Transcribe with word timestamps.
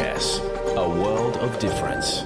SBS, 0.00 0.40
a 0.76 0.88
world 0.88 1.36
of 1.44 1.58
difference. 1.58 2.24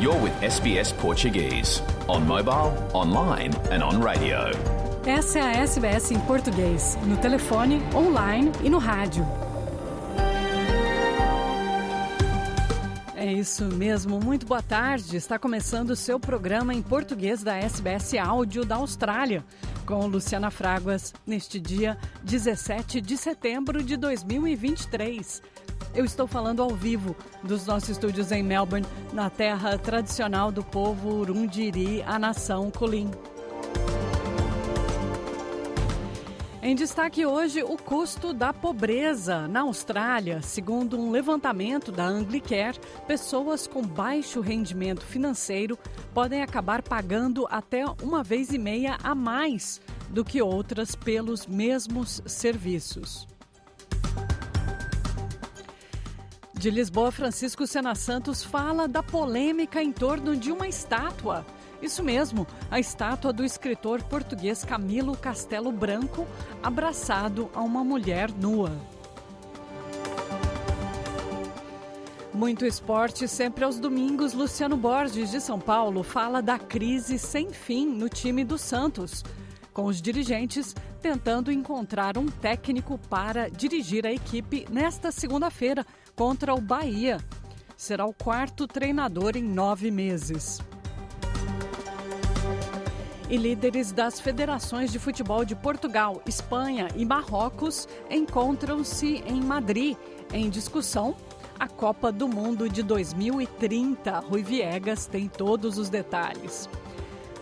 You're 0.00 0.16
with 0.22 0.32
SBS 0.40 0.92
Portuguese, 0.92 1.82
on 2.08 2.24
mobile, 2.24 2.72
online 2.94 3.50
and 3.72 3.82
on 3.82 4.00
radio. 4.00 4.52
Essa 5.04 5.40
é 5.40 5.42
a 5.42 5.50
SBS 5.62 6.12
em 6.12 6.20
português, 6.20 6.96
no 7.04 7.16
telefone, 7.16 7.82
online 7.92 8.52
e 8.62 8.70
no 8.70 8.78
rádio. 8.78 9.26
É 13.16 13.32
isso 13.32 13.64
mesmo, 13.64 14.20
muito 14.20 14.46
boa 14.46 14.62
tarde. 14.62 15.16
Está 15.16 15.40
começando 15.40 15.90
o 15.90 15.96
seu 15.96 16.20
programa 16.20 16.72
em 16.72 16.82
português 16.82 17.42
da 17.42 17.56
SBS 17.56 18.14
Áudio 18.14 18.64
da 18.64 18.76
Austrália, 18.76 19.44
com 19.82 20.06
Luciana 20.06 20.50
Fraguas, 20.50 21.12
neste 21.26 21.58
dia 21.60 21.98
17 22.22 23.00
de 23.00 23.16
setembro 23.16 23.82
de 23.82 23.96
2023. 23.96 25.42
Eu 25.94 26.04
estou 26.04 26.26
falando 26.26 26.62
ao 26.62 26.70
vivo 26.70 27.14
dos 27.42 27.66
nossos 27.66 27.90
estúdios 27.90 28.32
em 28.32 28.42
Melbourne, 28.42 28.86
na 29.12 29.28
terra 29.28 29.76
tradicional 29.76 30.50
do 30.50 30.64
povo 30.64 31.10
Urundiri, 31.20 32.02
a 32.02 32.18
nação 32.18 32.70
Kulin. 32.70 33.10
Em 36.64 36.76
destaque 36.76 37.26
hoje, 37.26 37.60
o 37.64 37.76
custo 37.76 38.32
da 38.32 38.52
pobreza 38.52 39.48
na 39.48 39.62
Austrália. 39.62 40.40
Segundo 40.42 40.96
um 40.96 41.10
levantamento 41.10 41.90
da 41.90 42.04
Anglicare, 42.04 42.78
pessoas 43.04 43.66
com 43.66 43.82
baixo 43.82 44.40
rendimento 44.40 45.04
financeiro 45.04 45.76
podem 46.14 46.40
acabar 46.40 46.80
pagando 46.80 47.48
até 47.50 47.84
uma 48.00 48.22
vez 48.22 48.52
e 48.52 48.58
meia 48.58 48.96
a 49.02 49.12
mais 49.12 49.80
do 50.08 50.24
que 50.24 50.40
outras 50.40 50.94
pelos 50.94 51.48
mesmos 51.48 52.22
serviços. 52.26 53.26
De 56.54 56.70
Lisboa, 56.70 57.10
Francisco 57.10 57.66
Sena 57.66 57.96
Santos 57.96 58.44
fala 58.44 58.86
da 58.86 59.02
polêmica 59.02 59.82
em 59.82 59.90
torno 59.90 60.36
de 60.36 60.52
uma 60.52 60.68
estátua. 60.68 61.44
Isso 61.82 62.00
mesmo, 62.04 62.46
a 62.70 62.78
estátua 62.78 63.32
do 63.32 63.44
escritor 63.44 64.00
português 64.04 64.64
Camilo 64.64 65.16
Castelo 65.16 65.72
Branco, 65.72 66.28
abraçado 66.62 67.50
a 67.52 67.60
uma 67.60 67.82
mulher 67.82 68.30
nua. 68.30 68.70
Muito 72.32 72.64
esporte, 72.64 73.26
sempre 73.26 73.64
aos 73.64 73.80
domingos. 73.80 74.32
Luciano 74.32 74.76
Borges, 74.76 75.32
de 75.32 75.40
São 75.40 75.58
Paulo, 75.58 76.04
fala 76.04 76.40
da 76.40 76.56
crise 76.56 77.18
sem 77.18 77.52
fim 77.52 77.86
no 77.86 78.08
time 78.08 78.44
do 78.44 78.56
Santos, 78.56 79.24
com 79.72 79.86
os 79.86 80.00
dirigentes 80.00 80.74
tentando 81.00 81.50
encontrar 81.50 82.16
um 82.16 82.26
técnico 82.26 82.96
para 83.10 83.50
dirigir 83.50 84.06
a 84.06 84.12
equipe 84.12 84.66
nesta 84.70 85.10
segunda-feira 85.10 85.84
contra 86.14 86.54
o 86.54 86.60
Bahia. 86.60 87.18
Será 87.76 88.06
o 88.06 88.14
quarto 88.14 88.68
treinador 88.68 89.36
em 89.36 89.42
nove 89.42 89.90
meses 89.90 90.60
e 93.28 93.36
líderes 93.36 93.92
das 93.92 94.20
federações 94.20 94.90
de 94.92 94.98
futebol 94.98 95.44
de 95.44 95.54
Portugal, 95.54 96.22
Espanha 96.26 96.88
e 96.96 97.04
Marrocos 97.04 97.88
encontram-se 98.10 99.22
em 99.26 99.40
Madrid 99.40 99.96
em 100.32 100.48
discussão 100.48 101.16
a 101.58 101.68
Copa 101.68 102.10
do 102.10 102.26
Mundo 102.26 102.68
de 102.68 102.82
2030. 102.82 104.18
Rui 104.20 104.42
Viegas 104.42 105.06
tem 105.06 105.28
todos 105.28 105.78
os 105.78 105.88
detalhes. 105.88 106.68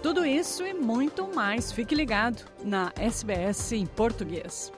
Tudo 0.02 0.24
isso 0.24 0.66
e 0.66 0.72
muito 0.72 1.28
mais. 1.34 1.72
Fique 1.72 1.94
ligado 1.94 2.44
na 2.64 2.92
SBS 2.96 3.72
em 3.72 3.86
português. 3.86 4.72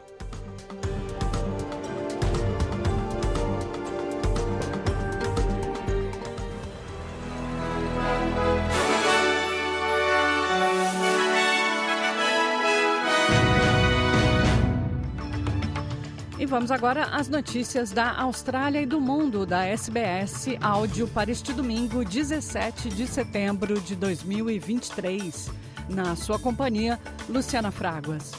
Vamos 16.52 16.70
agora 16.70 17.04
às 17.06 17.30
notícias 17.30 17.92
da 17.92 18.12
Austrália 18.14 18.82
e 18.82 18.84
do 18.84 19.00
mundo 19.00 19.46
da 19.46 19.64
SBS 19.64 20.48
Áudio 20.60 21.08
para 21.08 21.30
este 21.30 21.50
domingo, 21.50 22.04
17 22.04 22.90
de 22.90 23.06
setembro 23.06 23.80
de 23.80 23.96
2023. 23.96 25.50
Na 25.88 26.14
sua 26.14 26.38
companhia, 26.38 27.00
Luciana 27.26 27.70
Fraguas. 27.70 28.32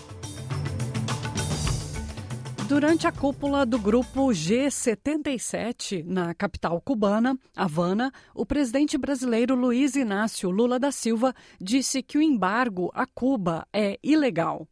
Durante 2.68 3.07
a 3.07 3.12
cúpula 3.12 3.66
do 3.66 3.79
grupo 3.79 4.28
G77 4.28 6.06
na 6.06 6.35
capital 6.35 6.80
cubana, 6.81 7.35
Havana, 7.56 8.12
o 8.35 8.45
presidente 8.45 8.95
brasileiro 8.95 9.56
Luiz 9.56 9.95
Inácio 9.95 10.51
Lula 10.51 10.78
da 10.78 10.91
Silva 10.91 11.34
disse 11.59 12.03
que 12.03 12.19
o 12.19 12.22
embargo 12.22 12.91
a 12.94 13.07
Cuba 13.07 13.68
é 13.74 13.97
ilegal. 14.03 14.68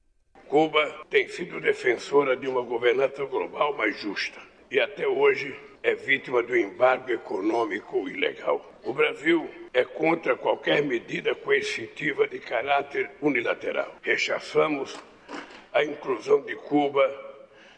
Cuba 0.51 1.05
tem 1.09 1.29
sido 1.29 1.61
defensora 1.61 2.35
de 2.35 2.45
uma 2.45 2.61
governança 2.61 3.23
global 3.23 3.73
mais 3.77 3.97
justa 4.01 4.37
e 4.69 4.81
até 4.81 5.07
hoje 5.07 5.57
é 5.81 5.95
vítima 5.95 6.43
do 6.43 6.57
embargo 6.57 7.09
econômico 7.09 8.09
ilegal. 8.09 8.61
O 8.83 8.91
Brasil 8.91 9.49
é 9.73 9.85
contra 9.85 10.35
qualquer 10.35 10.83
medida 10.83 11.33
coercitiva 11.33 12.27
de 12.27 12.37
caráter 12.39 13.11
unilateral. 13.21 13.95
Rechaçamos 14.01 15.01
a 15.71 15.85
inclusão 15.85 16.41
de 16.41 16.53
Cuba 16.57 17.09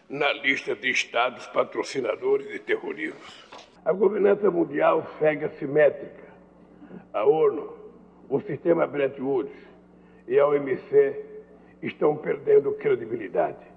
na 0.09 0.33
lista 0.33 0.75
de 0.75 0.89
estados 0.89 1.45
patrocinadores 1.45 2.47
de 2.47 2.57
terrorismo. 2.57 3.21
A 3.85 3.93
governança 3.93 4.49
mundial 4.49 5.05
segue 5.19 5.45
assimétrica. 5.45 6.23
A 7.13 7.23
ONU, 7.23 7.71
o 8.27 8.41
sistema 8.41 8.87
Bretton 8.87 9.21
Woods 9.21 9.53
e 10.27 10.39
a 10.39 10.47
OMC 10.47 11.32
estão 11.83 12.17
perdendo 12.17 12.71
credibilidade. 12.73 13.73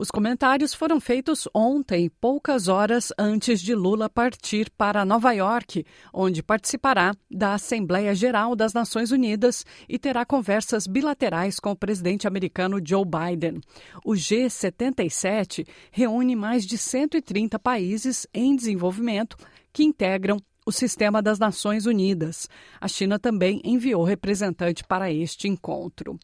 Os 0.00 0.12
comentários 0.12 0.72
foram 0.72 1.00
feitos 1.00 1.48
ontem, 1.52 2.08
poucas 2.20 2.68
horas 2.68 3.12
antes 3.18 3.60
de 3.60 3.74
Lula 3.74 4.08
partir 4.08 4.70
para 4.70 5.04
Nova 5.04 5.32
York, 5.32 5.84
onde 6.14 6.40
participará 6.40 7.12
da 7.28 7.54
Assembleia 7.54 8.14
Geral 8.14 8.54
das 8.54 8.72
Nações 8.72 9.10
Unidas 9.10 9.66
e 9.88 9.98
terá 9.98 10.24
conversas 10.24 10.86
bilaterais 10.86 11.58
com 11.58 11.72
o 11.72 11.76
presidente 11.76 12.28
americano 12.28 12.80
Joe 12.80 13.04
Biden. 13.04 13.60
O 14.04 14.12
G77 14.12 15.66
reúne 15.90 16.36
mais 16.36 16.64
de 16.64 16.78
130 16.78 17.58
países 17.58 18.24
em 18.32 18.54
desenvolvimento 18.54 19.36
que 19.72 19.82
integram 19.82 20.38
o 20.64 20.70
sistema 20.70 21.20
das 21.20 21.40
Nações 21.40 21.86
Unidas. 21.86 22.48
A 22.80 22.86
China 22.86 23.18
também 23.18 23.60
enviou 23.64 24.04
representante 24.04 24.84
para 24.84 25.10
este 25.10 25.48
encontro. 25.48 26.20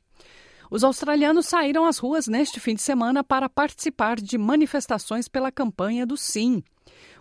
Os 0.74 0.82
australianos 0.82 1.46
saíram 1.46 1.84
às 1.84 1.98
ruas 1.98 2.26
neste 2.26 2.58
fim 2.58 2.74
de 2.74 2.82
semana 2.82 3.22
para 3.22 3.48
participar 3.48 4.16
de 4.16 4.36
manifestações 4.36 5.28
pela 5.28 5.52
campanha 5.52 6.04
do 6.04 6.16
Sim. 6.16 6.64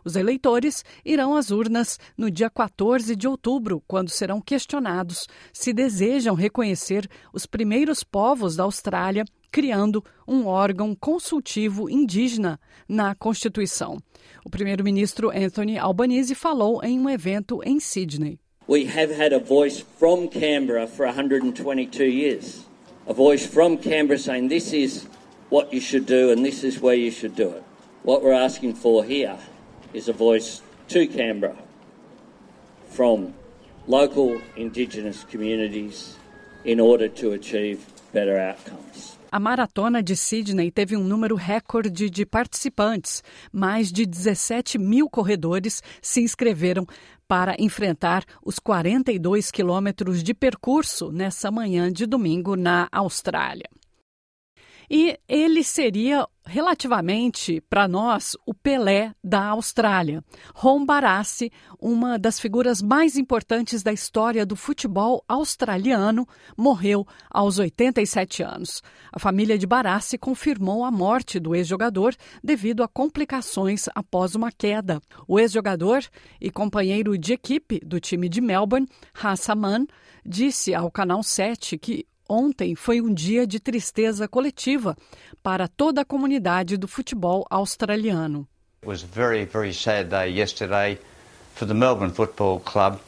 Os 0.04 0.16
eleitores 0.16 0.84
irão 1.06 1.36
às 1.36 1.52
urnas 1.52 2.00
no 2.18 2.32
dia 2.32 2.50
14 2.50 3.16
de 3.16 3.28
outubro, 3.28 3.84
quando 3.88 4.10
serão 4.10 4.42
questionados 4.42 5.28
se 5.54 5.72
desejam 5.72 6.34
reconhecer 6.34 7.08
os 7.32 7.46
primeiros 7.46 8.04
povos 8.04 8.56
da 8.56 8.64
Austrália, 8.64 9.24
criando 9.52 10.04
um 10.28 10.48
órgão 10.48 10.96
consultivo 10.96 11.88
indígena 11.88 12.60
na 12.90 13.14
Constituição. 13.14 14.00
O 14.44 14.50
primeiro-ministro 14.50 15.30
Anthony 15.30 15.78
Albanese 15.78 16.34
falou 16.34 16.84
em 16.84 17.00
um 17.00 17.08
evento 17.08 17.62
em 17.64 17.80
Sydney. 17.80 18.40
We 18.68 18.88
have 18.88 19.14
had 19.14 19.32
a 19.32 19.38
voice 19.38 19.86
from 20.00 20.28
Canberra 20.28 20.88
for 20.88 21.06
122 21.06 22.10
years. 22.10 22.73
A 23.08 23.14
voice 23.14 23.46
from 23.46 23.78
Canberra 23.78 24.18
saying 24.18 24.48
this 24.48 24.74
is 24.74 25.06
what 25.50 25.74
you 25.74 25.80
should 25.80 26.06
do 26.06 26.32
and 26.32 26.46
this 26.46 26.64
is 26.64 26.80
where 26.80 26.96
you 26.96 27.12
should 27.12 27.36
do 27.36 27.50
it. 27.50 27.64
What 28.04 28.24
we're 28.24 28.34
asking 28.34 28.76
for 28.76 29.04
here 29.04 29.38
is 29.94 30.08
a 30.08 30.14
voice 30.14 30.62
to 30.90 31.08
Canberra 31.08 31.58
from 32.90 33.34
local 33.88 34.42
Indigenous 34.56 35.24
communities 35.24 36.16
in 36.64 36.80
order 36.80 37.08
to 37.10 37.34
achieve 37.34 37.86
better 38.14 38.38
outcomes. 38.38 39.18
A 39.32 39.40
maratona 39.40 40.04
de 40.04 40.16
Sydney 40.16 40.70
teve 40.70 40.96
um 40.96 41.04
número 41.04 41.36
recorde 41.36 42.08
de 42.08 42.24
participantes. 42.24 43.24
Mais 43.52 43.92
de 43.92 44.06
17 44.06 44.78
mil 44.78 45.10
corredores 45.10 45.82
se 46.04 46.22
inscreveram 46.22 46.86
para 47.34 47.56
enfrentar 47.58 48.24
os 48.46 48.60
42 48.60 49.50
quilômetros 49.50 50.22
de 50.22 50.36
percurso 50.36 51.12
nessa 51.12 51.50
manhã 51.50 51.92
de 51.92 52.06
domingo 52.06 52.56
na 52.56 52.88
Austrália. 52.92 53.68
E 54.90 55.18
ele 55.28 55.64
seria 55.64 56.28
relativamente 56.46 57.62
para 57.70 57.88
nós 57.88 58.36
o 58.46 58.54
Pelé 58.54 59.14
da 59.24 59.48
Austrália. 59.48 60.24
Ron 60.54 60.86
Barassi, 60.86 61.52
uma 61.80 62.20
das 62.20 62.40
figuras 62.40 62.82
mais 62.82 63.18
importantes 63.18 63.82
da 63.82 63.94
história 63.94 64.46
do 64.46 64.56
futebol 64.56 65.24
australiano, 65.28 66.28
morreu 66.58 67.08
aos 67.30 67.60
87 67.60 68.44
anos. 68.44 68.84
A 69.12 69.20
família 69.20 69.58
de 69.58 69.66
Barassi 69.66 70.18
confirmou 70.18 70.84
a 70.84 70.92
morte 70.92 71.40
do 71.40 71.56
ex-jogador 71.56 72.16
devido 72.44 72.84
a 72.84 72.88
complicações 72.88 73.88
após 73.96 74.36
uma 74.36 74.52
queda. 74.52 75.02
O 75.28 75.40
ex-jogador 75.40 76.04
e 76.42 76.52
companheiro 76.52 77.18
de 77.18 77.34
equipe 77.34 77.80
do 77.80 78.00
time 78.00 78.28
de 78.28 78.42
Melbourne, 78.42 78.88
Hassaman, 79.14 79.88
disse 80.26 80.74
ao 80.74 80.92
Canal 80.92 81.24
7 81.24 81.78
que 81.78 82.06
Ontem 82.34 82.74
foi 82.74 83.00
um 83.00 83.14
dia 83.14 83.46
de 83.46 83.60
tristeza 83.60 84.28
coletiva 84.28 84.98
para 85.44 85.68
toda 85.68 86.02
a 86.02 86.06
comunidade 86.06 86.78
do 86.78 86.88
futebol 86.88 87.46
australiano. 87.48 88.48
It 88.82 88.88
was 88.88 89.04
a 89.04 89.06
very, 89.06 89.46
very 89.46 89.72
sad 89.72 90.10
day 90.10 90.36
yesterday 90.36 90.98
for 91.54 91.68
the 91.68 91.76
Melbourne 91.76 92.12
Football 92.12 92.60
Club, 92.62 93.00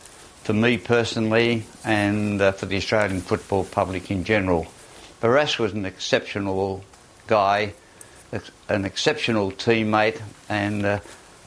for 0.44 0.54
me 0.54 0.78
personally, 0.78 1.66
and 1.84 2.40
uh, 2.40 2.52
for 2.52 2.68
the 2.68 2.78
Australian 2.78 3.20
football 3.20 3.66
public 3.66 4.12
in 4.12 4.24
general. 4.24 4.68
Barras 5.20 5.58
was 5.58 5.74
an 5.74 5.88
exceptional 5.88 6.84
guy, 7.26 7.74
an 8.70 8.86
exceptional 8.86 9.52
teammate, 9.52 10.22
and 10.50 10.86
uh, 10.86 11.00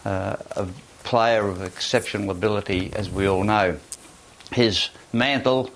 uh, 0.05 0.35
a 0.57 0.67
player 1.05 1.47
of 1.47 1.63
exceptional 1.63 2.33
ability, 2.33 2.91
as 2.97 3.09
we 3.09 3.29
all 3.29 3.45
know. 3.45 3.79
His 4.51 4.91
mantle 5.13 5.71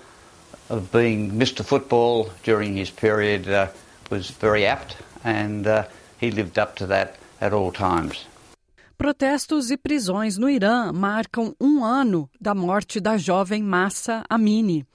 of 0.73 0.91
being 0.91 1.33
Mr. 1.33 1.63
Football 1.63 2.31
during 2.41 2.75
his 2.75 2.89
period 2.89 3.47
uh, 3.47 3.67
was 4.09 4.31
very 4.31 4.65
apt, 4.65 4.97
and 5.23 5.67
uh, 5.67 5.85
he 6.19 6.31
lived 6.31 6.57
up 6.57 6.75
to 6.77 6.87
that 6.87 7.15
at 7.39 7.53
all 7.53 7.71
times. 7.71 8.25
Protestos 9.03 9.69
e 9.69 9.75
prisões 9.75 10.37
no 10.37 10.49
Irã 10.49 10.93
marcam 10.93 11.53
um 11.59 11.83
ano 11.83 12.29
da 12.39 12.55
morte 12.55 13.01
da 13.01 13.17
jovem 13.17 13.61
Massa 13.61 14.23
Amini. 14.29 14.87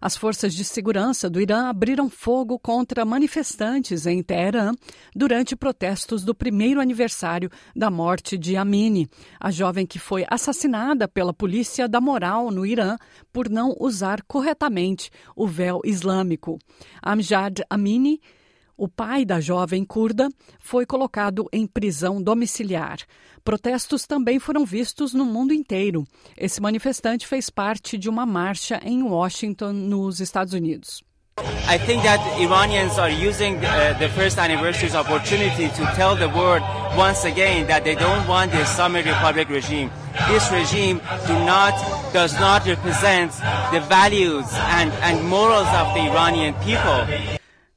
As 0.00 0.16
forças 0.16 0.54
de 0.54 0.62
segurança 0.62 1.28
do 1.28 1.40
Irã 1.40 1.68
abriram 1.68 2.08
fogo 2.08 2.60
contra 2.60 3.04
manifestantes 3.04 4.06
em 4.06 4.22
Teherã 4.22 4.72
durante 5.16 5.56
protestos 5.56 6.22
do 6.22 6.32
primeiro 6.32 6.80
aniversário 6.80 7.50
da 7.74 7.90
morte 7.90 8.38
de 8.38 8.56
Amini, 8.56 9.08
a 9.40 9.50
jovem 9.50 9.84
que 9.84 9.98
foi 9.98 10.24
assassinada 10.30 11.08
pela 11.08 11.34
polícia 11.34 11.88
da 11.88 12.00
moral 12.00 12.52
no 12.52 12.64
Irã 12.64 12.96
por 13.32 13.50
não 13.50 13.74
usar 13.80 14.22
corretamente 14.28 15.10
o 15.34 15.44
véu 15.44 15.80
islâmico. 15.84 16.56
Amjad 17.04 17.62
Amini 17.68 18.20
o 18.76 18.88
pai 18.88 19.24
da 19.24 19.40
jovem 19.40 19.84
curda 19.84 20.28
foi 20.58 20.84
colocado 20.84 21.48
em 21.52 21.66
prisão 21.66 22.22
domiciliar. 22.22 22.98
Protestos 23.44 24.06
também 24.06 24.38
foram 24.38 24.64
vistos 24.64 25.14
no 25.14 25.24
mundo 25.24 25.54
inteiro. 25.54 26.06
Esse 26.36 26.60
manifestante 26.60 27.26
fez 27.26 27.48
parte 27.48 27.96
de 27.96 28.08
uma 28.08 28.26
marcha 28.26 28.80
em 28.84 29.02
Washington, 29.02 29.72
nos 29.72 30.20
Estados 30.20 30.52
Unidos. 30.52 31.02
I 31.68 31.76
think 31.78 32.02
that 32.02 32.18
Iranians 32.40 32.98
are 32.98 33.10
using 33.10 33.58
uh, 33.58 33.92
the 33.98 34.08
first 34.08 34.38
anniversary's 34.38 34.94
opportunity 34.94 35.68
to 35.68 35.84
tell 35.94 36.16
the 36.16 36.30
world 36.30 36.62
once 36.96 37.24
again 37.24 37.66
that 37.66 37.84
they 37.84 37.94
don't 37.94 38.26
want 38.26 38.52
the 38.52 38.62
Islamic 38.62 39.04
Republic 39.04 39.50
regime. 39.50 39.90
This 40.28 40.50
regime 40.50 40.98
do 41.26 41.34
not, 41.44 41.74
does 42.14 42.32
not 42.40 42.66
represent 42.66 43.32
the 43.70 43.80
values 43.80 44.46
and, 44.78 44.90
and 45.02 45.28
morals 45.28 45.68
of 45.68 45.92
the 45.92 46.08
Iranian 46.10 46.54
people. 46.64 47.35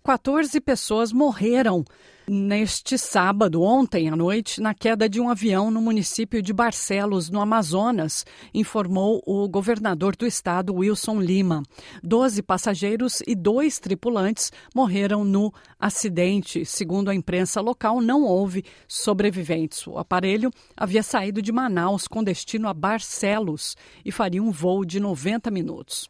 14 0.09 0.59
pessoas 0.59 1.13
morreram 1.13 1.85
neste 2.27 2.97
sábado, 2.97 3.61
ontem 3.61 4.09
à 4.09 4.15
noite, 4.15 4.59
na 4.59 4.73
queda 4.73 5.07
de 5.07 5.21
um 5.21 5.29
avião 5.29 5.69
no 5.69 5.79
município 5.79 6.41
de 6.41 6.51
Barcelos, 6.51 7.29
no 7.29 7.39
Amazonas, 7.39 8.25
informou 8.51 9.21
o 9.23 9.47
governador 9.47 10.15
do 10.15 10.25
estado, 10.25 10.73
Wilson 10.73 11.21
Lima. 11.21 11.61
Doze 12.01 12.41
passageiros 12.41 13.21
e 13.27 13.35
dois 13.35 13.77
tripulantes 13.77 14.51
morreram 14.73 15.23
no 15.23 15.53
acidente. 15.79 16.65
Segundo 16.65 17.09
a 17.09 17.13
imprensa 17.13 17.61
local, 17.61 18.01
não 18.01 18.23
houve 18.23 18.65
sobreviventes. 18.87 19.85
O 19.85 19.99
aparelho 19.99 20.49
havia 20.75 21.03
saído 21.03 21.39
de 21.39 21.51
Manaus 21.51 22.07
com 22.07 22.23
destino 22.23 22.67
a 22.67 22.73
Barcelos 22.73 23.77
e 24.03 24.11
faria 24.11 24.41
um 24.41 24.49
voo 24.49 24.83
de 24.83 24.99
90 24.99 25.51
minutos. 25.51 26.09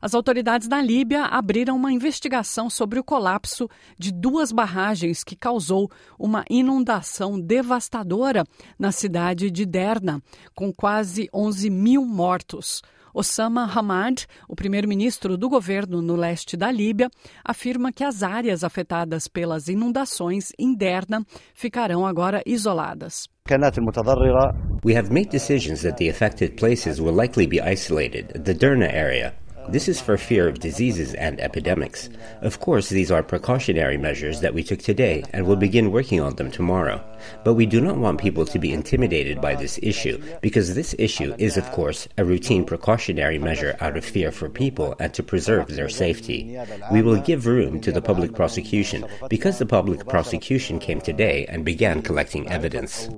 As 0.00 0.14
autoridades 0.14 0.68
na 0.68 0.80
Líbia 0.80 1.24
abriram 1.24 1.76
uma 1.76 1.92
investigação 1.92 2.68
sobre 2.68 2.98
o 2.98 3.04
colapso 3.04 3.68
de 3.98 4.12
duas 4.12 4.52
barragens 4.52 5.24
que 5.24 5.36
causou 5.36 5.90
uma 6.18 6.44
inundação 6.48 7.40
devastadora 7.40 8.44
na 8.78 8.92
cidade 8.92 9.50
de 9.50 9.64
Derna, 9.64 10.22
com 10.54 10.72
quase 10.72 11.28
11 11.32 11.70
mil 11.70 12.04
mortos. 12.04 12.82
Osama 13.14 13.64
Hamad, 13.64 14.26
o 14.48 14.56
primeiro-ministro 14.56 15.36
do 15.36 15.48
governo 15.48 16.02
no 16.02 16.16
leste 16.16 16.56
da 16.56 16.68
Líbia, 16.72 17.08
afirma 17.44 17.92
que 17.92 18.02
as 18.02 18.24
áreas 18.24 18.64
afetadas 18.64 19.28
pelas 19.28 19.68
inundações 19.68 20.50
em 20.58 20.74
Derna 20.74 21.24
ficarão 21.54 22.04
agora 22.04 22.42
isoladas. 22.44 23.28
We 24.84 24.96
have 24.96 25.10
made 25.10 25.30
decisions 25.30 25.82
that 25.82 25.96
the 25.96 26.10
affected 26.10 26.56
places 26.56 26.98
will 27.00 27.14
likely 27.14 27.46
be 27.46 27.60
isolated, 27.60 28.42
the 28.42 28.52
Derna 28.52 28.86
area. 28.86 29.43
This 29.68 29.88
is 29.88 30.00
for 30.00 30.18
fear 30.18 30.46
of 30.46 30.60
diseases 30.60 31.14
and 31.14 31.40
epidemics. 31.40 32.10
Of 32.42 32.60
course, 32.60 32.90
these 32.90 33.10
are 33.10 33.22
precautionary 33.22 33.96
measures 33.96 34.40
that 34.40 34.52
we 34.52 34.62
took 34.62 34.80
today 34.80 35.24
and 35.32 35.46
will 35.46 35.56
begin 35.56 35.90
working 35.90 36.20
on 36.20 36.36
them 36.36 36.50
tomorrow. 36.50 37.02
But 37.44 37.54
we 37.54 37.64
do 37.64 37.80
not 37.80 37.96
want 37.96 38.20
people 38.20 38.44
to 38.44 38.58
be 38.58 38.72
intimidated 38.72 39.40
by 39.40 39.54
this 39.54 39.78
issue 39.82 40.22
because 40.42 40.74
this 40.74 40.94
issue 40.98 41.34
is, 41.38 41.56
of 41.56 41.70
course, 41.72 42.06
a 42.18 42.24
routine 42.24 42.64
precautionary 42.64 43.38
measure 43.38 43.76
out 43.80 43.96
of 43.96 44.04
fear 44.04 44.30
for 44.30 44.50
people 44.50 44.94
and 45.00 45.14
to 45.14 45.22
preserve 45.22 45.68
their 45.68 45.88
safety. 45.88 46.58
We 46.92 47.02
will 47.02 47.20
give 47.20 47.46
room 47.46 47.80
to 47.80 47.92
the 47.92 48.02
public 48.02 48.34
prosecution 48.34 49.06
because 49.30 49.58
the 49.58 49.66
public 49.66 50.06
prosecution 50.06 50.78
came 50.78 51.00
today 51.00 51.46
and 51.48 51.64
began 51.64 52.02
collecting 52.02 52.48
evidence. 52.50 53.08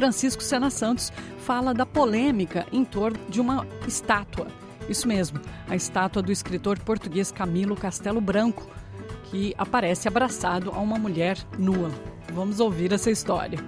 Francisco 0.00 0.42
Sena 0.42 0.70
Santos 0.70 1.12
fala 1.40 1.74
da 1.74 1.84
polêmica 1.84 2.66
em 2.72 2.86
torno 2.86 3.20
de 3.28 3.38
uma 3.38 3.66
estátua. 3.86 4.46
Isso 4.88 5.06
mesmo, 5.06 5.38
a 5.68 5.76
estátua 5.76 6.22
do 6.22 6.32
escritor 6.32 6.78
português 6.78 7.30
Camilo 7.30 7.76
Castelo 7.76 8.18
Branco, 8.18 8.66
que 9.24 9.54
aparece 9.58 10.08
abraçado 10.08 10.70
a 10.70 10.78
uma 10.78 10.98
mulher 10.98 11.36
nua. 11.58 11.90
Vamos 12.32 12.60
ouvir 12.60 12.94
essa 12.94 13.10
história. 13.10 13.58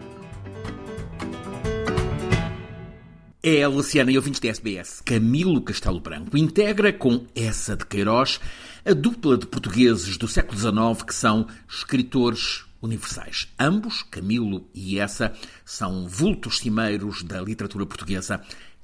É 3.42 3.62
a 3.62 3.68
Luciana 3.68 4.10
e 4.10 4.16
ouvintes 4.16 4.40
da 4.40 4.48
SBS. 4.48 5.02
Camilo 5.04 5.60
Castelo 5.60 6.00
Branco 6.00 6.34
integra 6.38 6.94
com 6.94 7.26
essa 7.34 7.76
de 7.76 7.84
Queiroz 7.84 8.40
a 8.86 8.94
dupla 8.94 9.36
de 9.36 9.46
portugueses 9.46 10.16
do 10.16 10.26
século 10.26 10.58
XIX 10.58 11.02
que 11.06 11.14
são 11.14 11.46
escritores 11.68 12.64
universais. 12.82 13.48
Ambos, 13.58 14.02
Camilo 14.02 14.68
e 14.74 14.98
essa, 14.98 15.32
são 15.64 16.08
vultos 16.08 16.58
cimeiros 16.58 17.22
da 17.22 17.40
literatura 17.40 17.86
portuguesa 17.86 18.42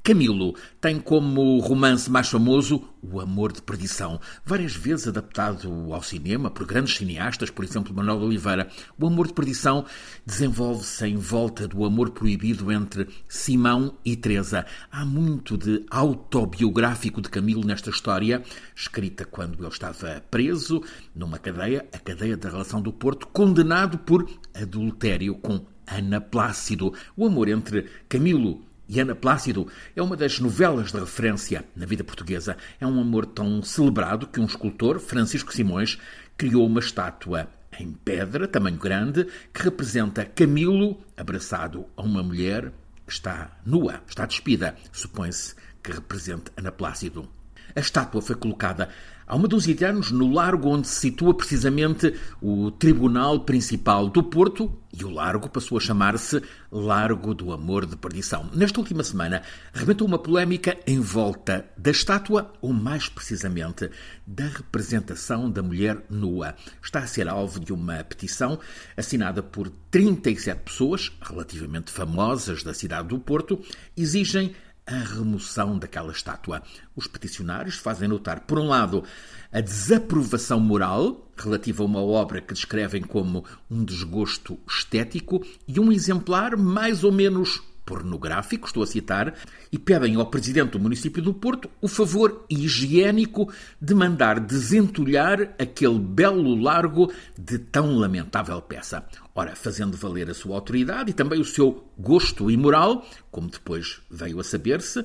Camilo 0.08 0.54
tem 0.80 0.98
como 0.98 1.58
romance 1.58 2.10
mais 2.10 2.30
famoso 2.30 2.82
O 3.02 3.20
Amor 3.20 3.52
de 3.52 3.60
Perdição, 3.60 4.18
várias 4.42 4.74
vezes 4.74 5.06
adaptado 5.06 5.92
ao 5.92 6.02
cinema 6.02 6.50
por 6.50 6.64
grandes 6.64 6.96
cineastas, 6.96 7.50
por 7.50 7.62
exemplo 7.62 7.92
Manuel 7.92 8.22
Oliveira. 8.22 8.70
O 8.98 9.06
Amor 9.06 9.26
de 9.26 9.34
Perdição 9.34 9.84
desenvolve-se 10.24 11.06
em 11.06 11.16
volta 11.18 11.68
do 11.68 11.84
amor 11.84 12.12
proibido 12.12 12.72
entre 12.72 13.06
Simão 13.28 13.98
e 14.02 14.16
Teresa. 14.16 14.64
Há 14.90 15.04
muito 15.04 15.58
de 15.58 15.84
autobiográfico 15.90 17.20
de 17.20 17.28
Camilo 17.28 17.62
nesta 17.62 17.90
história, 17.90 18.42
escrita 18.74 19.26
quando 19.26 19.58
ele 19.58 19.68
estava 19.68 20.24
preso 20.30 20.82
numa 21.14 21.38
cadeia, 21.38 21.86
a 21.92 21.98
cadeia 21.98 22.34
da 22.34 22.48
relação 22.48 22.80
do 22.80 22.94
Porto, 22.94 23.26
condenado 23.26 23.98
por 23.98 24.26
adultério 24.54 25.34
com 25.34 25.66
Ana 25.86 26.18
Plácido. 26.18 26.94
O 27.14 27.26
amor 27.26 27.48
entre 27.48 27.90
Camilo 28.08 28.67
e 28.88 28.98
Ana 29.00 29.14
Plácido 29.14 29.68
é 29.94 30.02
uma 30.02 30.16
das 30.16 30.40
novelas 30.40 30.90
de 30.90 30.98
referência 30.98 31.64
na 31.76 31.84
vida 31.84 32.02
portuguesa. 32.02 32.56
É 32.80 32.86
um 32.86 33.00
amor 33.00 33.26
tão 33.26 33.62
celebrado 33.62 34.26
que 34.26 34.40
um 34.40 34.46
escultor, 34.46 34.98
Francisco 34.98 35.52
Simões, 35.52 35.98
criou 36.36 36.66
uma 36.66 36.80
estátua 36.80 37.48
em 37.78 37.92
pedra, 37.92 38.48
tamanho 38.48 38.78
grande, 38.78 39.26
que 39.52 39.62
representa 39.62 40.24
Camilo 40.24 40.98
abraçado 41.16 41.86
a 41.96 42.02
uma 42.02 42.22
mulher 42.22 42.72
que 43.06 43.12
está 43.12 43.58
nua, 43.64 44.00
está 44.06 44.24
despida. 44.24 44.74
Supõe-se 44.90 45.54
que 45.82 45.92
representa 45.92 46.50
Ana 46.56 46.72
Plácido. 46.72 47.28
A 47.76 47.80
estátua 47.80 48.22
foi 48.22 48.36
colocada 48.36 48.88
há 49.28 49.36
uma 49.36 49.46
dúzia 49.46 49.74
de 49.74 49.84
anos 49.84 50.10
no 50.10 50.32
largo 50.32 50.70
onde 50.70 50.88
se 50.88 51.00
situa 51.00 51.34
precisamente 51.34 52.14
o 52.40 52.70
Tribunal 52.70 53.40
Principal 53.40 54.08
do 54.08 54.22
Porto 54.22 54.74
e 54.92 55.04
o 55.04 55.10
largo 55.10 55.48
passou 55.48 55.76
a 55.76 55.80
chamar-se 55.80 56.42
Largo 56.72 57.34
do 57.34 57.52
Amor 57.52 57.84
de 57.84 57.94
Perdição. 57.94 58.50
Nesta 58.54 58.80
última 58.80 59.04
semana, 59.04 59.42
arrebentou 59.74 60.06
uma 60.06 60.18
polémica 60.18 60.76
em 60.86 60.98
volta 60.98 61.68
da 61.76 61.90
estátua, 61.90 62.52
ou 62.60 62.72
mais 62.72 63.08
precisamente, 63.08 63.90
da 64.26 64.46
representação 64.46 65.50
da 65.50 65.62
mulher 65.62 66.02
nua. 66.08 66.54
Está 66.82 67.00
a 67.00 67.06
ser 67.06 67.28
alvo 67.28 67.60
de 67.60 67.72
uma 67.72 68.02
petição 68.02 68.58
assinada 68.96 69.42
por 69.42 69.70
37 69.90 70.62
pessoas, 70.62 71.12
relativamente 71.20 71.92
famosas 71.92 72.62
da 72.62 72.72
cidade 72.72 73.08
do 73.08 73.18
Porto, 73.18 73.60
exigem 73.96 74.54
a 74.88 75.14
remoção 75.14 75.78
daquela 75.78 76.10
estátua. 76.10 76.62
Os 76.96 77.06
peticionários 77.06 77.76
fazem 77.76 78.08
notar, 78.08 78.40
por 78.40 78.58
um 78.58 78.66
lado, 78.66 79.04
a 79.52 79.60
desaprovação 79.60 80.58
moral 80.58 81.30
relativa 81.36 81.82
a 81.82 81.86
uma 81.86 82.02
obra 82.02 82.40
que 82.40 82.54
descrevem 82.54 83.02
como 83.02 83.44
um 83.70 83.84
desgosto 83.84 84.58
estético 84.66 85.44
e 85.66 85.78
um 85.78 85.92
exemplar 85.92 86.56
mais 86.56 87.04
ou 87.04 87.12
menos 87.12 87.62
pornográfico, 87.88 88.66
estou 88.66 88.82
a 88.82 88.86
citar, 88.86 89.34
e 89.72 89.78
pedem 89.78 90.16
ao 90.16 90.26
presidente 90.26 90.72
do 90.72 90.78
município 90.78 91.22
do 91.22 91.32
Porto 91.32 91.70
o 91.80 91.88
favor 91.88 92.44
higiênico 92.50 93.50
de 93.80 93.94
mandar 93.94 94.38
desentulhar 94.38 95.54
aquele 95.58 95.98
belo 95.98 96.54
largo 96.54 97.10
de 97.36 97.58
tão 97.58 97.96
lamentável 97.96 98.60
peça. 98.60 99.02
Ora, 99.34 99.56
fazendo 99.56 99.96
valer 99.96 100.28
a 100.28 100.34
sua 100.34 100.54
autoridade 100.54 101.12
e 101.12 101.14
também 101.14 101.40
o 101.40 101.44
seu 101.44 101.82
gosto 101.98 102.50
imoral, 102.50 103.06
como 103.30 103.48
depois 103.48 104.00
veio 104.10 104.38
a 104.38 104.44
saber-se, 104.44 105.02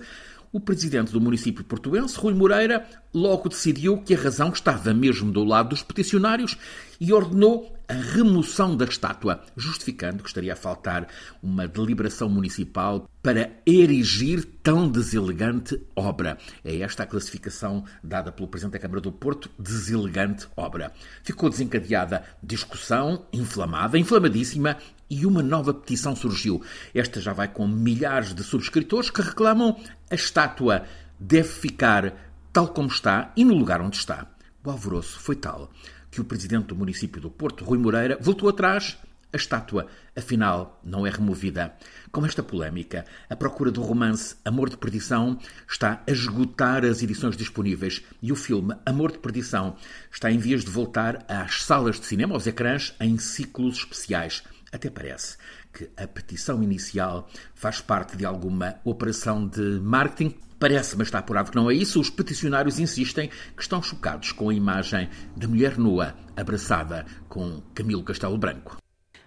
o 0.52 0.60
presidente 0.60 1.14
do 1.14 1.22
município 1.22 1.64
portuense, 1.64 2.18
Rui 2.18 2.34
Moreira, 2.34 2.86
logo 3.14 3.50
decidiu 3.50 3.98
que 3.98 4.14
a 4.14 4.20
razão 4.20 4.50
estava 4.50 4.94
mesmo 4.94 5.32
do 5.32 5.44
lado 5.44 5.70
dos 5.70 5.82
peticionários 5.82 6.58
e 7.00 7.14
ordenou 7.14 7.74
a 7.94 7.96
remoção 7.96 8.76
da 8.76 8.86
estátua, 8.86 9.44
justificando 9.56 10.24
que 10.24 10.30
estaria 10.30 10.54
a 10.54 10.56
faltar 10.56 11.08
uma 11.44 11.68
deliberação 11.68 12.28
municipal 12.28 13.08
para 13.22 13.52
erigir 13.68 14.44
tão 14.64 14.90
deselegante 14.90 15.80
obra. 15.96 16.40
É 16.66 16.80
esta 16.80 17.04
a 17.04 17.06
classificação 17.06 17.86
dada 18.04 18.32
pelo 18.32 18.48
Presidente 18.48 18.74
da 18.74 18.80
Câmara 18.80 19.00
do 19.00 19.12
Porto, 19.12 19.48
deselegante 19.60 20.48
obra. 20.58 20.92
Ficou 21.24 21.52
desencadeada 21.52 22.24
discussão 22.42 23.28
inflamada, 23.32 24.00
inflamadíssima, 24.00 24.78
e 25.08 25.28
uma 25.28 25.44
nova 25.44 25.72
petição 25.72 26.16
surgiu. 26.16 26.64
Esta 26.96 27.22
já 27.22 27.32
vai 27.32 27.48
com 27.48 27.68
milhares 27.68 28.34
de 28.34 28.44
subscritores 28.44 29.12
que 29.12 29.22
reclamam 29.22 29.80
a 30.10 30.16
estátua 30.16 30.86
deve 31.20 31.50
ficar 31.50 32.16
tal 32.52 32.70
como 32.70 32.88
está 32.88 33.32
e 33.38 33.46
no 33.46 33.54
lugar 33.54 33.82
onde 33.82 33.98
está. 33.98 34.26
O 34.66 34.72
alvoroço 34.72 35.20
foi 35.20 35.36
tal 35.36 35.70
que 36.14 36.22
o 36.22 36.24
presidente 36.24 36.68
do 36.68 36.76
município 36.76 37.20
do 37.20 37.32
Porto, 37.32 37.66
Rui 37.66 37.80
Moreira, 37.80 38.18
voltou 38.22 38.48
atrás. 38.48 38.98
A 39.34 39.36
estátua, 39.36 39.88
afinal, 40.16 40.80
não 40.84 41.08
é 41.08 41.10
removida. 41.10 41.74
Com 42.12 42.24
esta 42.24 42.44
polémica, 42.44 43.04
a 43.28 43.36
procura 43.36 43.72
do 43.72 43.82
romance 43.82 44.36
Amor 44.46 44.70
de 44.70 44.78
Perdição 44.78 45.40
está 45.68 46.04
a 46.08 46.12
esgotar 46.12 46.86
as 46.86 47.02
edições 47.02 47.36
disponíveis 47.36 48.04
e 48.22 48.32
o 48.32 48.36
filme 48.36 48.76
Amor 48.86 49.12
de 49.12 49.18
Perdição 49.18 49.76
está 50.12 50.30
em 50.30 50.38
vias 50.38 50.64
de 50.64 50.70
voltar 50.70 51.26
às 51.28 51.64
salas 51.64 52.00
de 52.00 52.06
cinema, 52.06 52.36
aos 52.36 52.46
ecrãs, 52.46 52.94
em 53.00 53.18
ciclos 53.18 53.78
especiais. 53.78 54.44
Até 54.72 54.92
parece 54.92 55.36
que 55.74 55.90
a 55.98 56.06
petição 56.06 56.62
inicial 56.62 57.28
faz 57.56 57.82
parte 57.82 58.16
de 58.16 58.28
alguma 58.28 58.76
operação 58.84 59.48
de 59.48 59.80
marketing. 59.80 60.36
Parece, 60.60 60.96
mas 60.96 61.08
está 61.08 61.18
apurado 61.18 61.50
que 61.50 61.58
não 61.58 61.72
é 61.72 61.74
isso. 61.74 62.00
Os 62.00 62.12
peticionários 62.12 62.78
insistem 62.78 63.32
que 63.58 63.64
estão 63.64 63.82
chocados 63.82 64.32
com 64.32 64.50
a 64.50 64.54
imagem 64.54 65.10
da 65.36 65.48
mulher 65.48 65.80
nua 65.80 66.14
abraçada 66.38 67.04
com 67.28 67.64
Camilo 67.74 68.04
Castelo 68.04 68.38
Branco. 68.38 68.83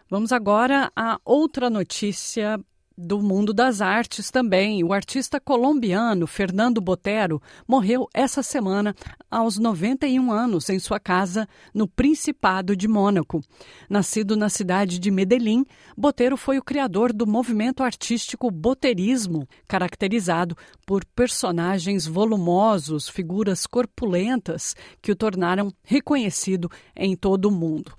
Vamos 0.09 0.31
agora 0.31 0.93
a 0.95 1.19
outra 1.25 1.69
notícia 1.69 2.61
do 2.97 3.21
mundo 3.21 3.53
das 3.53 3.81
artes 3.81 4.31
também. 4.31 4.85
O 4.85 4.93
artista 4.93 5.41
colombiano 5.41 6.29
Fernando 6.29 6.81
Botero 6.81 7.43
morreu 7.67 8.09
essa 8.15 8.41
semana 8.41 8.95
aos 9.29 9.59
91 9.59 10.31
anos 10.31 10.71
em 10.71 10.79
sua 10.79 11.01
casa 11.01 11.49
no 11.75 11.89
Principado 11.89 12.77
de 12.77 12.87
Mônaco. 12.87 13.43
Nascido 13.91 14.37
na 14.37 14.49
cidade 14.49 15.01
de 15.01 15.11
Medellín, 15.11 15.67
Botero 15.97 16.37
foi 16.37 16.57
o 16.57 16.65
criador 16.65 17.13
do 17.13 17.27
movimento 17.27 17.83
artístico 17.83 18.49
boterismo, 18.49 19.49
caracterizado 19.67 20.57
por 20.87 21.05
personagens 21.05 22.07
volumosos, 22.07 23.09
figuras 23.09 23.67
corpulentas 23.67 24.77
que 25.03 25.11
o 25.11 25.17
tornaram 25.17 25.73
reconhecido 25.83 26.71
em 26.95 27.17
todo 27.17 27.47
o 27.47 27.51
mundo. 27.51 27.93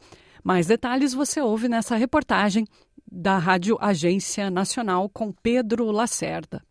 Mais 0.47 0.65
detalhes 0.65 1.13
você 1.13 1.41
ouve 1.41 1.67
nessa 1.67 1.97
reportagem 1.97 2.65
da 3.11 3.37
Rádio 3.37 3.77
Agência 3.81 4.49
Nacional 4.49 5.09
com 5.09 5.29
Pedro 5.29 5.91
Lacerda. 5.91 6.63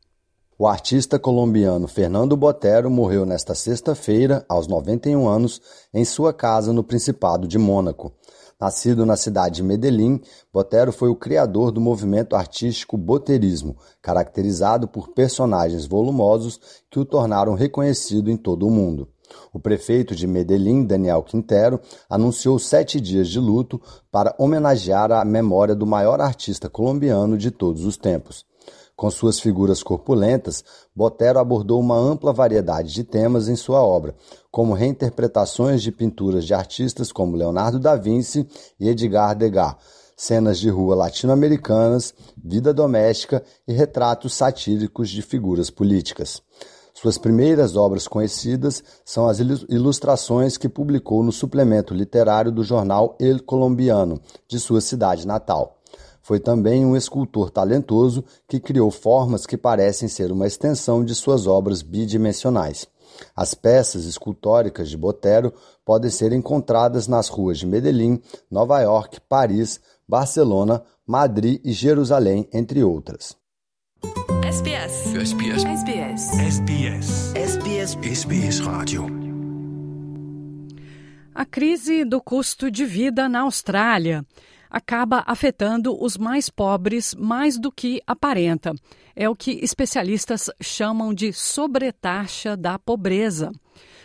O 0.58 0.66
artista 0.66 1.18
colombiano 1.18 1.86
Fernando 1.86 2.34
Botero 2.38 2.90
morreu 2.90 3.26
nesta 3.26 3.54
sexta-feira, 3.54 4.46
aos 4.48 4.66
91 4.66 5.28
anos, 5.28 5.60
em 5.92 6.06
sua 6.06 6.32
casa 6.32 6.72
no 6.72 6.82
Principado 6.82 7.46
de 7.46 7.58
Mônaco. 7.58 8.14
Nascido 8.58 9.04
na 9.04 9.14
cidade 9.14 9.56
de 9.56 9.62
Medellín, 9.62 10.22
Botero 10.50 10.90
foi 10.90 11.10
o 11.10 11.14
criador 11.14 11.70
do 11.70 11.78
movimento 11.78 12.34
artístico 12.34 12.96
boterismo, 12.96 13.76
caracterizado 14.00 14.88
por 14.88 15.08
personagens 15.08 15.84
volumosos 15.84 16.58
que 16.90 16.98
o 16.98 17.04
tornaram 17.04 17.52
reconhecido 17.52 18.30
em 18.30 18.38
todo 18.38 18.66
o 18.66 18.70
mundo. 18.70 19.06
O 19.52 19.58
prefeito 19.58 20.14
de 20.14 20.26
Medellín, 20.26 20.84
Daniel 20.84 21.22
Quintero, 21.22 21.80
anunciou 22.08 22.58
sete 22.58 23.00
dias 23.00 23.28
de 23.28 23.38
luto 23.38 23.80
para 24.10 24.34
homenagear 24.38 25.10
a 25.12 25.24
memória 25.24 25.74
do 25.74 25.86
maior 25.86 26.20
artista 26.20 26.68
colombiano 26.68 27.38
de 27.38 27.50
todos 27.50 27.84
os 27.84 27.96
tempos. 27.96 28.44
Com 28.96 29.10
suas 29.10 29.38
figuras 29.38 29.82
corpulentas, 29.82 30.64
Botero 30.94 31.38
abordou 31.38 31.78
uma 31.78 31.98
ampla 31.98 32.32
variedade 32.32 32.94
de 32.94 33.04
temas 33.04 33.46
em 33.46 33.54
sua 33.54 33.82
obra, 33.82 34.14
como 34.50 34.72
reinterpretações 34.72 35.82
de 35.82 35.92
pinturas 35.92 36.46
de 36.46 36.54
artistas 36.54 37.12
como 37.12 37.36
Leonardo 37.36 37.78
da 37.78 37.94
Vinci 37.94 38.48
e 38.80 38.88
Edgar 38.88 39.36
Degas, 39.36 39.76
cenas 40.16 40.58
de 40.58 40.70
rua 40.70 40.96
latino-americanas, 40.96 42.14
vida 42.42 42.72
doméstica 42.72 43.44
e 43.68 43.72
retratos 43.74 44.32
satíricos 44.32 45.10
de 45.10 45.20
figuras 45.20 45.68
políticas. 45.68 46.42
Suas 47.06 47.18
primeiras 47.18 47.76
obras 47.76 48.08
conhecidas 48.08 48.82
são 49.04 49.28
as 49.28 49.38
ilustrações 49.38 50.56
que 50.56 50.68
publicou 50.68 51.22
no 51.22 51.30
suplemento 51.30 51.94
literário 51.94 52.50
do 52.50 52.64
jornal 52.64 53.16
El 53.20 53.44
Colombiano, 53.44 54.20
de 54.48 54.58
sua 54.58 54.80
cidade 54.80 55.24
natal. 55.24 55.78
foi 56.20 56.40
também 56.40 56.84
um 56.84 56.96
escultor 56.96 57.48
talentoso 57.48 58.24
que 58.48 58.58
criou 58.58 58.90
formas 58.90 59.46
que 59.46 59.56
parecem 59.56 60.08
ser 60.08 60.32
uma 60.32 60.48
extensão 60.48 61.04
de 61.04 61.14
suas 61.14 61.46
obras 61.46 61.80
bidimensionais. 61.80 62.88
As 63.36 63.54
peças 63.54 64.04
escultóricas 64.04 64.88
de 64.88 64.96
Botero 64.96 65.52
podem 65.84 66.10
ser 66.10 66.32
encontradas 66.32 67.06
nas 67.06 67.28
ruas 67.28 67.56
de 67.56 67.66
Medellín, 67.68 68.20
Nova 68.50 68.80
York, 68.80 69.20
Paris, 69.28 69.78
Barcelona, 70.08 70.82
Madrid 71.06 71.60
e 71.64 71.72
Jerusalém, 71.72 72.48
entre 72.52 72.82
outras. 72.82 73.36
SBS. 74.86 75.64
SBS. 75.64 76.38
SBS. 76.38 76.38
SBS. 76.38 77.34
SBS. 77.34 77.96
SBS 78.04 78.60
Rádio. 78.60 79.06
A 81.34 81.44
crise 81.44 82.04
do 82.04 82.20
custo 82.20 82.70
de 82.70 82.84
vida 82.84 83.28
na 83.28 83.40
Austrália 83.40 84.24
acaba 84.70 85.24
afetando 85.26 86.00
os 86.00 86.16
mais 86.16 86.48
pobres 86.48 87.16
mais 87.16 87.58
do 87.58 87.72
que 87.72 88.00
aparenta. 88.06 88.76
É 89.16 89.28
o 89.28 89.34
que 89.34 89.58
especialistas 89.60 90.48
chamam 90.62 91.12
de 91.12 91.32
sobretaxa 91.32 92.56
da 92.56 92.78
pobreza. 92.78 93.50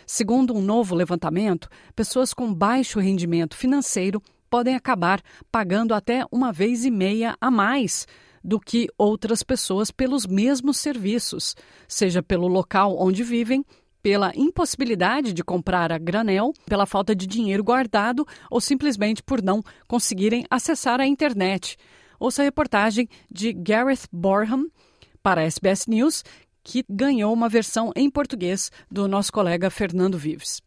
Segundo 0.04 0.52
um 0.52 0.60
novo 0.60 0.96
levantamento, 0.96 1.68
pessoas 1.94 2.34
com 2.34 2.52
baixo 2.52 2.98
rendimento 2.98 3.56
financeiro 3.56 4.20
podem 4.50 4.74
acabar 4.74 5.22
pagando 5.48 5.94
até 5.94 6.24
uma 6.32 6.52
vez 6.52 6.84
e 6.84 6.90
meia 6.90 7.36
a 7.40 7.52
mais 7.52 8.04
do 8.42 8.58
que 8.58 8.88
outras 8.98 9.42
pessoas 9.42 9.90
pelos 9.90 10.26
mesmos 10.26 10.78
serviços, 10.78 11.54
seja 11.86 12.22
pelo 12.22 12.46
local 12.46 12.96
onde 12.98 13.22
vivem 13.22 13.64
pela 14.02 14.32
impossibilidade 14.34 15.32
de 15.32 15.44
comprar 15.44 15.92
a 15.92 15.98
granel, 15.98 16.52
pela 16.66 16.86
falta 16.86 17.14
de 17.14 17.26
dinheiro 17.26 17.62
guardado 17.62 18.26
ou 18.50 18.60
simplesmente 18.60 19.22
por 19.22 19.40
não 19.40 19.62
conseguirem 19.86 20.44
acessar 20.50 21.00
a 21.00 21.06
internet. 21.06 21.76
Ouça 22.18 22.42
a 22.42 22.44
reportagem 22.44 23.08
de 23.30 23.52
Gareth 23.52 24.08
Borham 24.12 24.66
para 25.22 25.42
a 25.42 25.44
SBS 25.44 25.86
News, 25.86 26.24
que 26.64 26.84
ganhou 26.88 27.32
uma 27.32 27.48
versão 27.48 27.92
em 27.94 28.10
português 28.10 28.70
do 28.90 29.06
nosso 29.06 29.32
colega 29.32 29.70
Fernando 29.70 30.18
Vives. 30.18 30.60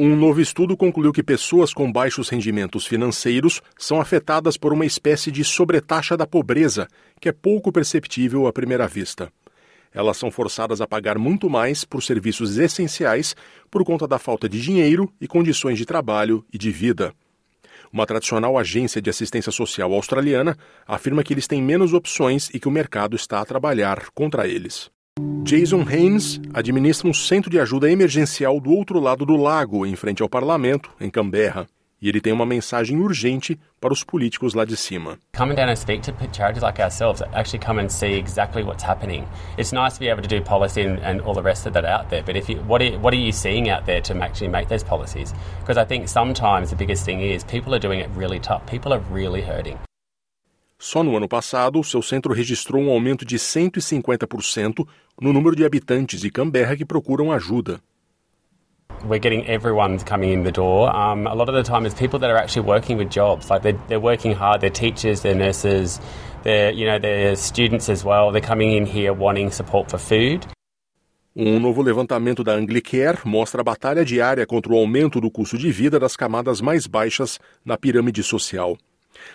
Um 0.00 0.14
novo 0.14 0.40
estudo 0.40 0.76
concluiu 0.76 1.12
que 1.12 1.24
pessoas 1.24 1.74
com 1.74 1.90
baixos 1.90 2.28
rendimentos 2.28 2.86
financeiros 2.86 3.60
são 3.76 4.00
afetadas 4.00 4.56
por 4.56 4.72
uma 4.72 4.86
espécie 4.86 5.32
de 5.32 5.42
sobretaxa 5.42 6.16
da 6.16 6.24
pobreza, 6.24 6.86
que 7.20 7.28
é 7.28 7.32
pouco 7.32 7.72
perceptível 7.72 8.46
à 8.46 8.52
primeira 8.52 8.86
vista. 8.86 9.28
Elas 9.92 10.16
são 10.16 10.30
forçadas 10.30 10.80
a 10.80 10.86
pagar 10.86 11.18
muito 11.18 11.50
mais 11.50 11.84
por 11.84 12.00
serviços 12.00 12.58
essenciais 12.58 13.34
por 13.68 13.84
conta 13.84 14.06
da 14.06 14.20
falta 14.20 14.48
de 14.48 14.62
dinheiro 14.62 15.12
e 15.20 15.26
condições 15.26 15.76
de 15.76 15.84
trabalho 15.84 16.44
e 16.52 16.56
de 16.56 16.70
vida. 16.70 17.12
Uma 17.92 18.06
tradicional 18.06 18.56
agência 18.56 19.02
de 19.02 19.10
assistência 19.10 19.50
social 19.50 19.92
australiana 19.92 20.56
afirma 20.86 21.24
que 21.24 21.34
eles 21.34 21.48
têm 21.48 21.60
menos 21.60 21.92
opções 21.92 22.50
e 22.54 22.60
que 22.60 22.68
o 22.68 22.70
mercado 22.70 23.16
está 23.16 23.40
a 23.40 23.44
trabalhar 23.44 24.10
contra 24.14 24.46
eles. 24.46 24.92
Jason 25.48 25.82
Haynes 25.82 26.38
administra 26.52 27.08
um 27.08 27.14
centro 27.14 27.50
de 27.50 27.58
ajuda 27.58 27.90
emergencial 27.90 28.60
do 28.60 28.70
outro 28.70 29.00
lado 29.00 29.24
do 29.24 29.34
lago, 29.34 29.86
em 29.86 29.96
frente 29.96 30.22
ao 30.22 30.28
parlamento, 30.28 30.90
em 31.00 31.08
Canberra. 31.08 31.66
E 32.02 32.08
ele 32.08 32.20
tem 32.20 32.34
uma 32.34 32.44
mensagem 32.44 33.00
urgente 33.00 33.58
para 33.80 33.92
os 33.92 34.04
políticos 34.04 34.52
lá 34.52 34.66
de 34.66 34.76
cima. 34.76 35.18
Come 35.34 35.54
down 35.54 35.70
and 35.70 35.76
speak 35.76 36.02
to 36.02 36.12
charities 36.32 36.62
like 36.62 36.80
ourselves. 36.82 37.22
Actually 37.32 37.64
come 37.64 37.80
and 37.80 37.88
see 37.88 38.12
exactly 38.12 38.62
what's 38.62 38.84
happening. 38.84 39.24
It's 39.56 39.72
nice 39.72 39.94
to 39.94 40.00
be 40.00 40.10
able 40.10 40.22
to 40.22 40.28
do 40.28 40.40
policy 40.42 40.82
and, 40.82 41.00
and 41.00 41.22
all 41.22 41.34
the 41.34 41.42
rest 41.42 41.66
of 41.66 41.72
that 41.72 41.86
out 41.86 42.10
there, 42.10 42.22
but 42.22 42.36
if 42.36 42.48
you, 42.48 42.58
what, 42.68 42.82
are, 42.82 42.98
what 42.98 43.14
are 43.14 43.16
you 43.16 43.32
seeing 43.32 43.70
out 43.70 43.86
there 43.86 44.02
to 44.02 44.14
actually 44.22 44.48
make 44.48 44.68
those 44.68 44.84
policies? 44.84 45.32
Because 45.60 45.78
I 45.78 45.86
think 45.86 46.08
sometimes 46.08 46.68
the 46.68 46.76
biggest 46.76 47.06
thing 47.06 47.20
is 47.20 47.42
people 47.44 47.74
are 47.74 47.80
doing 47.80 48.00
it 48.00 48.10
really 48.14 48.38
tough. 48.38 48.66
People 48.66 48.92
are 48.92 49.00
really 49.10 49.40
hurting. 49.40 49.78
Só 50.78 51.02
no 51.02 51.16
ano 51.16 51.28
passado, 51.28 51.80
o 51.80 51.84
seu 51.84 52.00
centro 52.00 52.32
registrou 52.32 52.82
um 52.82 52.90
aumento 52.90 53.24
de 53.24 53.36
150% 53.36 54.86
no 55.20 55.32
número 55.32 55.56
de 55.56 55.64
habitantes 55.64 56.20
de 56.20 56.30
Canberra 56.30 56.76
que 56.76 56.84
procuram 56.84 57.32
ajuda. 57.32 57.80
we're 59.04 59.18
getting 59.18 59.46
everyone 59.46 59.98
coming 60.00 60.32
in 60.32 60.42
the 60.42 60.52
door. 60.52 60.94
Um, 60.94 61.26
a 61.26 61.34
lot 61.34 61.48
of 61.48 61.54
the 61.54 61.62
time, 61.62 61.86
it's 61.86 61.94
people 61.94 62.18
that 62.20 62.30
are 62.30 62.36
actually 62.36 62.66
working 62.66 62.96
with 62.98 63.10
jobs. 63.10 63.50
Like 63.50 63.62
they're, 63.62 63.78
they're 63.88 64.00
working 64.00 64.34
hard. 64.34 64.60
They're 64.60 64.70
teachers. 64.70 65.20
They're 65.20 65.34
nurses. 65.34 66.00
They're 66.42 66.72
you 66.72 66.86
know 66.86 66.98
they're 66.98 67.36
students 67.36 67.88
as 67.88 68.04
well. 68.04 68.32
They're 68.32 68.40
coming 68.40 68.72
in 68.72 68.86
here 68.86 69.12
wanting 69.12 69.50
support 69.50 69.90
for 69.90 69.98
food. 69.98 70.46
Um 71.36 71.60
novo 71.60 71.82
levantamento 71.82 72.42
da 72.42 72.54
Anglicare 72.54 73.20
mostra 73.24 73.60
a 73.60 73.64
batalha 73.64 74.04
diária 74.04 74.44
contra 74.46 74.72
o 74.72 74.76
aumento 74.76 75.20
do 75.20 75.30
custo 75.30 75.56
de 75.56 75.70
vida 75.70 75.98
das 75.98 76.16
camadas 76.16 76.60
mais 76.60 76.86
baixas 76.86 77.38
na 77.64 77.76
pirâmide 77.76 78.22
social. 78.22 78.76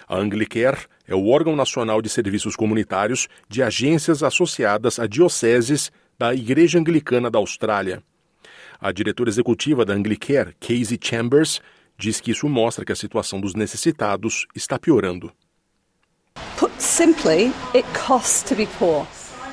A 0.08 0.18
Anglicare 0.18 0.80
é 1.08 1.16
o 1.16 1.28
órgão 1.28 1.56
nacional 1.56 2.02
de 2.02 2.10
serviços 2.10 2.56
comunitários 2.56 3.28
de 3.48 3.62
agências 3.62 4.24
associadas 4.24 5.00
a 5.00 5.08
dioceses 5.08 5.92
da 6.18 6.34
Igreja 6.34 6.80
Anglicana 6.80 7.30
da 7.30 7.40
Austrália. 7.40 8.04
A 8.80 8.92
diretora 8.92 9.30
executiva 9.30 9.86
da 9.86 9.94
Anglicare, 9.94 10.56
Casey 10.60 11.00
Chambers, 11.02 11.62
diz 11.98 12.20
que 12.20 12.32
isso 12.32 12.50
mostra 12.50 12.84
que 12.84 12.92
a 12.92 12.96
situação 12.96 13.40
dos 13.40 13.54
necessitados 13.54 14.46
está 14.56 14.78
piorando. 14.78 15.32
Put 16.58 16.72
simply, 16.80 17.54
it 17.74 17.86
costs 17.94 18.44
to 18.44 18.56
be 18.56 18.68
poor. 18.80 19.08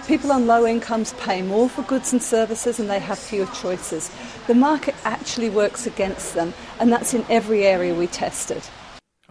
People 0.07 0.33
on 0.33 0.47
low 0.47 0.67
incomes 0.67 1.13
pay 1.25 1.43
more 1.43 1.69
for 1.69 1.85
goods 1.85 2.13
and 2.13 2.21
services 2.21 2.81
and 2.81 2.89
they 2.89 2.99
have 2.99 3.19
fewer 3.19 3.47
choices. 3.53 4.11
The 4.47 4.55
market 4.55 4.95
actually 5.05 5.51
works 5.51 5.87
against 5.87 6.35
them, 6.35 6.53
and 6.81 6.91
that's 6.91 7.15
in 7.15 7.25
every 7.29 7.65
area 7.65 7.95
we 7.95 8.09
tested. 8.09 8.63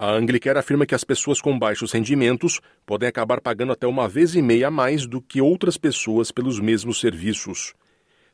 A 0.01 0.13
Anglicare 0.13 0.57
afirma 0.57 0.85
que 0.85 0.95
as 0.95 1.03
pessoas 1.03 1.41
com 1.41 1.59
baixos 1.59 1.91
rendimentos 1.91 2.61
podem 2.85 3.09
acabar 3.09 3.41
pagando 3.41 3.73
até 3.73 3.85
uma 3.85 4.07
vez 4.07 4.33
e 4.33 4.41
meia 4.41 4.69
a 4.69 4.71
mais 4.71 5.05
do 5.05 5.21
que 5.21 5.41
outras 5.41 5.75
pessoas 5.75 6.31
pelos 6.31 6.57
mesmos 6.57 7.01
serviços 7.01 7.73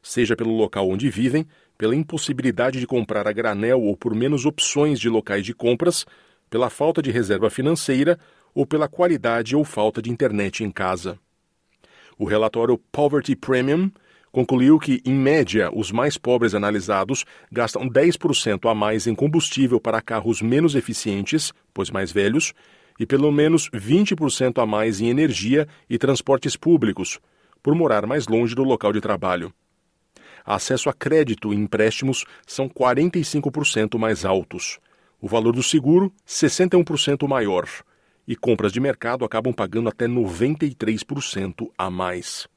seja 0.06 0.36
pelo 0.36 0.56
local 0.56 0.88
onde 0.88 1.10
vivem, 1.10 1.47
pela 1.78 1.95
impossibilidade 1.95 2.80
de 2.80 2.86
comprar 2.86 3.28
a 3.28 3.32
granel 3.32 3.82
ou 3.82 3.97
por 3.97 4.13
menos 4.13 4.45
opções 4.45 4.99
de 4.99 5.10
locais 5.10 5.43
de 5.43 5.54
compras, 5.54 6.06
pela 6.47 6.69
falta 6.69 7.01
de 7.01 7.10
reserva 7.10 7.49
financeira 7.49 8.19
ou 8.54 8.67
pela 8.67 8.88
qualidade 8.88 9.56
ou 9.56 9.63
falta 9.63 10.01
de 10.01 10.12
internet 10.12 10.63
em 10.63 10.69
casa. 10.69 11.19
O 12.17 12.25
relatório 12.25 12.78
Poverty 12.91 13.36
Premium 13.36 13.91
concluiu 14.35 14.77
que, 14.77 15.01
em 15.05 15.13
média, 15.13 15.71
os 15.73 15.93
mais 15.93 16.17
pobres 16.17 16.53
analisados 16.53 17.23
gastam 17.49 17.87
10% 17.87 18.69
a 18.69 18.75
mais 18.75 19.07
em 19.07 19.15
combustível 19.15 19.79
para 19.79 20.01
carros 20.01 20.41
menos 20.41 20.75
eficientes, 20.75 21.53
pois 21.73 21.89
mais 21.89 22.11
velhos, 22.11 22.51
e 22.99 23.05
pelo 23.05 23.31
menos 23.31 23.69
20% 23.69 24.61
a 24.61 24.65
mais 24.65 24.99
em 24.99 25.07
energia 25.07 25.65
e 25.89 25.97
transportes 25.97 26.57
públicos, 26.57 27.17
por 27.63 27.73
morar 27.73 28.05
mais 28.05 28.27
longe 28.27 28.53
do 28.53 28.63
local 28.65 28.91
de 28.91 28.99
trabalho 28.99 29.53
acesso 30.45 30.89
a 30.89 30.93
crédito 30.93 31.51
e 31.51 31.57
empréstimos 31.57 32.23
são 32.45 32.69
45% 32.69 33.97
mais 33.97 34.23
altos. 34.23 34.79
O 35.19 35.27
valor 35.27 35.53
do 35.53 35.63
seguro, 35.63 36.13
61% 36.27 37.27
maior. 37.27 37.67
E 38.27 38.35
compras 38.35 38.71
de 38.71 38.79
mercado 38.79 39.25
acabam 39.25 39.51
pagando 39.51 39.89
até 39.89 40.07
93% 40.07 41.71
a 41.75 41.89
mais. 41.89 42.47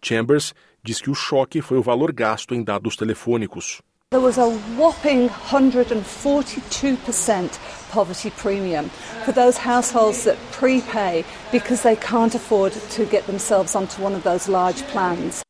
Chambers 0.00 0.54
diz 0.86 1.00
que 1.00 1.10
o 1.10 1.14
choque 1.14 1.60
foi 1.60 1.78
o 1.78 1.82
valor 1.82 2.12
gasto 2.12 2.54
em 2.54 2.62
dados 2.62 2.94
telefônicos. 2.96 3.82
There 4.10 4.22
was 4.22 4.38
a 4.38 4.46
whopping 4.78 5.28
142% 5.28 7.58
poverty 7.90 8.30
premium 8.30 8.88
for 9.24 9.32
those 9.32 9.58
households 9.58 10.22
that 10.24 10.36
prepay 10.52 11.24
because 11.50 11.82
they 11.82 11.96
can't 11.96 12.36
afford 12.36 12.72
to 12.72 13.04
get 13.04 13.26
themselves 13.26 13.74
onto 13.74 14.00
one 14.00 14.14
of 14.14 14.22
those 14.22 14.48
large 14.48 14.84
plans. 14.92 15.40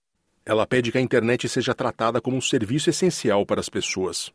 Ela 0.47 0.67
pede 0.67 0.91
que 0.91 0.97
a 0.97 1.03
internet 1.03 1.47
seja 1.49 1.75
tratada 1.75 2.19
como 2.21 2.39
um 2.39 2.41
serviço 2.41 2.89
essencial 2.89 3.45
para 3.45 3.61
as 3.61 3.69
pessoas. 3.69 4.33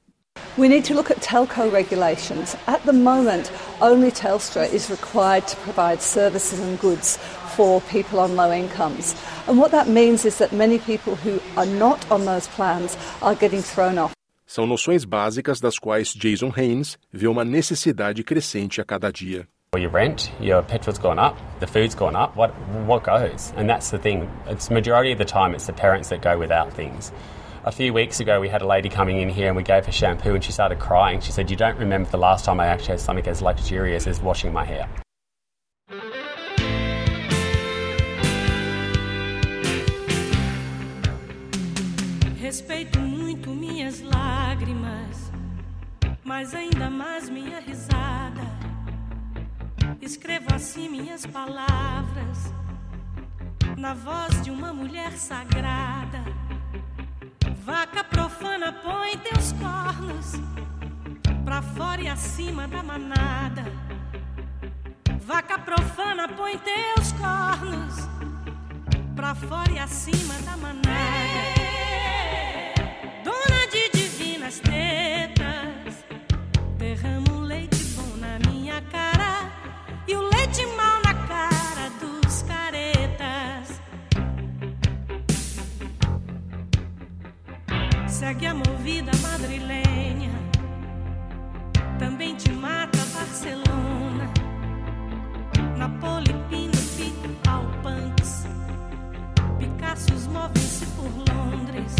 We 0.57 0.67
need 0.67 0.83
to 0.85 0.93
look 0.93 1.09
at 1.09 1.21
telco 1.21 1.71
regulations. 1.71 2.55
At 2.67 2.85
the 2.85 2.93
moment, 2.93 3.51
only 3.81 4.11
Telstra 4.11 4.71
is 4.71 4.89
required 4.89 5.47
to 5.47 5.55
provide 5.57 6.01
services 6.01 6.59
and 6.59 6.79
goods 6.79 7.17
for 7.61 7.79
people 7.81 8.19
on 8.19 8.35
low 8.35 8.51
incomes. 8.51 9.15
And 9.47 9.59
what 9.59 9.69
that 9.69 9.87
means 9.87 10.25
is 10.25 10.39
that 10.39 10.51
many 10.51 10.79
people 10.79 11.15
who 11.15 11.39
are 11.55 11.67
not 11.67 11.99
on 12.09 12.25
those 12.25 12.47
plans 12.47 12.97
are 13.21 13.35
getting 13.35 13.61
thrown 13.61 13.99
off. 13.99 14.13
São 14.47 14.65
noções 14.65 15.05
básicas 15.05 15.61
das 15.61 15.77
quais 15.77 16.11
Jason 16.15 16.51
Haynes 16.57 16.97
vê 17.13 17.27
uma 17.27 17.45
necessidade 17.45 18.23
crescente 18.23 18.81
a 18.81 18.83
cada 18.83 19.11
dia. 19.11 19.47
Your 19.77 19.91
rent, 19.91 20.31
your 20.41 20.63
petrol's 20.63 20.97
gone 20.97 21.19
up, 21.19 21.37
the 21.59 21.67
food's 21.67 21.93
gone 21.93 22.15
up. 22.15 22.35
What 22.35 22.51
what 22.87 23.03
goes? 23.03 23.53
And 23.55 23.69
that's 23.69 23.91
the 23.91 23.99
thing. 23.99 24.27
It's 24.47 24.71
majority 24.71 25.11
of 25.11 25.19
the 25.19 25.25
time 25.25 25.53
it's 25.53 25.67
the 25.67 25.73
parents 25.73 26.09
that 26.09 26.21
go 26.23 26.39
without 26.39 26.73
things. 26.73 27.13
A 27.63 27.71
few 27.71 27.93
weeks 27.93 28.19
ago, 28.19 28.41
we 28.41 28.49
had 28.49 28.63
a 28.63 28.67
lady 28.67 28.89
coming 28.89 29.21
in 29.21 29.29
here 29.29 29.49
and 29.49 29.55
we 29.55 29.61
gave 29.63 29.85
her 29.85 29.91
shampoo 29.91 30.33
and 30.33 30.43
she 30.43 30.51
started 30.51 30.79
crying. 30.79 31.21
She 31.21 31.31
said, 31.31 31.51
"You 31.51 31.55
don't 31.55 31.77
remember 31.77 32.09
the 32.09 32.17
last 32.17 32.43
time 32.43 32.59
I 32.59 32.65
actually 32.65 32.97
had 32.97 33.01
something 33.01 33.27
as 33.27 33.39
luxurious 33.43 34.07
as 34.07 34.19
washing 34.19 34.51
my 34.51 34.65
hair." 34.65 34.87
Respeito 42.51 42.99
muito 42.99 43.49
minhas 43.51 44.01
lágrimas, 44.01 45.31
mas 46.21 46.53
ainda 46.53 46.89
mais 46.89 47.29
minha 47.29 47.61
risada. 47.61 48.41
Escrevo 50.01 50.53
assim 50.53 50.89
minhas 50.89 51.25
palavras, 51.25 52.53
na 53.77 53.93
voz 53.93 54.41
de 54.41 54.51
uma 54.51 54.73
mulher 54.73 55.13
sagrada. 55.13 56.25
Vaca 57.63 58.03
profana, 58.03 58.73
põe 58.73 59.17
teus 59.19 59.53
cornos 59.53 60.33
pra 61.45 61.61
fora 61.61 62.01
e 62.01 62.09
acima 62.09 62.67
da 62.67 62.83
manada. 62.83 63.63
Vaca 65.21 65.57
profana, 65.57 66.27
põe 66.27 66.57
teus 66.57 67.13
cornos 67.13 67.95
pra 69.15 69.33
fora 69.35 69.71
e 69.71 69.79
acima 69.79 70.33
da 70.41 70.57
manada. 70.57 71.61
segue 88.31 88.45
a 88.45 88.53
movida 88.53 89.11
madrilenha. 89.21 90.31
Também 91.99 92.33
te 92.35 92.49
mata 92.53 92.97
Barcelona. 93.13 94.31
Napoli, 95.77 96.33
Pinofi, 96.49 97.13
Alpanx. 97.45 98.47
Picasso, 99.59 100.13
movem-se 100.29 100.85
por 100.95 101.11
Londres. 101.33 101.93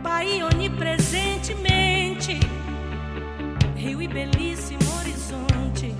Bahia 0.00 0.46
onipresentemente. 0.46 2.38
Rio 3.74 4.00
e 4.00 4.06
belíssimo 4.06 4.84
horizonte. 5.00 5.92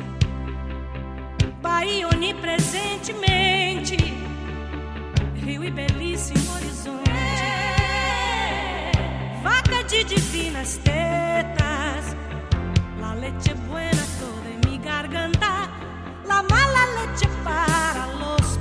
Bahia 1.61 2.07
onipresentemente. 2.09 3.96
Rio 5.35 5.64
e 5.64 5.70
belíssimo 5.72 6.52
horizonte. 6.52 7.34
Faca 9.44 9.83
de 9.90 10.04
divinas 10.04 10.80
tetas, 10.83 12.16
la 12.98 13.14
leche 13.14 13.52
buena 13.68 14.02
toda 14.18 14.50
mi 14.66 14.78
garganta, 14.78 15.68
la 16.26 16.42
mala 16.42 16.83
leche 16.96 17.28
para 17.44 18.07
los 18.20 18.59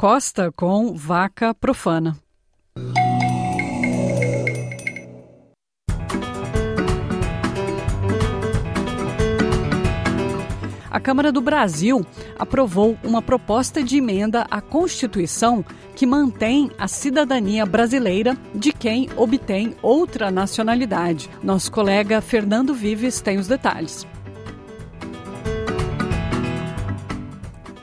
Costa 0.00 0.52
com 0.54 0.94
Vaca 0.94 1.52
Profana. 1.52 2.16
A 10.88 11.00
Câmara 11.00 11.32
do 11.32 11.40
Brasil 11.40 12.06
aprovou 12.38 12.96
uma 13.02 13.20
proposta 13.20 13.82
de 13.82 13.98
emenda 13.98 14.46
à 14.48 14.60
Constituição 14.60 15.64
que 15.96 16.06
mantém 16.06 16.70
a 16.78 16.86
cidadania 16.86 17.66
brasileira 17.66 18.36
de 18.54 18.72
quem 18.72 19.08
obtém 19.16 19.74
outra 19.82 20.30
nacionalidade. 20.30 21.28
Nosso 21.42 21.72
colega 21.72 22.20
Fernando 22.20 22.72
Vives 22.72 23.20
tem 23.20 23.36
os 23.36 23.48
detalhes. 23.48 24.06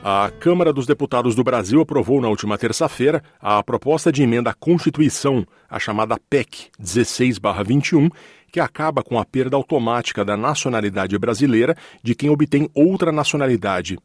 A 0.08 0.30
Câmara 0.30 0.72
dos 0.72 0.86
Deputados 0.86 1.34
do 1.34 1.42
Brasil 1.42 1.80
aprovou 1.80 2.20
na 2.20 2.28
última 2.28 2.56
terça-feira 2.56 3.20
a 3.40 3.60
proposta 3.60 4.12
de 4.12 4.22
emenda 4.22 4.50
à 4.50 4.54
Constituição, 4.54 5.44
a 5.68 5.80
chamada 5.80 6.16
PEC 6.30 6.68
16-21, 6.80 8.08
que 8.52 8.60
acaba 8.60 9.02
com 9.02 9.18
a 9.18 9.24
perda 9.24 9.56
automática 9.56 10.24
da 10.24 10.36
nacionalidade 10.36 11.18
brasileira 11.18 11.76
de 12.04 12.14
quem 12.14 12.30
obtém 12.30 12.70
outra 12.72 13.10
nacionalidade. 13.10 13.98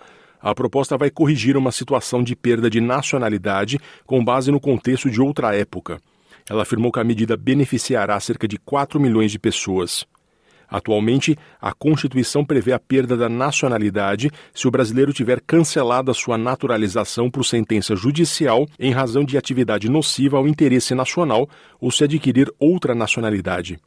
a 0.49 0.55
proposta 0.55 0.97
vai 0.97 1.09
corrigir 1.09 1.57
uma 1.57 1.73
situação 1.73 2.23
de 2.23 2.33
perda 2.33 2.69
de 2.69 2.79
nacionalidade 2.79 3.77
com 4.05 4.23
base 4.23 4.49
no 4.49 4.61
contexto 4.61 5.09
de 5.09 5.19
outra 5.19 5.53
época. 5.53 5.99
Ela 6.49 6.61
afirmou 6.61 6.89
que 6.89 7.01
a 7.01 7.03
medida 7.03 7.35
beneficiará 7.35 8.17
cerca 8.21 8.47
de 8.47 8.57
4 8.57 8.97
milhões 8.97 9.29
de 9.29 9.37
pessoas. 9.37 10.05
Atualmente, 10.69 11.37
a 11.59 11.73
Constituição 11.73 12.45
prevê 12.45 12.71
a 12.71 12.79
perda 12.79 13.17
da 13.17 13.27
nacionalidade 13.27 14.31
se 14.53 14.69
o 14.69 14.71
brasileiro 14.71 15.11
tiver 15.11 15.41
cancelado 15.41 16.11
a 16.11 16.13
sua 16.13 16.37
naturalização 16.37 17.29
por 17.29 17.43
sentença 17.43 17.93
judicial 17.93 18.65
em 18.79 18.93
razão 18.93 19.25
de 19.25 19.37
atividade 19.37 19.89
nociva 19.89 20.37
ao 20.37 20.47
interesse 20.47 20.95
nacional 20.95 21.49
ou 21.77 21.91
se 21.91 22.05
adquirir 22.05 22.49
outra 22.57 22.95
nacionalidade. 22.95 23.77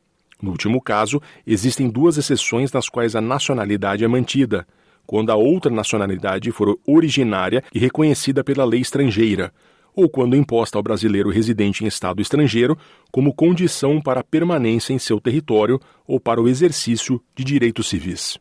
No 0.42 0.51
último 0.51 0.79
caso, 0.83 1.23
existem 1.46 1.88
duas 1.88 2.18
exceções 2.18 2.70
nas 2.70 2.87
quais 2.87 3.16
a 3.16 3.20
nacionalidade 3.23 4.05
é 4.05 4.09
mantida 4.09 4.66
quando 5.11 5.31
a 5.31 5.35
outra 5.35 5.73
nacionalidade 5.73 6.53
for 6.53 6.79
originária 6.87 7.64
e 7.75 7.81
reconhecida 7.81 8.44
pela 8.44 8.64
lei 8.64 8.81
estrangeira, 8.81 9.53
ou 9.92 10.09
quando 10.09 10.37
imposta 10.37 10.79
ao 10.79 10.85
brasileiro 10.85 11.31
residente 11.31 11.83
em 11.83 11.88
estado 11.88 12.23
estrangeiro 12.23 12.79
como 13.11 13.35
condição 13.35 14.01
para 14.01 14.23
permanência 14.23 14.92
em 14.92 15.01
seu 15.01 15.20
território 15.20 15.81
ou 16.07 16.20
para 16.20 16.40
o 16.40 16.49
exercício 16.49 17.20
de 17.35 17.42
direitos 17.42 17.88
civis. 17.88 18.38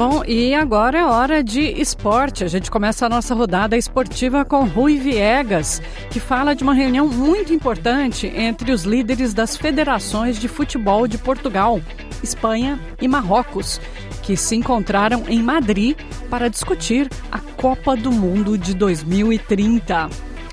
Bom, 0.00 0.24
e 0.26 0.54
agora 0.54 0.98
é 0.98 1.04
hora 1.04 1.44
de 1.44 1.60
esporte. 1.60 2.42
A 2.42 2.48
gente 2.48 2.70
começa 2.70 3.04
a 3.04 3.08
nossa 3.10 3.34
rodada 3.34 3.76
esportiva 3.76 4.46
com 4.46 4.64
Rui 4.64 4.96
Viegas, 4.96 5.82
que 6.10 6.18
fala 6.18 6.54
de 6.54 6.62
uma 6.62 6.72
reunião 6.72 7.06
muito 7.06 7.52
importante 7.52 8.26
entre 8.26 8.72
os 8.72 8.84
líderes 8.84 9.34
das 9.34 9.58
federações 9.58 10.40
de 10.40 10.48
futebol 10.48 11.06
de 11.06 11.18
Portugal, 11.18 11.82
Espanha 12.22 12.80
e 12.98 13.06
Marrocos, 13.06 13.78
que 14.22 14.38
se 14.38 14.56
encontraram 14.56 15.24
em 15.28 15.42
Madrid 15.42 15.94
para 16.30 16.48
discutir 16.48 17.06
a 17.30 17.38
Copa 17.38 17.94
do 17.94 18.10
Mundo 18.10 18.56
de 18.56 18.72
2030. 18.72 20.08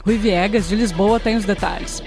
Rui 0.06 0.18
Viegas, 0.18 0.68
de 0.68 0.76
Lisboa, 0.76 1.22
tem 1.22 1.38
os 1.38 1.46
detalhes. 1.46 2.04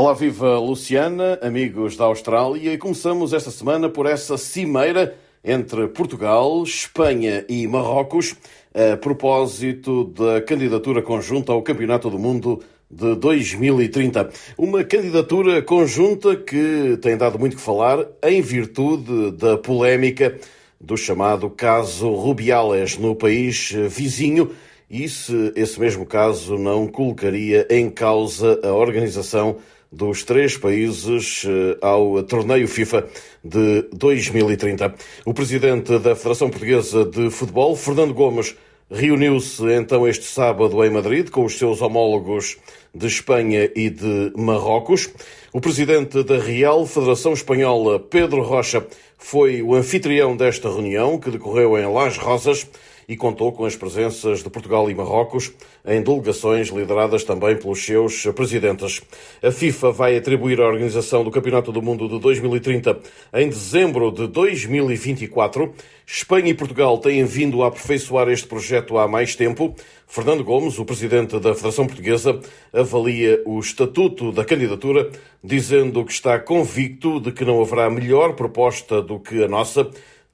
Olá, 0.00 0.14
viva 0.14 0.58
Luciana, 0.58 1.38
amigos 1.42 1.94
da 1.94 2.06
Austrália, 2.06 2.78
começamos 2.78 3.34
esta 3.34 3.50
semana 3.50 3.86
por 3.86 4.06
essa 4.06 4.38
cimeira 4.38 5.14
entre 5.44 5.88
Portugal, 5.88 6.62
Espanha 6.62 7.44
e 7.46 7.66
Marrocos 7.66 8.34
a 8.74 8.96
propósito 8.96 10.04
da 10.04 10.40
candidatura 10.40 11.02
conjunta 11.02 11.52
ao 11.52 11.60
Campeonato 11.60 12.08
do 12.08 12.18
Mundo 12.18 12.62
de 12.90 13.14
2030. 13.14 14.30
Uma 14.56 14.82
candidatura 14.84 15.60
conjunta 15.60 16.34
que 16.34 16.96
tem 17.02 17.14
dado 17.18 17.38
muito 17.38 17.56
que 17.56 17.62
falar 17.62 18.06
em 18.22 18.40
virtude 18.40 19.32
da 19.32 19.58
polémica 19.58 20.34
do 20.80 20.96
chamado 20.96 21.50
caso 21.50 22.10
Rubiales 22.14 22.96
no 22.96 23.14
país 23.14 23.70
vizinho 23.90 24.50
e 24.88 25.06
se 25.10 25.52
esse 25.54 25.78
mesmo 25.78 26.06
caso 26.06 26.56
não 26.56 26.88
colocaria 26.88 27.66
em 27.68 27.90
causa 27.90 28.58
a 28.64 28.72
organização 28.72 29.58
dos 29.92 30.22
três 30.22 30.56
países 30.56 31.44
eh, 31.46 31.76
ao 31.80 32.22
torneio 32.22 32.68
FIFA 32.68 33.06
de 33.44 33.88
2030. 33.92 34.94
O 35.24 35.34
presidente 35.34 35.98
da 35.98 36.14
Federação 36.14 36.48
Portuguesa 36.48 37.04
de 37.04 37.30
Futebol, 37.30 37.74
Fernando 37.74 38.14
Gomes, 38.14 38.54
reuniu-se 38.90 39.64
então 39.72 40.06
este 40.06 40.24
sábado 40.24 40.84
em 40.84 40.90
Madrid 40.90 41.30
com 41.30 41.44
os 41.44 41.56
seus 41.56 41.80
homólogos 41.80 42.56
de 42.94 43.06
Espanha 43.06 43.70
e 43.74 43.88
de 43.88 44.32
Marrocos. 44.36 45.08
O 45.52 45.60
presidente 45.60 46.22
da 46.24 46.38
Real 46.38 46.84
Federação 46.86 47.32
Espanhola, 47.32 48.00
Pedro 48.00 48.42
Rocha, 48.42 48.84
foi 49.16 49.62
o 49.62 49.74
anfitrião 49.74 50.36
desta 50.36 50.68
reunião 50.68 51.18
que 51.18 51.30
decorreu 51.30 51.78
em 51.78 51.86
Las 51.92 52.16
Rosas 52.16 52.66
e 53.10 53.16
contou 53.16 53.50
com 53.50 53.64
as 53.64 53.74
presenças 53.74 54.40
de 54.40 54.48
Portugal 54.48 54.88
e 54.88 54.94
Marrocos 54.94 55.50
em 55.84 56.00
delegações 56.00 56.68
lideradas 56.68 57.24
também 57.24 57.56
pelos 57.56 57.84
seus 57.84 58.22
presidentes. 58.36 59.02
A 59.42 59.50
FIFA 59.50 59.90
vai 59.90 60.16
atribuir 60.16 60.60
a 60.60 60.68
organização 60.68 61.24
do 61.24 61.30
Campeonato 61.32 61.72
do 61.72 61.82
Mundo 61.82 62.08
de 62.08 62.20
2030 62.20 63.00
em 63.34 63.48
dezembro 63.48 64.12
de 64.12 64.28
2024. 64.28 65.74
Espanha 66.06 66.50
e 66.50 66.54
Portugal 66.54 66.98
têm 66.98 67.24
vindo 67.24 67.64
a 67.64 67.66
aperfeiçoar 67.66 68.28
este 68.28 68.46
projeto 68.46 68.96
há 68.96 69.08
mais 69.08 69.34
tempo. 69.34 69.74
Fernando 70.06 70.44
Gomes, 70.44 70.78
o 70.78 70.84
presidente 70.84 71.38
da 71.40 71.52
Federação 71.52 71.86
Portuguesa, 71.86 72.40
avalia 72.72 73.42
o 73.44 73.58
estatuto 73.58 74.30
da 74.30 74.44
candidatura, 74.44 75.10
dizendo 75.42 76.04
que 76.04 76.12
está 76.12 76.38
convicto 76.38 77.20
de 77.20 77.32
que 77.32 77.44
não 77.44 77.60
haverá 77.60 77.90
melhor 77.90 78.34
proposta 78.34 79.02
do 79.02 79.18
que 79.18 79.42
a 79.42 79.48
nossa 79.48 79.88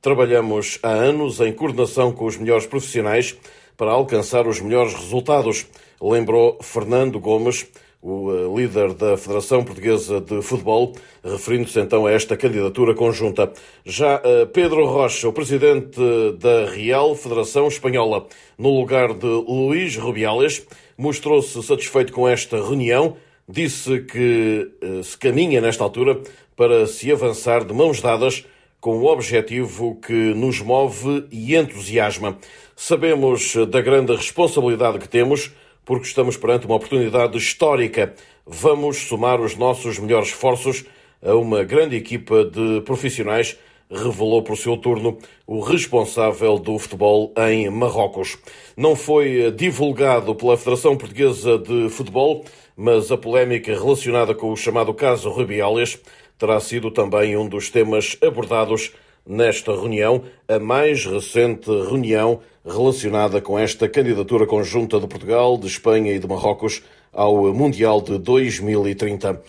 Trabalhamos 0.07 0.79
há 0.85 0.91
anos 0.91 1.41
em 1.41 1.53
coordenação 1.53 2.13
com 2.13 2.27
os 2.27 2.37
melhores 2.37 2.65
profissionais 2.65 3.37
para 3.77 3.91
alcançar 3.91 4.47
os 4.47 4.61
melhores 4.61 4.95
resultados, 4.95 5.67
lembrou 6.01 6.59
Fernando 6.63 7.19
Gomes, 7.19 7.67
o 8.01 8.31
eh, 8.31 8.57
líder 8.57 8.95
da 8.95 9.17
Federação 9.17 9.65
Portuguesa 9.65 10.21
de 10.21 10.41
Futebol, 10.43 10.93
referindo-se 11.25 11.81
então 11.81 12.07
a 12.07 12.13
esta 12.13 12.37
candidatura 12.37 12.95
conjunta. 12.95 13.53
Já 13.85 14.23
eh, 14.25 14.47
Pedro 14.47 14.87
Rocha, 14.87 15.29
o 15.29 15.33
presidente 15.33 16.01
da 16.39 16.67
Real 16.67 17.17
Federação 17.17 17.67
Espanhola, 17.67 18.29
no 18.57 18.79
lugar 18.79 19.13
de 19.13 19.27
Luís 19.27 19.97
Rubiales, 19.97 20.65
mostrou-se 20.97 21.61
satisfeito 21.65 22.13
com 22.13 22.29
esta 22.29 22.59
reunião, 22.59 23.17
disse 23.49 24.03
que 24.03 24.71
eh, 24.81 25.03
se 25.03 25.19
caminha 25.19 25.61
nesta 25.61 25.83
altura 25.83 26.21
para 26.55 26.87
se 26.87 27.11
avançar 27.11 27.65
de 27.65 27.75
mãos 27.75 28.01
dadas 28.01 28.45
com 28.81 28.99
o 28.99 29.07
objetivo 29.07 29.99
que 30.01 30.13
nos 30.35 30.61
move 30.61 31.27
e 31.31 31.57
entusiasma. 31.57 32.39
Sabemos 32.75 33.55
da 33.69 33.81
grande 33.81 34.15
responsabilidade 34.15 34.99
que 34.99 35.09
temos, 35.09 35.53
porque 35.85 36.07
estamos 36.07 36.37
perante 36.37 36.67
uma 36.67 36.77
oportunidade 36.77 37.39
histórica. 37.39 38.15
vamos 38.47 38.99
somar 38.99 39.41
os 39.41 39.57
nossos 39.57 39.99
melhores 39.99 40.29
esforços 40.29 40.85
a 41.23 41.35
uma 41.35 41.65
grande 41.65 41.97
equipa 41.97 42.45
de 42.45 42.81
profissionais, 42.83 43.59
revelou 43.91 44.43
por 44.43 44.57
seu 44.57 44.77
turno 44.77 45.19
o 45.47 45.61
responsável 45.61 46.59
do 46.59 46.79
futebol 46.79 47.33
em 47.49 47.71
Marrocos. 47.71 48.39
Não 48.77 48.95
foi 48.95 49.51
divulgado 49.53 50.35
pela 50.35 50.57
Federação 50.57 50.97
Portuguesa 50.97 51.59
de 51.59 51.89
Futebol, 51.89 52.45
mas 52.77 53.11
a 53.11 53.17
polémica 53.17 53.73
relacionada 53.73 54.35
com 54.35 54.53
o 54.53 54.57
chamado 54.57 54.93
caso 54.93 55.31
Rubiales 55.31 55.99
terá 56.39 56.61
sido 56.61 56.91
também 56.91 57.37
um 57.37 57.49
dos 57.49 57.71
temas 57.71 58.17
abordados 58.23 58.93
nesta 59.27 59.73
reunião, 59.73 60.23
a 60.49 60.59
mais 60.59 61.05
recente 61.05 61.69
reunião 61.69 62.41
relacionada 62.65 63.41
com 63.41 63.59
esta 63.59 63.89
candidatura 63.89 64.47
conjunta 64.47 65.01
de 65.01 65.07
Portugal, 65.07 65.57
de 65.59 65.67
Espanha 65.67 66.13
e 66.13 66.19
de 66.19 66.29
Marrocos 66.29 66.83
ao 67.13 67.53
Mundial 67.53 68.01
de 68.01 68.19
2030. 68.19 69.43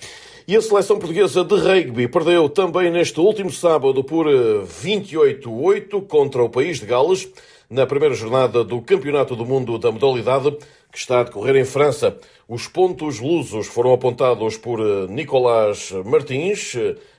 E 0.47 0.55
a 0.55 0.61
seleção 0.61 0.97
portuguesa 0.97 1.43
de 1.43 1.55
rugby 1.55 2.07
perdeu 2.07 2.47
também 2.47 2.89
neste 2.89 3.19
último 3.19 3.51
sábado 3.51 4.01
por 4.03 4.27
28-8 4.27 6.07
contra 6.07 6.41
o 6.41 6.49
país 6.49 6.79
de 6.79 6.85
Gales, 6.85 7.27
na 7.69 7.85
primeira 7.85 8.15
jornada 8.15 8.63
do 8.63 8.81
Campeonato 8.81 9.35
do 9.35 9.45
Mundo 9.45 9.77
da 9.77 9.91
modalidade, 9.91 10.55
que 10.97 11.01
está 11.01 11.19
a 11.19 11.23
decorrer 11.23 11.55
em 11.55 11.63
França. 11.63 12.17
Os 12.49 12.67
pontos 12.67 13.19
lusos 13.19 13.67
foram 13.67 13.93
apontados 13.93 14.57
por 14.57 14.79
Nicolás 15.07 15.91
Martins 16.03 16.73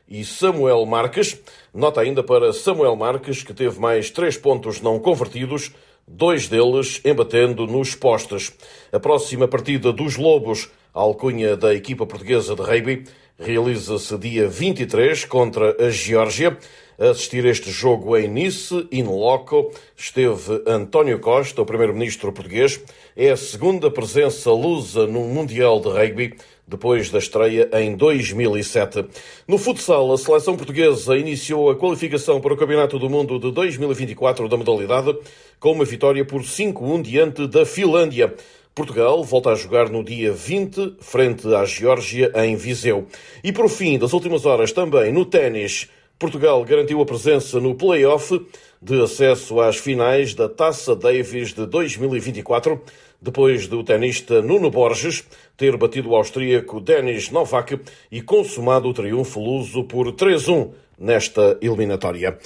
e 0.08 0.24
Samuel 0.24 0.84
Marques. 0.84 1.40
Nota 1.72 2.00
ainda 2.00 2.24
para 2.24 2.52
Samuel 2.52 2.96
Marques, 2.96 3.44
que 3.44 3.54
teve 3.54 3.78
mais 3.78 4.10
três 4.10 4.36
pontos 4.36 4.80
não 4.80 4.98
convertidos, 4.98 5.70
dois 6.08 6.48
deles 6.48 7.00
embatendo 7.04 7.68
nos 7.68 7.94
postes. 7.94 8.52
A 8.90 8.98
próxima 8.98 9.46
partida 9.46 9.92
dos 9.92 10.16
Lobos, 10.16 10.68
a 10.92 10.98
alcunha 10.98 11.56
da 11.56 11.72
equipa 11.72 12.04
portuguesa 12.04 12.56
de 12.56 12.62
rugby, 12.62 13.04
realiza-se 13.38 14.18
dia 14.18 14.48
23 14.48 15.24
contra 15.26 15.76
a 15.80 15.88
Geórgia. 15.88 16.58
A 17.00 17.10
assistir 17.10 17.44
este 17.44 17.70
jogo 17.70 18.16
em 18.16 18.26
Nice, 18.26 18.88
in 18.90 19.04
loco, 19.04 19.70
esteve 19.96 20.64
António 20.66 21.20
Costa, 21.20 21.62
o 21.62 21.64
primeiro-ministro 21.64 22.32
português. 22.32 22.80
É 23.20 23.32
a 23.32 23.36
segunda 23.36 23.90
presença 23.90 24.48
lusa 24.52 25.04
no 25.04 25.24
Mundial 25.24 25.80
de 25.80 25.88
Rugby, 25.88 26.36
depois 26.64 27.10
da 27.10 27.18
estreia 27.18 27.68
em 27.72 27.96
2007. 27.96 29.06
No 29.48 29.58
futsal, 29.58 30.12
a 30.12 30.16
seleção 30.16 30.56
portuguesa 30.56 31.16
iniciou 31.16 31.68
a 31.68 31.74
qualificação 31.74 32.40
para 32.40 32.54
o 32.54 32.56
Campeonato 32.56 32.96
do 32.96 33.10
Mundo 33.10 33.40
de 33.40 33.50
2024 33.50 34.48
da 34.48 34.56
modalidade, 34.56 35.18
com 35.58 35.72
uma 35.72 35.84
vitória 35.84 36.24
por 36.24 36.42
5-1 36.42 37.02
diante 37.02 37.48
da 37.48 37.66
Finlândia. 37.66 38.32
Portugal 38.72 39.24
volta 39.24 39.50
a 39.50 39.56
jogar 39.56 39.90
no 39.90 40.04
dia 40.04 40.32
20, 40.32 40.98
frente 41.00 41.52
à 41.52 41.64
Geórgia, 41.64 42.30
em 42.36 42.54
Viseu. 42.54 43.08
E 43.42 43.52
por 43.52 43.68
fim, 43.68 43.98
das 43.98 44.12
últimas 44.12 44.46
horas, 44.46 44.70
também 44.70 45.12
no 45.12 45.24
ténis, 45.24 45.88
Portugal 46.18 46.64
garantiu 46.64 47.00
a 47.00 47.06
presença 47.06 47.60
no 47.60 47.76
play-off 47.76 48.44
de 48.82 49.00
acesso 49.00 49.60
às 49.60 49.76
finais 49.76 50.34
da 50.34 50.48
Taça 50.48 50.96
Davis 50.96 51.54
de 51.54 51.64
2024, 51.64 52.80
depois 53.20 53.66
do 53.66 53.82
tenista 53.82 54.40
Nuno 54.40 54.70
Borges 54.70 55.24
ter 55.56 55.76
batido 55.76 56.10
o 56.10 56.16
austríaco 56.16 56.80
Denis 56.80 57.30
Novak 57.30 57.80
e 58.10 58.22
consumado 58.22 58.88
o 58.88 58.94
triunfo 58.94 59.40
luso 59.40 59.84
por 59.84 60.12
3-1 60.12 60.70
nesta 60.98 61.58
eliminatória. 61.60 62.38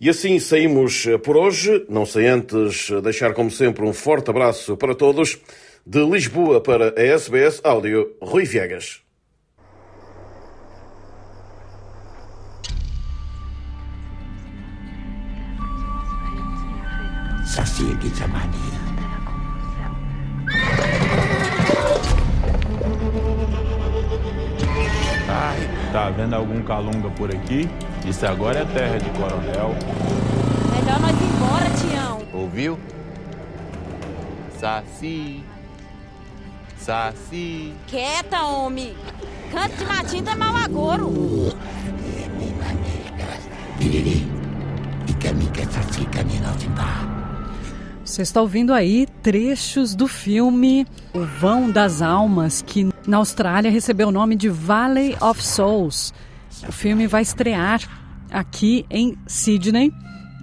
E 0.00 0.08
assim 0.08 0.38
saímos 0.38 1.06
por 1.22 1.36
hoje, 1.36 1.84
não 1.88 2.06
sei 2.06 2.26
antes 2.26 2.90
deixar 3.02 3.34
como 3.34 3.50
sempre 3.50 3.84
um 3.84 3.92
forte 3.92 4.30
abraço 4.30 4.76
para 4.76 4.94
todos. 4.94 5.38
De 5.84 6.04
Lisboa 6.04 6.60
para 6.60 6.94
a 6.96 7.02
SBS 7.02 7.60
Áudio, 7.64 8.16
Rui 8.20 8.44
Viegas. 8.44 9.02
Ai, 25.30 25.68
tá 25.92 26.10
vendo 26.10 26.34
algum 26.34 26.60
calunga 26.62 27.08
por 27.10 27.30
aqui? 27.30 27.70
Isso 28.04 28.26
agora 28.26 28.58
é 28.60 28.64
terra 28.64 28.98
de 28.98 29.08
coronel. 29.10 29.74
Melhor 30.74 31.00
nós 31.00 31.20
ir 31.20 31.24
embora, 31.24 31.70
Tião. 31.70 32.22
Ouviu? 32.32 32.78
Saci. 34.58 35.44
Saci. 36.76 37.74
Quieta, 37.86 38.42
homem. 38.42 38.96
Canto 39.52 39.76
de 39.76 39.84
matinho 39.84 40.28
é 40.28 40.34
mau 40.34 40.56
agouro. 40.56 41.10
Você 48.10 48.22
está 48.22 48.42
ouvindo 48.42 48.74
aí 48.74 49.06
trechos 49.22 49.94
do 49.94 50.08
filme 50.08 50.84
O 51.14 51.24
Vão 51.24 51.70
das 51.70 52.02
Almas, 52.02 52.60
que 52.60 52.88
na 53.06 53.18
Austrália 53.18 53.70
recebeu 53.70 54.08
o 54.08 54.10
nome 54.10 54.34
de 54.34 54.48
Valley 54.48 55.16
of 55.20 55.40
Souls. 55.40 56.12
O 56.68 56.72
filme 56.72 57.06
vai 57.06 57.22
estrear 57.22 57.80
aqui 58.28 58.84
em 58.90 59.16
Sydney 59.28 59.92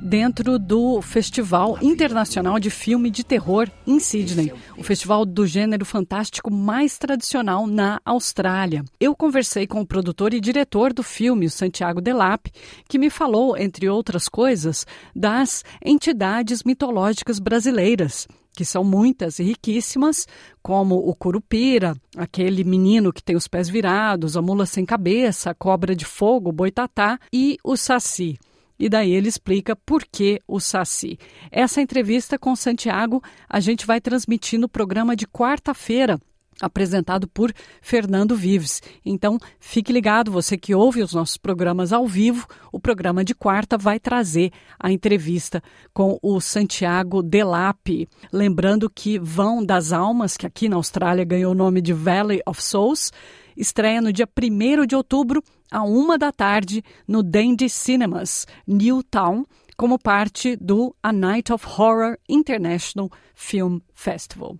dentro 0.07 0.57
do 0.57 1.01
Festival 1.01 1.77
Internacional 1.81 2.59
de 2.59 2.69
Filme 2.69 3.11
de 3.11 3.25
Terror 3.25 3.69
em 3.85 3.99
Sydney, 3.99 4.53
o 4.77 4.83
festival 4.83 5.25
do 5.25 5.45
gênero 5.45 5.83
fantástico 5.85 6.49
mais 6.49 6.97
tradicional 6.97 7.67
na 7.67 7.99
Austrália. 8.05 8.85
Eu 9.01 9.13
conversei 9.13 9.67
com 9.67 9.81
o 9.81 9.85
produtor 9.85 10.33
e 10.33 10.39
diretor 10.39 10.93
do 10.93 11.03
filme, 11.03 11.45
o 11.45 11.51
Santiago 11.51 11.99
Delap, 11.99 12.49
que 12.87 12.97
me 12.97 13.09
falou, 13.09 13.57
entre 13.57 13.89
outras 13.89 14.29
coisas, 14.29 14.85
das 15.13 15.65
entidades 15.83 16.63
mitológicas 16.63 17.37
brasileiras 17.37 18.27
que 18.55 18.65
são 18.65 18.83
muitas 18.83 19.37
e 19.37 19.43
riquíssimas, 19.43 20.27
como 20.63 20.95
o 20.95 21.13
Curupira, 21.13 21.95
aquele 22.17 22.63
menino 22.63 23.13
que 23.13 23.21
tem 23.21 23.35
os 23.35 23.47
pés 23.47 23.69
virados, 23.69 24.35
a 24.35 24.41
mula 24.41 24.65
sem 24.65 24.83
cabeça, 24.83 25.51
a 25.51 25.53
cobra 25.53 25.95
de 25.95 26.05
fogo, 26.05 26.49
o 26.49 26.51
boitatá 26.51 27.19
e 27.31 27.59
o 27.63 27.77
saci. 27.77 28.35
E 28.79 28.87
daí 28.89 29.11
ele 29.11 29.27
explica 29.27 29.75
por 29.75 30.03
que 30.05 30.39
o 30.47 30.59
Saci. 30.59 31.17
Essa 31.51 31.81
entrevista 31.81 32.37
com 32.37 32.55
Santiago 32.55 33.23
a 33.49 33.59
gente 33.59 33.85
vai 33.85 33.99
transmitir 33.99 34.59
no 34.59 34.69
programa 34.69 35.15
de 35.15 35.25
quarta-feira, 35.27 36.19
apresentado 36.61 37.27
por 37.27 37.51
Fernando 37.81 38.35
Vives. 38.35 38.81
Então, 39.05 39.37
fique 39.59 39.93
ligado, 39.93 40.31
você 40.31 40.57
que 40.57 40.73
ouve 40.73 41.01
os 41.01 41.13
nossos 41.13 41.37
programas 41.37 41.93
ao 41.93 42.07
vivo, 42.07 42.47
o 42.71 42.79
programa 42.79 43.23
de 43.23 43.33
quarta 43.33 43.77
vai 43.77 43.99
trazer 43.99 44.51
a 44.79 44.91
entrevista 44.91 45.61
com 45.93 46.19
o 46.21 46.39
Santiago 46.39 47.21
Delap. 47.21 48.07
Lembrando 48.31 48.89
que 48.89 49.19
Vão 49.19 49.63
das 49.63 49.91
Almas, 49.93 50.37
que 50.37 50.45
aqui 50.45 50.67
na 50.69 50.75
Austrália 50.75 51.23
ganhou 51.23 51.51
o 51.51 51.55
nome 51.55 51.81
de 51.81 51.93
Valley 51.93 52.41
of 52.45 52.61
Souls, 52.61 53.11
estreia 53.57 54.01
no 54.01 54.13
dia 54.13 54.27
1 54.27 54.85
de 54.85 54.95
outubro, 54.95 55.43
à 55.71 55.83
uma 55.83 56.17
da 56.17 56.31
tarde, 56.31 56.83
no 57.07 57.23
Dandy 57.23 57.69
Cinemas, 57.69 58.45
Newtown, 58.65 59.45
como 59.75 59.99
parte 59.99 60.55
do 60.55 60.95
A 61.03 61.11
Night 61.11 61.51
of 61.51 61.65
Horror 61.67 62.17
International 62.29 63.09
Film 63.35 63.79
Festival. 63.93 64.57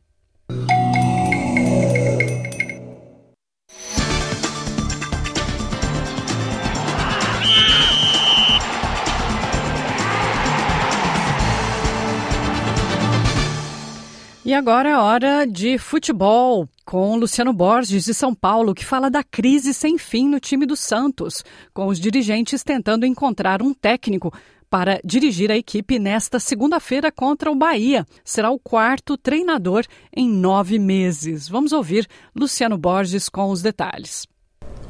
E 14.48 14.54
agora 14.54 14.88
é 14.88 14.96
hora 14.96 15.46
de 15.46 15.78
futebol 15.78 16.70
com 16.88 17.18
Luciano 17.18 17.52
Borges 17.52 18.06
de 18.06 18.14
São 18.14 18.34
Paulo, 18.34 18.74
que 18.74 18.86
fala 18.86 19.12
da 19.12 19.22
crise 19.22 19.74
sem 19.74 19.98
fim 19.98 20.30
no 20.30 20.40
time 20.40 20.66
do 20.66 20.78
Santos, 20.78 21.44
com 21.74 21.88
os 21.88 22.00
dirigentes 22.00 22.64
tentando 22.64 23.06
encontrar 23.06 23.62
um 23.62 23.74
técnico 23.74 24.34
para 24.70 24.98
dirigir 25.04 25.52
a 25.52 25.58
equipe 25.58 26.00
nesta 26.00 26.40
segunda-feira 26.40 27.12
contra 27.12 27.52
o 27.52 27.56
Bahia. 27.56 28.06
Será 28.24 28.52
o 28.52 28.60
quarto 28.60 29.18
treinador 29.18 29.84
em 30.16 30.30
nove 30.30 30.80
meses. 30.80 31.50
Vamos 31.50 31.74
ouvir 31.74 32.08
Luciano 32.34 32.78
Borges 32.78 33.28
com 33.28 33.50
os 33.50 33.62
detalhes. 33.62 34.26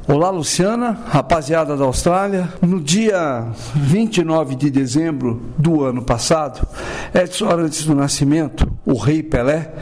Olá, 0.06 0.30
Luciana, 0.30 0.92
rapaziada 0.92 1.76
da 1.76 1.84
Austrália. 1.84 2.48
No 2.62 2.80
dia 2.80 3.50
29 3.74 4.54
de 4.54 4.70
dezembro 4.70 5.42
do 5.58 5.82
ano 5.82 6.02
passado, 6.02 6.64
Edson 7.12 7.48
Arantes 7.48 7.84
do 7.84 7.94
Nascimento, 7.96 8.72
o 8.86 8.96
rei 8.96 9.20
Pelé, 9.20 9.74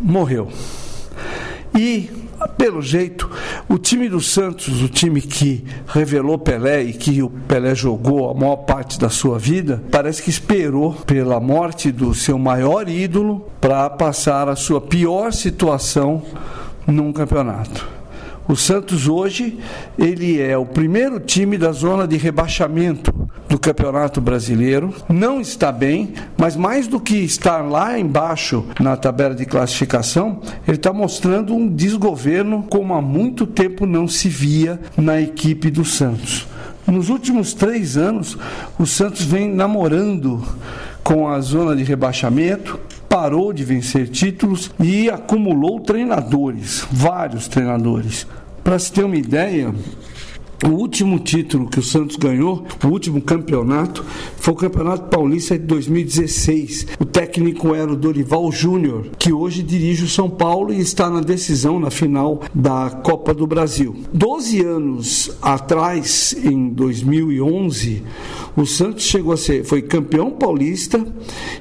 morreu. 0.00 0.48
E, 1.76 2.08
pelo 2.56 2.80
jeito, 2.80 3.28
o 3.68 3.78
time 3.78 4.08
do 4.08 4.20
Santos, 4.20 4.80
o 4.80 4.88
time 4.88 5.20
que 5.20 5.64
revelou 5.86 6.38
Pelé 6.38 6.82
e 6.82 6.92
que 6.92 7.22
o 7.22 7.28
Pelé 7.28 7.74
jogou 7.74 8.30
a 8.30 8.34
maior 8.34 8.58
parte 8.58 8.98
da 8.98 9.08
sua 9.08 9.38
vida, 9.38 9.82
parece 9.90 10.22
que 10.22 10.30
esperou 10.30 10.92
pela 10.92 11.40
morte 11.40 11.90
do 11.90 12.14
seu 12.14 12.38
maior 12.38 12.88
ídolo 12.88 13.48
para 13.60 13.90
passar 13.90 14.48
a 14.48 14.54
sua 14.54 14.80
pior 14.80 15.32
situação 15.32 16.22
num 16.86 17.12
campeonato. 17.12 18.03
O 18.46 18.54
Santos 18.54 19.08
hoje 19.08 19.58
ele 19.98 20.40
é 20.40 20.56
o 20.56 20.66
primeiro 20.66 21.18
time 21.18 21.56
da 21.56 21.72
zona 21.72 22.06
de 22.06 22.18
rebaixamento 22.18 23.12
do 23.48 23.58
Campeonato 23.58 24.20
Brasileiro. 24.20 24.94
Não 25.08 25.40
está 25.40 25.72
bem, 25.72 26.12
mas 26.36 26.54
mais 26.54 26.86
do 26.86 27.00
que 27.00 27.16
estar 27.16 27.62
lá 27.62 27.98
embaixo 27.98 28.66
na 28.78 28.96
tabela 28.96 29.34
de 29.34 29.46
classificação, 29.46 30.42
ele 30.68 30.76
está 30.76 30.92
mostrando 30.92 31.54
um 31.54 31.66
desgoverno 31.66 32.64
como 32.68 32.92
há 32.92 33.00
muito 33.00 33.46
tempo 33.46 33.86
não 33.86 34.06
se 34.06 34.28
via 34.28 34.78
na 34.94 35.18
equipe 35.20 35.70
do 35.70 35.84
Santos. 35.84 36.46
Nos 36.86 37.08
últimos 37.08 37.54
três 37.54 37.96
anos, 37.96 38.36
o 38.78 38.84
Santos 38.84 39.24
vem 39.24 39.48
namorando 39.48 40.42
com 41.02 41.28
a 41.28 41.40
zona 41.40 41.74
de 41.74 41.82
rebaixamento, 41.82 42.78
parou 43.08 43.52
de 43.52 43.64
vencer 43.64 44.08
títulos 44.08 44.70
e 44.80 45.08
acumulou 45.08 45.80
treinadores, 45.80 46.86
vários 46.90 47.48
treinadores. 47.48 48.26
Para 48.62 48.78
se 48.78 48.92
ter 48.92 49.04
uma 49.04 49.16
ideia, 49.16 49.74
o 50.66 50.70
último 50.70 51.18
título 51.18 51.68
que 51.68 51.78
o 51.78 51.82
Santos 51.82 52.16
ganhou, 52.16 52.64
o 52.82 52.88
último 52.88 53.20
campeonato, 53.20 54.04
foi 54.36 54.54
o 54.54 54.56
Campeonato 54.56 55.08
Paulista 55.10 55.58
de 55.58 55.64
2016. 55.64 56.86
O 56.98 57.04
técnico 57.04 57.74
era 57.74 57.92
o 57.92 57.96
Dorival 57.96 58.50
Júnior, 58.50 59.08
que 59.18 59.32
hoje 59.32 59.62
dirige 59.62 60.04
o 60.04 60.08
São 60.08 60.30
Paulo 60.30 60.72
e 60.72 60.80
está 60.80 61.10
na 61.10 61.20
decisão, 61.20 61.78
na 61.78 61.90
final 61.90 62.40
da 62.54 62.90
Copa 63.02 63.34
do 63.34 63.46
Brasil. 63.46 63.94
Doze 64.12 64.60
anos 64.60 65.36
atrás, 65.42 66.34
em 66.42 66.70
2011, 66.70 68.02
o 68.56 68.64
Santos 68.64 69.04
chegou 69.04 69.32
a 69.32 69.36
ser, 69.36 69.64
foi 69.64 69.82
campeão 69.82 70.30
paulista 70.30 71.04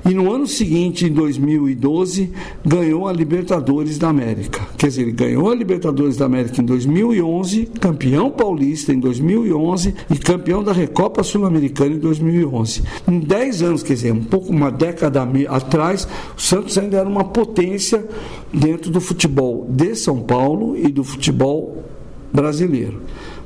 e 0.06 0.14
no 0.14 0.32
ano 0.32 0.48
seguinte, 0.48 1.06
em 1.06 1.12
2012, 1.12 2.32
ganhou 2.66 3.08
a 3.08 3.14
Libertadores 3.14 3.98
da 3.98 4.10
América. 4.10 4.62
Quer 4.78 4.88
dizer, 4.88 5.02
ele 5.02 5.12
ganhou 5.12 5.50
a 5.50 5.56
Libertadores 5.56 6.18
da 6.18 6.26
América 6.26 6.62
em 6.62 6.66
2011, 6.66 7.66
campeão 7.80 8.30
paulista 8.30 8.93
em 8.94 9.00
2011 9.00 9.94
e 10.10 10.18
campeão 10.18 10.64
da 10.64 10.72
Recopa 10.72 11.24
Sul-Americana 11.24 11.96
em 11.96 12.00
2011. 12.00 12.84
Em 13.08 13.20
10 13.20 13.62
anos, 13.64 13.84
quer 13.84 13.94
dizer, 13.94 14.14
um 14.14 14.24
pouco 14.24 14.52
uma 14.52 14.72
década 14.72 15.28
atrás, 15.50 16.08
o 16.38 16.42
Santos 16.42 16.78
ainda 16.78 16.98
era 16.98 17.10
uma 17.10 17.24
potência 17.24 18.06
dentro 18.54 18.92
do 18.92 19.02
futebol 19.02 19.68
de 19.70 19.96
São 19.96 20.22
Paulo 20.22 20.78
e 20.78 20.88
do 20.90 21.04
futebol 21.04 21.84
brasileiro. 22.32 23.02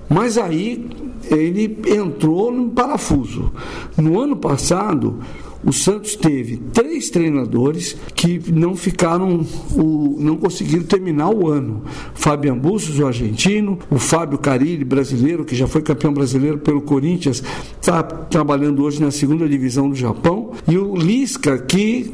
Mas 0.09 0.37
aí 0.37 0.85
ele 1.29 1.77
entrou 1.87 2.51
num 2.51 2.69
parafuso. 2.69 3.51
No 3.97 4.19
ano 4.19 4.35
passado, 4.35 5.19
o 5.63 5.73
Santos 5.73 6.15
teve 6.15 6.57
três 6.73 7.09
treinadores 7.09 7.95
que 8.15 8.41
não 8.51 8.75
ficaram, 8.75 9.45
o, 9.75 10.15
não 10.19 10.37
conseguiram 10.37 10.83
terminar 10.83 11.29
o 11.29 11.47
ano. 11.47 11.83
Fabian 12.13 12.57
Bustos, 12.57 12.99
o 12.99 13.05
argentino, 13.05 13.79
o 13.89 13.97
Fábio 13.97 14.37
Carilli, 14.37 14.83
brasileiro, 14.83 15.43
que 15.45 15.55
já 15.55 15.67
foi 15.67 15.81
campeão 15.81 16.13
brasileiro 16.13 16.57
pelo 16.59 16.81
Corinthians, 16.81 17.43
está 17.79 18.03
trabalhando 18.03 18.83
hoje 18.83 19.01
na 19.01 19.11
segunda 19.11 19.47
divisão 19.47 19.89
do 19.89 19.95
Japão, 19.95 20.51
e 20.67 20.77
o 20.77 20.95
Lisca, 20.95 21.57
que 21.57 22.13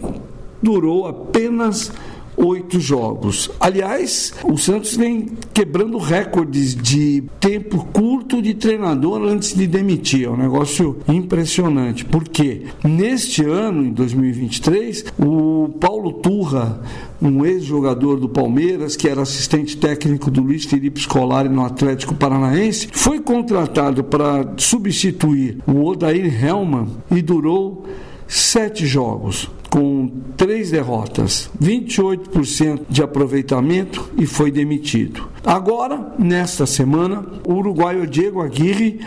durou 0.62 1.08
apenas 1.08 1.92
oito 2.38 2.80
jogos. 2.80 3.50
Aliás, 3.60 4.34
o 4.44 4.58
Santos 4.58 4.96
vem 4.96 5.30
quebrando 5.54 5.98
recordes 5.98 6.76
de 6.76 7.24
tempo 7.40 7.86
curto 7.92 8.42
de 8.42 8.54
treinador 8.54 9.22
antes 9.24 9.54
de 9.54 9.68
demitir. 9.68 10.26
É 10.26 10.30
um 10.30 10.38
negócio 10.38 10.98
impressionante. 11.08 12.06
Porque 12.06 12.64
neste 12.84 13.44
ano, 13.44 13.84
em 13.84 13.92
2023, 13.92 15.06
o 15.20 15.70
Paulo 15.80 16.14
Turra, 16.14 16.82
um 17.22 17.46
ex-jogador 17.46 18.20
do 18.20 18.28
Palmeiras, 18.28 18.96
que 18.96 19.08
era 19.08 19.22
assistente 19.22 19.78
técnico 19.78 20.30
do 20.30 20.42
Luiz 20.42 20.66
Felipe 20.66 21.00
Scolari 21.00 21.50
no 21.50 21.64
Atlético 21.64 22.16
Paranaense, 22.16 22.88
foi 22.92 23.20
contratado 23.20 24.04
para 24.04 24.54
substituir 24.58 25.60
o 25.66 25.86
Odair 25.86 26.44
Helman 26.44 26.88
e 27.12 27.22
durou 27.22 27.86
sete 28.28 28.86
jogos 28.86 29.50
com 29.74 30.08
três 30.38 30.70
derrotas, 30.70 31.50
28% 31.60 32.82
de 32.88 33.02
aproveitamento 33.02 34.08
e 34.16 34.28
foi 34.28 34.52
demitido. 34.52 35.28
Agora, 35.44 36.14
nesta 36.20 36.68
semana, 36.68 37.26
o 37.44 37.54
uruguaio 37.54 38.06
Diego 38.06 38.40
Aguirre 38.40 39.00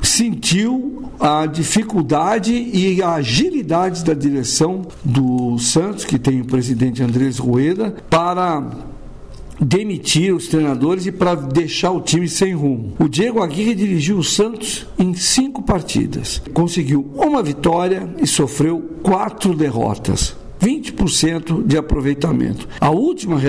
sentiu 0.00 1.02
a 1.20 1.44
dificuldade 1.44 2.54
e 2.54 3.02
a 3.02 3.16
agilidade 3.16 4.02
da 4.06 4.14
direção 4.14 4.86
do 5.04 5.58
Santos, 5.58 6.06
que 6.06 6.18
tem 6.18 6.40
o 6.40 6.46
presidente 6.46 7.02
Andrés 7.02 7.36
Rueda, 7.36 7.94
para 8.08 8.62
demitir 9.60 10.34
os 10.34 10.48
treinadores 10.48 11.06
e 11.06 11.12
para 11.12 11.34
deixar 11.34 11.90
o 11.90 12.00
time 12.00 12.28
sem 12.28 12.54
rumo. 12.54 12.94
O 12.98 13.08
Diego 13.08 13.42
Aguirre 13.42 13.74
dirigiu 13.74 14.18
o 14.18 14.24
Santos 14.24 14.86
em 14.98 15.14
cinco 15.14 15.62
partidas, 15.62 16.42
conseguiu 16.52 17.10
uma 17.14 17.42
vitória 17.42 18.08
e 18.18 18.26
sofreu 18.26 18.80
quatro 19.02 19.54
derrotas. 19.54 20.36
20% 20.60 21.64
de 21.64 21.76
aproveitamento. 21.76 22.68
A 22.80 22.90
última 22.90 23.40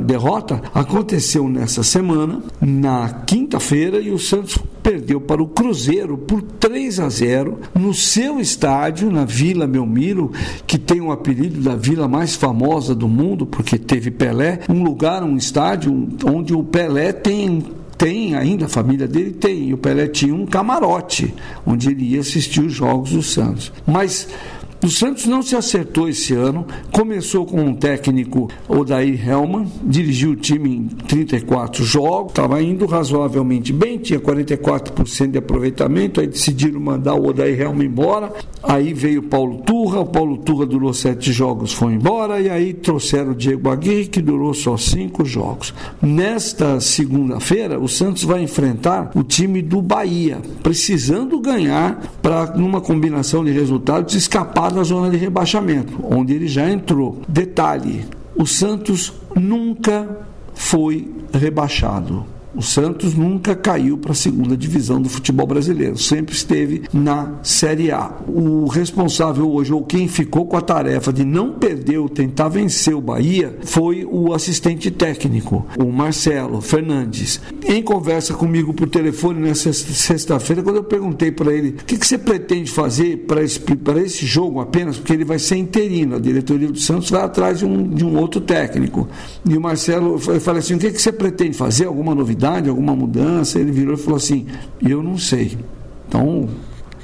derrota 0.00 0.62
aconteceu 0.74 1.48
nessa 1.48 1.82
semana, 1.82 2.42
na 2.60 3.08
quinta-feira, 3.26 4.00
e 4.00 4.10
o 4.10 4.18
Santos 4.18 4.58
perdeu 4.82 5.20
para 5.20 5.42
o 5.42 5.48
Cruzeiro 5.48 6.16
por 6.16 6.40
3 6.42 7.00
a 7.00 7.08
0 7.08 7.58
no 7.74 7.92
seu 7.92 8.38
estádio, 8.38 9.10
na 9.10 9.24
Vila 9.24 9.66
Belmiro, 9.66 10.30
que 10.66 10.78
tem 10.78 11.00
o 11.00 11.10
apelido 11.10 11.60
da 11.60 11.74
vila 11.74 12.06
mais 12.06 12.34
famosa 12.34 12.94
do 12.94 13.08
mundo, 13.08 13.46
porque 13.46 13.78
teve 13.78 14.10
Pelé, 14.10 14.60
um 14.68 14.82
lugar, 14.82 15.22
um 15.22 15.36
estádio 15.36 16.08
onde 16.24 16.54
o 16.54 16.62
Pelé 16.62 17.12
tem 17.12 17.64
tem 17.96 18.34
ainda, 18.34 18.66
a 18.66 18.68
família 18.68 19.08
dele 19.08 19.30
tem, 19.30 19.70
e 19.70 19.74
o 19.74 19.78
Pelé 19.78 20.06
tinha 20.06 20.34
um 20.34 20.44
camarote 20.44 21.34
onde 21.64 21.90
ele 21.90 22.04
ia 22.12 22.20
assistir 22.20 22.60
os 22.60 22.74
jogos 22.74 23.10
do 23.10 23.22
Santos. 23.22 23.72
Mas 23.86 24.28
o 24.82 24.88
Santos 24.88 25.26
não 25.26 25.42
se 25.42 25.56
acertou 25.56 26.08
esse 26.08 26.34
ano. 26.34 26.66
Começou 26.92 27.46
com 27.46 27.60
um 27.60 27.74
técnico, 27.74 28.48
Odair 28.68 29.28
Helman, 29.28 29.66
dirigiu 29.82 30.32
o 30.32 30.36
time 30.36 30.76
em 30.76 30.86
34 30.86 31.84
jogos, 31.84 32.32
estava 32.32 32.62
indo 32.62 32.86
razoavelmente 32.86 33.72
bem, 33.72 33.98
tinha 33.98 34.20
44% 34.20 35.30
de 35.30 35.38
aproveitamento. 35.38 36.20
Aí 36.20 36.26
decidiram 36.26 36.80
mandar 36.80 37.14
o 37.14 37.28
Odair 37.28 37.60
Helman 37.60 37.86
embora. 37.86 38.32
Aí 38.62 38.92
veio 38.92 39.20
o 39.20 39.24
Paulo 39.24 39.58
Turra, 39.58 40.00
o 40.00 40.06
Paulo 40.06 40.36
Turra 40.38 40.66
durou 40.66 40.92
sete 40.92 41.32
jogos, 41.32 41.72
foi 41.72 41.94
embora. 41.94 42.40
E 42.40 42.50
aí 42.50 42.74
trouxeram 42.74 43.32
o 43.32 43.34
Diego 43.34 43.70
Aguirre, 43.70 44.06
que 44.06 44.20
durou 44.20 44.52
só 44.52 44.76
cinco 44.76 45.24
jogos. 45.24 45.72
Nesta 46.02 46.80
segunda-feira, 46.80 47.78
o 47.78 47.88
Santos 47.88 48.24
vai 48.24 48.42
enfrentar 48.42 49.10
o 49.14 49.22
time 49.22 49.62
do 49.62 49.80
Bahia, 49.80 50.38
precisando 50.62 51.40
ganhar 51.40 52.00
para, 52.20 52.54
numa 52.56 52.80
combinação 52.80 53.44
de 53.44 53.50
resultados, 53.50 54.14
escapar 54.14 54.65
na 54.70 54.82
zona 54.82 55.10
de 55.10 55.16
rebaixamento, 55.16 55.98
onde 56.02 56.34
ele 56.34 56.48
já 56.48 56.68
entrou. 56.70 57.22
Detalhe: 57.28 58.04
o 58.36 58.46
Santos 58.46 59.12
nunca 59.34 60.26
foi 60.54 61.12
rebaixado. 61.32 62.24
O 62.56 62.62
Santos 62.62 63.14
nunca 63.14 63.54
caiu 63.54 63.98
para 63.98 64.12
a 64.12 64.14
segunda 64.14 64.56
divisão 64.56 65.00
do 65.00 65.10
futebol 65.10 65.46
brasileiro, 65.46 65.98
sempre 65.98 66.34
esteve 66.34 66.84
na 66.90 67.34
Série 67.42 67.92
A. 67.92 68.10
O 68.26 68.66
responsável 68.66 69.50
hoje, 69.50 69.74
ou 69.74 69.84
quem 69.84 70.08
ficou 70.08 70.46
com 70.46 70.56
a 70.56 70.62
tarefa 70.62 71.12
de 71.12 71.22
não 71.22 71.52
perder 71.52 71.98
ou 71.98 72.08
tentar 72.08 72.48
vencer 72.48 72.94
o 72.94 73.00
Bahia, 73.00 73.58
foi 73.62 74.06
o 74.10 74.32
assistente 74.32 74.90
técnico, 74.90 75.66
o 75.78 75.92
Marcelo 75.92 76.62
Fernandes. 76.62 77.42
Em 77.66 77.82
conversa 77.82 78.32
comigo 78.32 78.72
por 78.72 78.88
telefone 78.88 79.38
nessa 79.40 79.70
sexta-feira, 79.74 80.62
quando 80.62 80.76
eu 80.76 80.84
perguntei 80.84 81.30
para 81.30 81.52
ele 81.52 81.70
o 81.70 81.84
que, 81.84 81.98
que, 81.98 82.06
você 82.06 82.16
pretende 82.16 82.70
fazer 82.70 83.26
para 83.26 83.42
esse, 83.42 83.60
esse 84.04 84.24
jogo 84.24 84.60
apenas, 84.60 84.96
porque 84.96 85.12
ele 85.12 85.26
vai 85.26 85.38
ser 85.38 85.56
interino, 85.56 86.16
a 86.16 86.20
diretoria 86.20 86.68
do 86.68 86.78
Santos 86.78 87.10
vai 87.10 87.22
atrás 87.22 87.58
de 87.58 87.66
um, 87.66 87.86
de 87.86 88.02
um 88.02 88.16
outro 88.16 88.40
técnico. 88.40 89.06
E 89.46 89.54
o 89.54 89.60
Marcelo, 89.60 90.18
eu 90.26 90.40
falei 90.40 90.60
assim: 90.60 90.74
o 90.74 90.78
que, 90.78 90.90
que 90.90 91.02
você 91.02 91.12
pretende 91.12 91.54
fazer? 91.54 91.84
Alguma 91.84 92.14
novidade? 92.14 92.45
Novidade, 92.46 92.68
alguma 92.68 92.94
mudança, 92.94 93.58
ele 93.58 93.72
virou 93.72 93.94
e 93.94 93.96
falou 93.96 94.16
assim: 94.16 94.46
Eu 94.80 95.02
não 95.02 95.18
sei. 95.18 95.58
Então, 96.08 96.48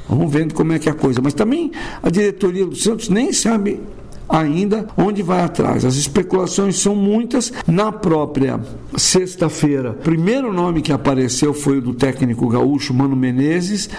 vamos 0.08 0.32
vendo 0.32 0.54
como 0.54 0.72
é 0.72 0.78
que 0.78 0.88
é 0.88 0.92
a 0.92 0.94
coisa. 0.94 1.20
Mas 1.20 1.34
também 1.34 1.72
a 2.02 2.08
diretoria 2.08 2.64
do 2.64 2.76
Santos 2.76 3.08
nem 3.08 3.32
sabe 3.32 3.80
ainda 4.28 4.86
onde 4.96 5.22
vai 5.22 5.40
atrás. 5.40 5.84
As 5.84 5.96
especulações 5.96 6.78
são 6.78 6.94
muitas. 6.94 7.52
Na 7.66 7.90
própria 7.90 8.60
sexta-feira, 8.96 9.92
primeiro 9.92 10.52
nome 10.52 10.80
que 10.80 10.92
apareceu 10.92 11.52
foi 11.52 11.78
o 11.78 11.82
do 11.82 11.94
técnico 11.94 12.48
gaúcho 12.48 12.94
Mano 12.94 13.16
Menezes, 13.16 13.90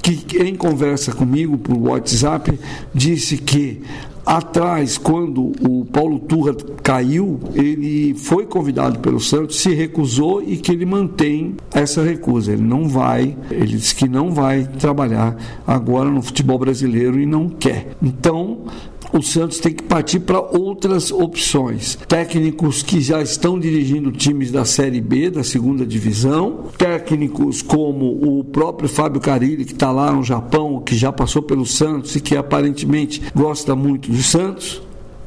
que 0.00 0.38
em 0.38 0.54
conversa 0.54 1.12
comigo 1.12 1.58
por 1.58 1.76
WhatsApp 1.76 2.58
disse 2.94 3.36
que 3.36 3.82
Atrás, 4.24 4.96
quando 4.96 5.52
o 5.68 5.84
Paulo 5.84 6.18
Turra 6.20 6.54
caiu, 6.82 7.40
ele 7.54 8.14
foi 8.14 8.46
convidado 8.46 9.00
pelo 9.00 9.18
Santos, 9.18 9.60
se 9.60 9.74
recusou 9.74 10.42
e 10.42 10.56
que 10.56 10.70
ele 10.70 10.86
mantém 10.86 11.56
essa 11.74 12.02
recusa. 12.02 12.52
Ele 12.52 12.62
não 12.62 12.88
vai, 12.88 13.36
ele 13.50 13.76
disse 13.76 13.94
que 13.94 14.08
não 14.08 14.30
vai 14.30 14.64
trabalhar 14.64 15.36
agora 15.66 16.08
no 16.08 16.22
futebol 16.22 16.58
brasileiro 16.58 17.18
e 17.18 17.26
não 17.26 17.48
quer. 17.48 17.96
Então, 18.00 18.60
o 19.12 19.22
Santos 19.22 19.58
tem 19.58 19.72
que 19.72 19.82
partir 19.82 20.20
para 20.20 20.40
outras 20.40 21.10
opções. 21.10 21.98
Técnicos 22.08 22.82
que 22.82 23.00
já 23.00 23.20
estão 23.20 23.58
dirigindo 23.58 24.10
times 24.10 24.50
da 24.50 24.64
Série 24.64 25.00
B, 25.00 25.30
da 25.30 25.44
segunda 25.44 25.84
divisão, 25.84 26.68
técnicos 26.78 27.60
como 27.60 28.38
o 28.38 28.44
próprio 28.44 28.88
Fábio 28.88 29.20
Carilli, 29.20 29.64
que 29.64 29.72
está 29.72 29.90
lá 29.90 30.12
no 30.12 30.22
Japão, 30.22 30.80
que 30.80 30.96
já 30.96 31.12
passou 31.12 31.42
pelo 31.42 31.66
Santos 31.66 32.16
e 32.16 32.20
que 32.20 32.36
aparentemente 32.36 33.22
gosta 33.34 33.76
muito 33.76 34.10
do 34.10 34.22
Santos 34.22 34.82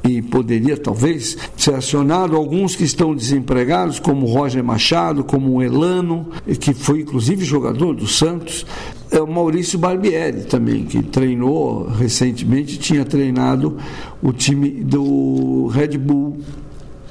e 0.07 0.21
poderia 0.21 0.77
talvez 0.77 1.37
ser 1.57 1.75
acionado. 1.75 2.35
Alguns 2.35 2.75
que 2.75 2.83
estão 2.83 3.15
desempregados, 3.15 3.99
como 3.99 4.25
Roger 4.27 4.63
Machado, 4.63 5.23
como 5.23 5.53
o 5.53 5.63
Elano, 5.63 6.27
que 6.59 6.73
foi 6.73 7.01
inclusive 7.01 7.43
jogador 7.43 7.95
do 7.95 8.07
Santos, 8.07 8.65
é 9.11 9.21
o 9.21 9.27
Maurício 9.27 9.77
Barbieri 9.77 10.43
também, 10.43 10.85
que 10.85 11.01
treinou 11.03 11.87
recentemente, 11.87 12.77
tinha 12.77 13.05
treinado 13.05 13.77
o 14.21 14.31
time 14.31 14.69
do 14.69 15.67
Red 15.67 15.97
Bull 15.97 16.37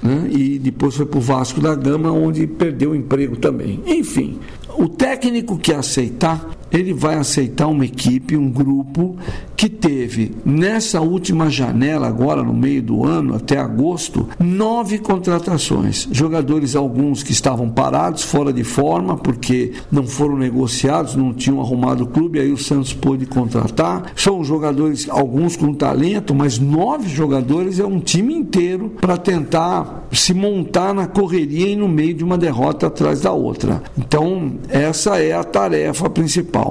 né? 0.03 0.29
e 0.31 0.59
depois 0.59 0.95
foi 0.95 1.07
para 1.07 1.19
o 1.19 1.21
Vasco 1.21 1.61
da 1.61 1.75
Gama, 1.75 2.11
onde 2.11 2.47
perdeu 2.47 2.91
o 2.91 2.95
emprego 2.95 3.37
também. 3.37 3.83
Enfim, 3.87 4.39
o 4.77 4.89
técnico 4.89 5.59
que 5.59 5.73
aceitar, 5.73 6.51
ele 6.75 6.93
vai 6.93 7.15
aceitar 7.15 7.69
uma 7.69 7.85
equipe, 7.85 8.37
um 8.37 8.51
grupo 8.51 9.17
que 9.57 9.69
teve 9.69 10.33
nessa 10.45 11.01
última 11.01 11.49
janela, 11.49 12.09
agora 12.09 12.43
no 12.43 12.53
meio 12.53 12.83
do 12.83 13.05
ano, 13.05 13.37
até 13.37 13.59
agosto, 13.59 14.29
nove 14.39 14.99
contratações. 14.99 16.09
Jogadores, 16.11 16.75
alguns 16.75 17.23
que 17.23 17.33
estavam 17.33 17.71
parados, 17.71 18.23
fora 18.23 18.53
de 18.53 18.65
forma, 18.65 19.17
porque 19.17 19.73
não 19.91 20.07
foram 20.07 20.37
negociados, 20.37 21.15
não 21.15 21.33
tinham 21.33 21.61
arrumado 21.61 22.05
o 22.05 22.07
clube, 22.07 22.41
aí 22.41 22.53
o 22.53 22.59
Santos 22.59 22.93
pôde 22.93 23.27
contratar. 23.27 24.13
São 24.17 24.43
jogadores, 24.43 25.09
alguns 25.09 25.57
com 25.57 25.73
talento, 25.73 26.35
mas 26.35 26.59
nove 26.59 27.09
jogadores 27.09 27.79
é 27.79 27.87
um 27.87 28.01
time 28.01 28.35
inteiro 28.35 28.93
para 29.01 29.17
tentar 29.17 30.09
se 30.13 30.35
montar 30.35 30.93
na 30.93 31.07
correria 31.07 31.69
e 31.69 31.77
no 31.77 31.89
meio 31.89 32.15
de 32.15 32.25
uma 32.25 32.37
derrota 32.37 32.87
atrás 32.87 33.21
da 33.21 33.33
outra. 33.33 33.83
Então, 33.97 34.55
essa 34.69 35.19
é 35.19 35.33
a 35.33 35.45
tarefa 35.45 36.11
principal. 36.11 36.64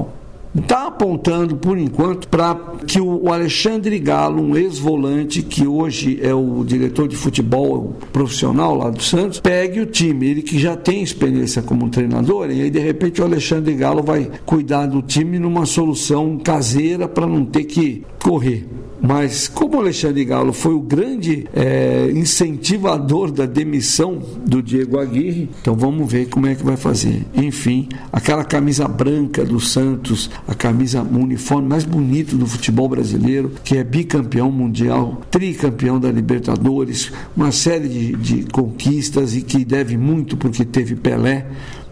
Está 0.56 0.86
apontando, 0.86 1.56
por 1.56 1.80
enquanto, 1.80 2.28
para 2.28 2.54
que 2.86 3.02
o 3.02 3.34
Alexandre 3.34 3.98
Galo, 3.98 4.40
um 4.40 4.56
ex-volante, 4.56 5.42
que 5.42 5.66
hoje 5.66 6.20
é 6.22 6.32
o 6.32 6.64
diretor 6.64 7.08
de 7.08 7.16
futebol 7.16 7.96
profissional 8.12 8.76
lá 8.76 8.92
do 8.92 9.02
Santos, 9.02 9.40
pegue 9.40 9.80
o 9.80 9.88
time. 9.88 10.28
Ele 10.28 10.42
que 10.44 10.60
já 10.60 10.76
tem 10.78 11.02
experiência 11.02 11.64
como 11.64 11.90
treinador, 11.90 12.52
e 12.52 12.62
aí 12.62 12.70
de 12.70 12.78
repente 12.78 13.20
o 13.20 13.26
Alexandre 13.26 13.74
Galo 13.74 14.04
vai 14.04 14.30
cuidar 14.46 14.86
do 14.86 15.02
time 15.02 15.40
numa 15.40 15.66
solução 15.66 16.38
caseira 16.38 17.08
para 17.08 17.26
não 17.26 17.44
ter 17.44 17.64
que 17.64 18.06
correr. 18.24 18.68
Mas 19.06 19.50
como 19.50 19.82
Alexandre 19.82 20.24
Galo 20.24 20.54
foi 20.54 20.74
o 20.74 20.80
grande 20.80 21.46
é, 21.54 22.10
incentivador 22.16 23.34
da 23.34 23.46
demissão 23.46 24.24
do 24.46 24.64
Diego 24.64 24.98
Aguirre, 24.98 25.50
então 25.62 25.76
vamos 25.76 26.10
ver 26.10 26.30
como 26.30 26.48
é 26.48 26.56
que 26.56 26.64
vai 26.64 26.78
fazer. 26.78 27.26
Enfim, 27.36 27.90
aquela 28.14 28.46
camisa 28.46 28.88
branca 28.88 29.44
do 29.44 29.60
Santos, 29.60 30.30
a 30.48 30.56
camisa, 30.56 31.04
o 31.04 31.18
uniforme 31.18 31.68
mais 31.68 31.84
bonito 31.84 32.38
do 32.38 32.48
futebol 32.48 32.88
brasileiro, 32.88 33.52
que 33.62 33.76
é 33.76 33.84
bicampeão 33.84 34.50
mundial, 34.50 35.22
tricampeão 35.30 36.00
da 36.00 36.10
Libertadores, 36.10 37.12
uma 37.36 37.52
série 37.52 37.90
de, 37.90 38.16
de 38.16 38.52
conquistas 38.54 39.36
e 39.36 39.42
que 39.42 39.66
deve 39.66 39.98
muito 39.98 40.38
porque 40.38 40.64
teve 40.64 40.96
Pelé 40.96 41.46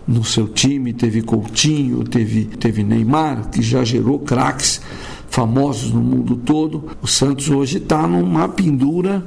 no 0.07 0.23
seu 0.23 0.47
time, 0.47 0.93
teve 0.93 1.21
Coutinho, 1.21 2.05
teve, 2.05 2.45
teve 2.45 2.83
Neymar, 2.83 3.49
que 3.49 3.61
já 3.61 3.83
gerou 3.83 4.17
craques 4.19 4.79
famosos 5.31 5.91
no 5.91 6.01
mundo 6.01 6.35
todo. 6.35 6.83
O 7.01 7.07
Santos 7.07 7.49
hoje 7.49 7.77
está 7.77 8.05
numa 8.05 8.47
pendura 8.49 9.25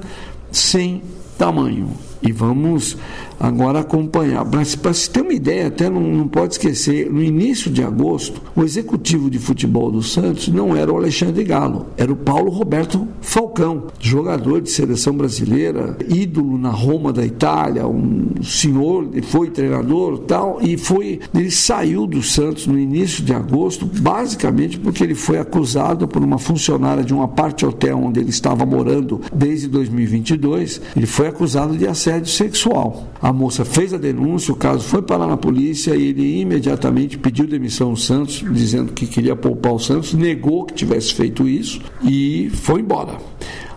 sem 0.52 1.02
tamanho. 1.36 1.90
E 2.24 2.32
vamos 2.32 2.96
agora 3.38 3.80
acompanhar. 3.80 4.44
Mas 4.44 4.74
para 4.74 4.92
se 4.92 5.10
ter 5.10 5.20
uma 5.20 5.32
ideia, 5.32 5.66
até 5.66 5.90
não, 5.90 6.00
não, 6.00 6.28
pode 6.28 6.54
esquecer, 6.54 7.10
no 7.10 7.22
início 7.22 7.70
de 7.70 7.82
agosto, 7.82 8.40
o 8.56 8.62
executivo 8.62 9.30
de 9.30 9.38
futebol 9.38 9.90
do 9.90 10.02
Santos 10.02 10.48
não 10.48 10.76
era 10.76 10.92
o 10.92 10.96
Alexandre 10.96 11.44
Galo, 11.44 11.86
era 11.96 12.12
o 12.12 12.16
Paulo 12.16 12.50
Roberto 12.50 13.06
Falcão, 13.20 13.88
jogador 14.00 14.60
de 14.60 14.70
seleção 14.70 15.14
brasileira, 15.14 15.96
ídolo 16.08 16.56
na 16.56 16.70
Roma 16.70 17.12
da 17.12 17.24
Itália, 17.24 17.86
um 17.86 18.42
senhor, 18.42 19.08
foi 19.24 19.50
treinador 19.50 20.18
tal, 20.20 20.58
e 20.62 20.76
foi, 20.76 21.20
ele 21.34 21.50
saiu 21.50 22.06
do 22.06 22.22
Santos 22.22 22.66
no 22.66 22.78
início 22.78 23.22
de 23.22 23.34
agosto, 23.34 23.86
basicamente 23.86 24.78
porque 24.78 25.04
ele 25.04 25.14
foi 25.14 25.38
acusado 25.38 26.08
por 26.08 26.22
uma 26.22 26.38
funcionária 26.38 27.04
de 27.04 27.12
uma 27.12 27.28
parte 27.28 27.66
hotel 27.66 27.98
onde 27.98 28.20
ele 28.20 28.30
estava 28.30 28.64
morando 28.64 29.20
desde 29.32 29.68
2022, 29.68 30.80
ele 30.96 31.06
foi 31.06 31.28
acusado 31.28 31.76
de 31.76 31.86
assédio 31.86 32.13
sexual. 32.24 33.08
A 33.20 33.32
moça 33.32 33.64
fez 33.64 33.92
a 33.92 33.98
denúncia, 33.98 34.52
o 34.52 34.56
caso 34.56 34.84
foi 34.84 35.02
parar 35.02 35.26
na 35.26 35.36
polícia 35.36 35.94
e 35.94 36.08
ele 36.08 36.40
imediatamente 36.40 37.18
pediu 37.18 37.46
demissão 37.46 37.90
ao 37.90 37.96
Santos, 37.96 38.44
dizendo 38.52 38.92
que 38.92 39.06
queria 39.06 39.34
poupar 39.34 39.72
o 39.72 39.78
Santos, 39.78 40.14
negou 40.14 40.64
que 40.64 40.74
tivesse 40.74 41.14
feito 41.14 41.48
isso 41.48 41.80
e 42.02 42.50
foi 42.52 42.80
embora. 42.80 43.18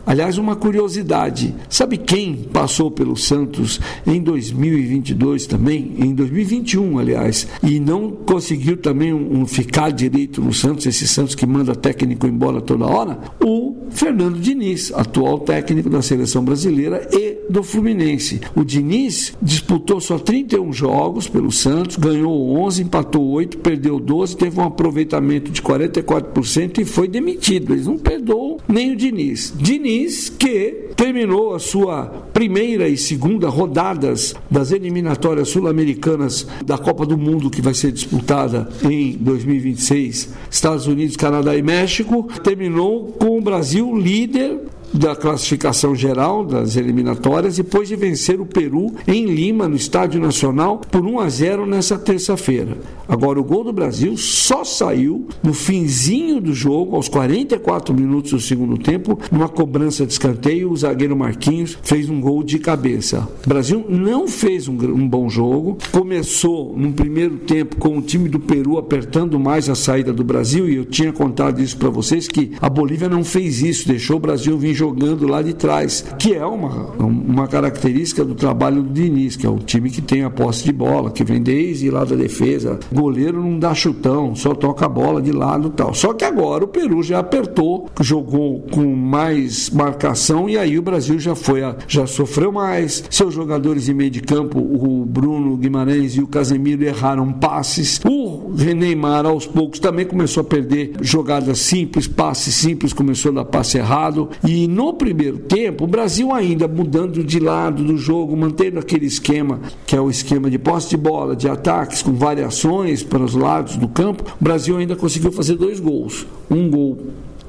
Aliás, 0.08 0.38
uma 0.38 0.56
curiosidade: 0.56 1.54
sabe 1.70 1.98
quem 1.98 2.34
passou 2.34 2.90
pelo 2.90 3.18
Santos 3.18 3.82
em 4.06 4.22
2022 4.22 5.46
também? 5.46 5.96
Em 6.00 6.16
2021, 6.16 6.98
aliás, 6.98 7.46
e 7.62 7.78
não 7.78 8.10
conseguiu 8.10 8.78
também 8.78 9.14
um, 9.14 9.42
um 9.42 9.46
ficar 9.46 9.92
direito 9.92 10.42
no 10.42 10.54
Santos, 10.54 10.86
esse 10.86 11.06
Santos 11.06 11.36
que 11.36 11.46
manda 11.46 11.76
técnico 11.76 12.26
embora 12.26 12.62
toda 12.62 12.86
hora? 12.86 13.20
O 13.44 13.76
Fernando 13.90 14.40
Diniz, 14.40 14.94
atual 14.94 15.40
técnico 15.40 15.90
da 15.90 16.02
seleção 16.02 16.44
brasileira 16.44 17.08
e 17.12 17.38
do 17.50 17.62
Fluminense. 17.62 18.40
O 18.56 18.64
Diniz 18.64 19.34
disputou 19.42 20.00
só 20.00 20.18
31 20.18 20.72
jogos 20.72 21.28
pelo 21.28 21.52
Santos, 21.52 21.98
ganhou 21.98 22.58
11, 22.60 22.84
empatou 22.84 23.28
8, 23.28 23.58
perdeu 23.58 24.00
12, 24.00 24.38
teve 24.38 24.60
um 24.60 24.64
aproveitamento 24.64 25.52
de 25.52 25.62
44% 25.62 26.78
e 26.78 26.86
foi 26.86 27.08
demitido. 27.08 27.74
Eles 27.74 27.88
não 27.88 27.98
perdoam 27.98 28.57
nem 28.68 28.92
o 28.92 28.96
Diniz. 28.96 29.54
Diniz 29.56 30.30
que 30.30 30.88
terminou 30.96 31.54
a 31.54 31.60
sua 31.60 32.06
primeira 32.34 32.90
e 32.90 32.98
segunda 32.98 33.48
rodadas 33.50 34.36
das 34.50 34.72
eliminatórias 34.72 35.50
sul-americanas 35.50 36.48
da 36.66 36.78
Copa 36.78 37.06
do 37.06 37.18
Mundo, 37.18 37.50
que 37.50 37.62
vai 37.62 37.74
ser 37.74 37.92
disputada 37.92 38.68
em 38.84 39.12
2026, 39.14 40.34
Estados 40.50 40.88
Unidos, 40.88 41.16
Canadá 41.16 41.56
e 41.56 41.62
México, 41.62 42.28
terminou 42.44 43.12
com 43.14 43.38
o 43.38 43.42
Brasil 43.42 43.96
líder 43.96 44.60
da 44.94 45.16
classificação 45.16 45.96
geral 45.96 46.46
das 46.46 46.76
eliminatórias 46.76 47.58
depois 47.58 47.88
de 47.88 47.96
vencer 47.96 48.40
o 48.40 48.46
Peru 48.46 48.94
em 49.08 49.26
Lima, 49.26 49.68
no 49.68 49.76
Estádio 49.76 50.20
Nacional, 50.22 50.80
por 50.80 51.06
1 51.06 51.20
a 51.20 51.30
0 51.30 51.66
nessa 51.66 51.98
terça-feira. 51.98 52.78
Agora, 53.08 53.40
o 53.40 53.44
gol 53.44 53.64
do 53.64 53.74
Brasil 53.74 54.18
só 54.18 54.64
saiu 54.64 55.28
no 55.44 55.54
finzinho 55.54 56.42
do 56.42 56.54
jogo, 56.54 56.96
aos 56.96 57.08
44 57.08 57.94
minutos 57.94 58.32
do 58.32 58.40
segundo 58.40 58.78
tempo, 58.78 59.20
numa 59.32 59.48
cobrança 59.48 60.06
de 60.06 60.14
escanteio. 60.14 60.72
O 60.72 60.78
zagueiro 60.78 61.16
Marquinhos 61.16 61.78
fez 61.82 62.10
um 62.10 62.20
gol 62.20 62.44
de 62.44 62.60
cabeça. 62.60 63.28
O 63.46 63.50
Brasil 63.50 63.86
não 63.88 64.28
fez 64.28 64.68
um, 64.68 64.74
um 64.74 65.08
bom 65.08 65.30
jogo, 65.30 65.78
começou 65.92 66.76
no 66.78 66.92
primeiro 66.94 67.38
tempo 67.38 67.78
com 67.78 67.98
o 67.98 68.02
time 68.02 68.30
do 68.30 68.40
Peru 68.40 68.78
apertando 68.78 69.40
mais 69.40 69.70
a 69.70 69.76
saída 69.76 70.12
do 70.12 70.24
Brasil, 70.24 70.70
e 70.70 70.76
eu 70.76 70.86
tinha 70.86 71.14
contado 71.14 71.62
isso 71.62 71.78
para 71.78 71.90
vocês 71.90 72.28
que 72.28 72.52
a 72.62 72.70
Bolívia 72.70 73.10
não 73.10 73.24
fez 73.24 73.62
isso, 73.62 73.88
deixou 73.88 74.18
o 74.18 74.20
Brasil 74.20 74.58
vir 74.58 74.77
jogando 74.78 75.28
lá 75.28 75.42
de 75.42 75.54
trás, 75.54 76.06
que 76.20 76.34
é 76.36 76.46
uma, 76.46 76.92
uma 77.00 77.48
característica 77.48 78.24
do 78.24 78.36
trabalho 78.36 78.84
do 78.84 78.94
Diniz, 78.94 79.36
que 79.36 79.46
é 79.46 79.50
um 79.50 79.58
time 79.58 79.90
que 79.90 80.02
tem 80.02 80.24
a 80.24 80.30
posse 80.30 80.64
de 80.64 80.72
bola, 80.72 81.12
que 81.12 81.24
vem 81.24 81.42
desde 81.42 81.90
lá 81.90 82.06
da 82.06 82.16
defesa. 82.16 82.80
Goleiro 82.94 83.42
não 83.42 83.58
dá 83.58 83.74
chutão, 83.74 84.36
só 84.36 84.54
toca 84.54 84.86
a 84.86 84.90
bola 84.90 85.22
de 85.22 85.32
lado 85.32 85.70
tal. 85.72 85.94
Só 85.94 86.14
que 86.14 86.24
agora 86.24 86.64
o 86.64 86.68
Peru 86.68 87.02
já 87.02 87.20
apertou, 87.20 87.90
jogou 88.02 88.62
com 88.72 88.96
mais 88.96 89.70
marcação 89.70 90.48
e 90.48 90.58
aí 90.58 90.78
o 90.78 90.82
Brasil 90.82 91.20
já 91.20 91.34
foi, 91.34 91.62
já 91.88 92.06
sofreu 92.06 92.52
mais. 92.52 93.04
Seus 93.10 93.34
jogadores 93.34 93.86
de 93.86 93.94
meio 93.94 94.12
de 94.12 94.22
campo, 94.22 94.60
o 94.60 95.06
Bruno 95.06 95.58
Guimarães 95.58 96.16
e 96.16 96.22
o 96.22 96.28
Casemiro 96.28 96.84
erraram 96.84 97.34
passes. 97.34 98.00
O 98.06 98.52
Neymar 98.76 99.26
aos 99.26 99.48
poucos 99.48 99.80
também 99.80 100.06
começou 100.06 100.42
a 100.42 100.44
perder 100.44 100.94
jogadas 101.02 101.60
simples, 101.60 102.08
passes 102.08 102.54
simples, 102.54 102.94
começou 102.94 103.32
a 103.32 103.36
dar 103.36 103.46
passe 103.46 103.78
errado 103.78 104.30
e 104.44 104.67
no 104.68 104.94
primeiro 104.94 105.40
tempo, 105.40 105.86
o 105.86 105.88
Brasil 105.88 106.34
ainda 106.34 106.68
mudando 106.68 107.24
de 107.24 107.40
lado 107.40 107.84
do 107.84 107.98
jogo, 107.98 108.36
mantendo 108.36 108.80
aquele 108.80 109.06
esquema 109.06 109.60
que 109.86 109.96
é 109.96 110.02
o 110.02 110.10
esquema 110.10 110.50
de 110.50 110.60
posse 110.60 110.90
de 110.90 110.98
bola, 110.98 111.36
de 111.36 111.50
ataques 111.50 112.02
com 112.02 112.14
variações 112.14 113.04
para 113.04 113.24
os 113.24 113.34
lados 113.34 113.78
do 113.78 113.88
campo, 113.88 114.24
o 114.40 114.44
Brasil 114.44 114.78
ainda 114.78 114.96
conseguiu 114.96 115.32
fazer 115.32 115.56
dois 115.56 115.80
gols. 115.80 116.28
Um 116.50 116.70
gol 116.70 116.98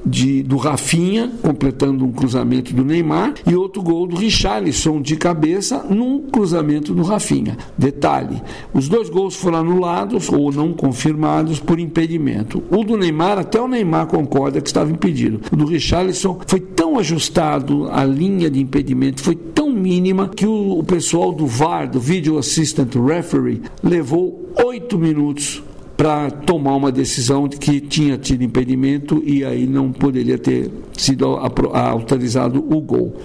de, 0.05 0.43
do 0.43 0.57
Rafinha, 0.57 1.31
completando 1.41 2.05
um 2.05 2.11
cruzamento 2.11 2.73
do 2.73 2.83
Neymar, 2.83 3.33
e 3.45 3.55
outro 3.55 3.81
gol 3.81 4.07
do 4.07 4.15
Richarlison 4.15 5.01
de 5.01 5.15
cabeça 5.15 5.85
num 5.89 6.21
cruzamento 6.23 6.93
do 6.93 7.03
Rafinha. 7.03 7.57
Detalhe: 7.77 8.41
os 8.73 8.87
dois 8.87 9.09
gols 9.09 9.35
foram 9.35 9.59
anulados 9.59 10.29
ou 10.29 10.51
não 10.51 10.73
confirmados 10.73 11.59
por 11.59 11.79
impedimento. 11.79 12.63
O 12.69 12.83
do 12.83 12.97
Neymar, 12.97 13.39
até 13.39 13.59
o 13.59 13.67
Neymar 13.67 14.07
concorda 14.07 14.61
que 14.61 14.69
estava 14.69 14.91
impedido. 14.91 15.41
O 15.51 15.55
do 15.55 15.65
Richarlison 15.65 16.39
foi 16.47 16.59
tão 16.59 16.97
ajustado, 16.97 17.89
a 17.91 18.03
linha 18.03 18.49
de 18.49 18.59
impedimento 18.59 19.21
foi 19.21 19.35
tão 19.35 19.71
mínima 19.71 20.27
que 20.27 20.45
o, 20.45 20.79
o 20.79 20.83
pessoal 20.83 21.31
do 21.31 21.45
VAR, 21.45 21.89
do 21.89 21.99
Video 21.99 22.37
Assistant 22.37 22.93
Referee, 22.95 23.61
levou 23.83 24.49
oito 24.65 24.97
minutos 24.97 25.63
para 25.99 26.31
tomar 26.31 26.77
uma 26.77 26.93
decisão 26.93 27.45
de 27.45 27.57
que 27.57 27.81
tinha 27.81 28.17
tido 28.17 28.41
impedimento 28.41 29.21
e 29.25 29.43
aí 29.43 29.67
não 29.67 29.91
poderia 29.91 30.37
ter 30.37 30.71
sido 30.93 31.25
autorizado 31.25 32.59
o 32.73 32.79
gol. 32.79 33.17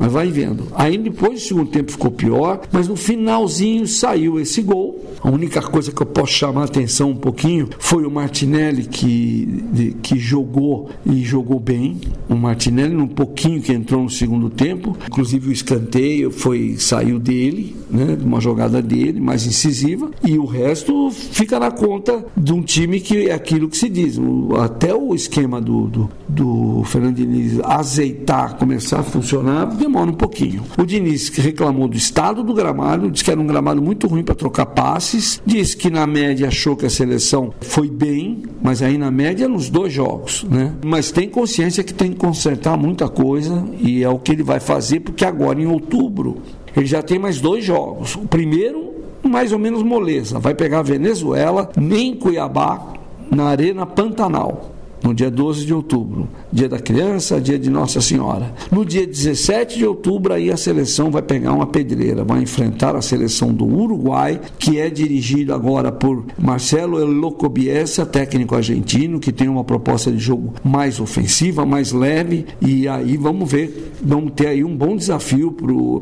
Mas 0.00 0.10
vai 0.10 0.30
vendo. 0.30 0.66
Aí 0.74 0.96
depois 0.96 1.42
o 1.42 1.46
segundo 1.46 1.70
tempo 1.70 1.92
ficou 1.92 2.10
pior, 2.10 2.62
mas 2.72 2.88
no 2.88 2.96
finalzinho 2.96 3.86
saiu 3.86 4.40
esse 4.40 4.62
gol. 4.62 4.98
A 5.22 5.28
única 5.28 5.60
coisa 5.60 5.92
que 5.92 6.00
eu 6.00 6.06
posso 6.06 6.32
chamar 6.32 6.62
a 6.62 6.64
atenção 6.64 7.10
um 7.10 7.16
pouquinho 7.16 7.68
foi 7.78 8.06
o 8.06 8.10
Martinelli 8.10 8.84
que, 8.84 9.94
que 10.02 10.18
jogou 10.18 10.88
e 11.04 11.22
jogou 11.22 11.60
bem. 11.60 12.00
O 12.30 12.34
Martinelli, 12.34 12.96
um 12.96 13.06
pouquinho 13.06 13.60
que 13.60 13.74
entrou 13.74 14.02
no 14.02 14.08
segundo 14.08 14.48
tempo, 14.48 14.96
inclusive 15.06 15.50
o 15.50 15.52
escanteio 15.52 16.30
foi 16.30 16.76
saiu 16.78 17.18
dele, 17.18 17.76
né, 17.90 18.16
uma 18.24 18.40
jogada 18.40 18.80
dele, 18.80 19.20
mais 19.20 19.44
incisiva, 19.44 20.10
e 20.24 20.38
o 20.38 20.46
resto 20.46 21.10
fica 21.10 21.60
na 21.60 21.70
conta 21.70 22.24
de 22.34 22.52
um 22.54 22.62
time 22.62 23.00
que 23.00 23.28
é 23.28 23.34
aquilo 23.34 23.68
que 23.68 23.76
se 23.76 23.90
diz. 23.90 24.16
O, 24.16 24.56
até 24.56 24.94
o 24.94 25.14
esquema 25.14 25.60
do, 25.60 25.86
do, 25.88 26.10
do 26.26 26.82
Fernando 26.84 27.16
Diniz 27.16 27.60
azeitar, 27.62 28.56
começar 28.56 29.00
a 29.00 29.02
funcionar, 29.02 29.66
demora 29.90 30.10
um 30.10 30.14
pouquinho. 30.14 30.62
O 30.78 30.86
Diniz 30.86 31.28
reclamou 31.30 31.88
do 31.88 31.96
estado 31.96 32.44
do 32.44 32.54
gramado, 32.54 33.10
disse 33.10 33.24
que 33.24 33.30
era 33.30 33.40
um 33.40 33.46
gramado 33.46 33.82
muito 33.82 34.06
ruim 34.06 34.22
para 34.22 34.36
trocar 34.36 34.66
passes, 34.66 35.42
disse 35.44 35.76
que 35.76 35.90
na 35.90 36.06
média 36.06 36.46
achou 36.46 36.76
que 36.76 36.86
a 36.86 36.90
seleção 36.90 37.52
foi 37.60 37.90
bem, 37.90 38.42
mas 38.62 38.82
aí 38.82 38.96
na 38.96 39.10
média 39.10 39.48
nos 39.48 39.68
dois 39.68 39.92
jogos, 39.92 40.44
né? 40.44 40.72
Mas 40.84 41.10
tem 41.10 41.28
consciência 41.28 41.82
que 41.82 41.92
tem 41.92 42.12
que 42.12 42.16
consertar 42.16 42.76
muita 42.78 43.08
coisa 43.08 43.64
e 43.80 44.04
é 44.04 44.08
o 44.08 44.18
que 44.18 44.30
ele 44.30 44.44
vai 44.44 44.60
fazer, 44.60 45.00
porque 45.00 45.24
agora 45.24 45.60
em 45.60 45.66
outubro 45.66 46.36
ele 46.76 46.86
já 46.86 47.02
tem 47.02 47.18
mais 47.18 47.40
dois 47.40 47.64
jogos. 47.64 48.14
O 48.14 48.28
primeiro, 48.28 48.92
mais 49.24 49.52
ou 49.52 49.58
menos 49.58 49.82
moleza, 49.82 50.38
vai 50.38 50.54
pegar 50.54 50.78
a 50.78 50.82
Venezuela, 50.82 51.68
nem 51.76 52.14
Cuiabá, 52.14 52.94
na 53.28 53.44
Arena 53.44 53.86
Pantanal 53.86 54.69
no 55.02 55.14
dia 55.14 55.30
12 55.30 55.64
de 55.64 55.74
outubro, 55.74 56.28
dia 56.52 56.68
da 56.68 56.78
criança, 56.78 57.40
dia 57.40 57.58
de 57.58 57.70
Nossa 57.70 58.00
Senhora. 58.00 58.54
No 58.70 58.84
dia 58.84 59.06
17 59.06 59.78
de 59.78 59.86
outubro, 59.86 60.32
aí 60.32 60.50
a 60.50 60.56
seleção 60.56 61.10
vai 61.10 61.22
pegar 61.22 61.52
uma 61.52 61.66
pedreira, 61.66 62.24
vai 62.24 62.42
enfrentar 62.42 62.94
a 62.96 63.02
seleção 63.02 63.52
do 63.52 63.64
Uruguai, 63.64 64.40
que 64.58 64.78
é 64.78 64.90
dirigido 64.90 65.54
agora 65.54 65.90
por 65.90 66.24
Marcelo 66.38 67.00
Elocobiesa, 67.00 68.04
técnico 68.04 68.54
argentino, 68.54 69.20
que 69.20 69.32
tem 69.32 69.48
uma 69.48 69.64
proposta 69.64 70.10
de 70.10 70.18
jogo 70.18 70.54
mais 70.62 71.00
ofensiva, 71.00 71.64
mais 71.64 71.92
leve, 71.92 72.46
e 72.60 72.88
aí 72.88 73.16
vamos 73.16 73.50
ver, 73.50 73.92
vamos 74.02 74.32
ter 74.32 74.48
aí 74.48 74.64
um 74.64 74.76
bom 74.76 74.96
desafio 74.96 75.54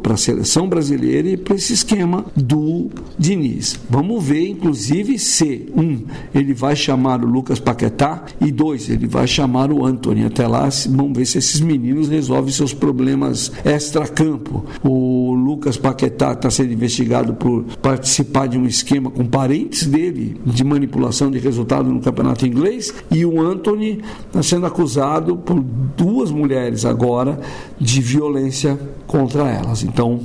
para 0.03 0.15
a 0.15 0.17
seleção 0.17 0.69
brasileira 0.69 1.29
e 1.29 1.37
para 1.37 1.55
esse 1.55 1.73
esquema 1.73 2.25
do 2.37 2.91
Diniz. 3.19 3.79
Vamos 3.89 4.25
ver, 4.25 4.49
inclusive, 4.49 5.19
se, 5.19 5.67
um, 5.77 6.05
ele 6.35 6.55
vai 6.55 6.75
chamar 6.75 7.25
o 7.25 7.29
Lucas 7.29 7.59
Paquetá, 7.59 8.25
e 8.41 8.51
dois, 8.51 8.88
ele 8.93 9.07
vai 9.07 9.27
chamar 9.27 9.71
o 9.73 9.85
Anthony. 9.85 10.25
Até 10.25 10.47
lá, 10.47 10.69
vamos 10.89 11.17
ver 11.17 11.27
se 11.27 11.39
esses 11.39 11.61
meninos 11.61 12.09
resolvem 12.09 12.53
seus 12.53 12.73
problemas 12.73 13.51
extra-campo. 13.65 14.65
O 14.83 15.35
Lucas 15.35 15.77
Paquetá 15.77 16.33
está 16.33 16.51
sendo 16.51 16.73
investigado 16.73 17.35
por 17.35 17.65
participar 17.83 18.47
de 18.47 18.59
um 18.59 18.67
esquema 18.67 19.11
com 19.11 19.25
parentes 19.25 19.87
dele 19.87 20.41
de 20.45 20.65
manipulação 20.65 21.31
de 21.31 21.39
resultado 21.39 21.91
no 21.91 22.01
campeonato 22.01 22.47
inglês. 22.47 22.93
E 23.11 23.25
o 23.25 23.41
Anthony 23.41 24.01
está 24.27 24.43
sendo 24.43 24.67
acusado 24.67 25.37
por 25.37 25.61
duas 25.97 26.31
mulheres 26.31 26.85
agora 26.85 27.41
de 27.81 28.01
violência 28.01 28.79
contra 29.07 29.49
elas. 29.49 29.83
Então, 29.83 30.21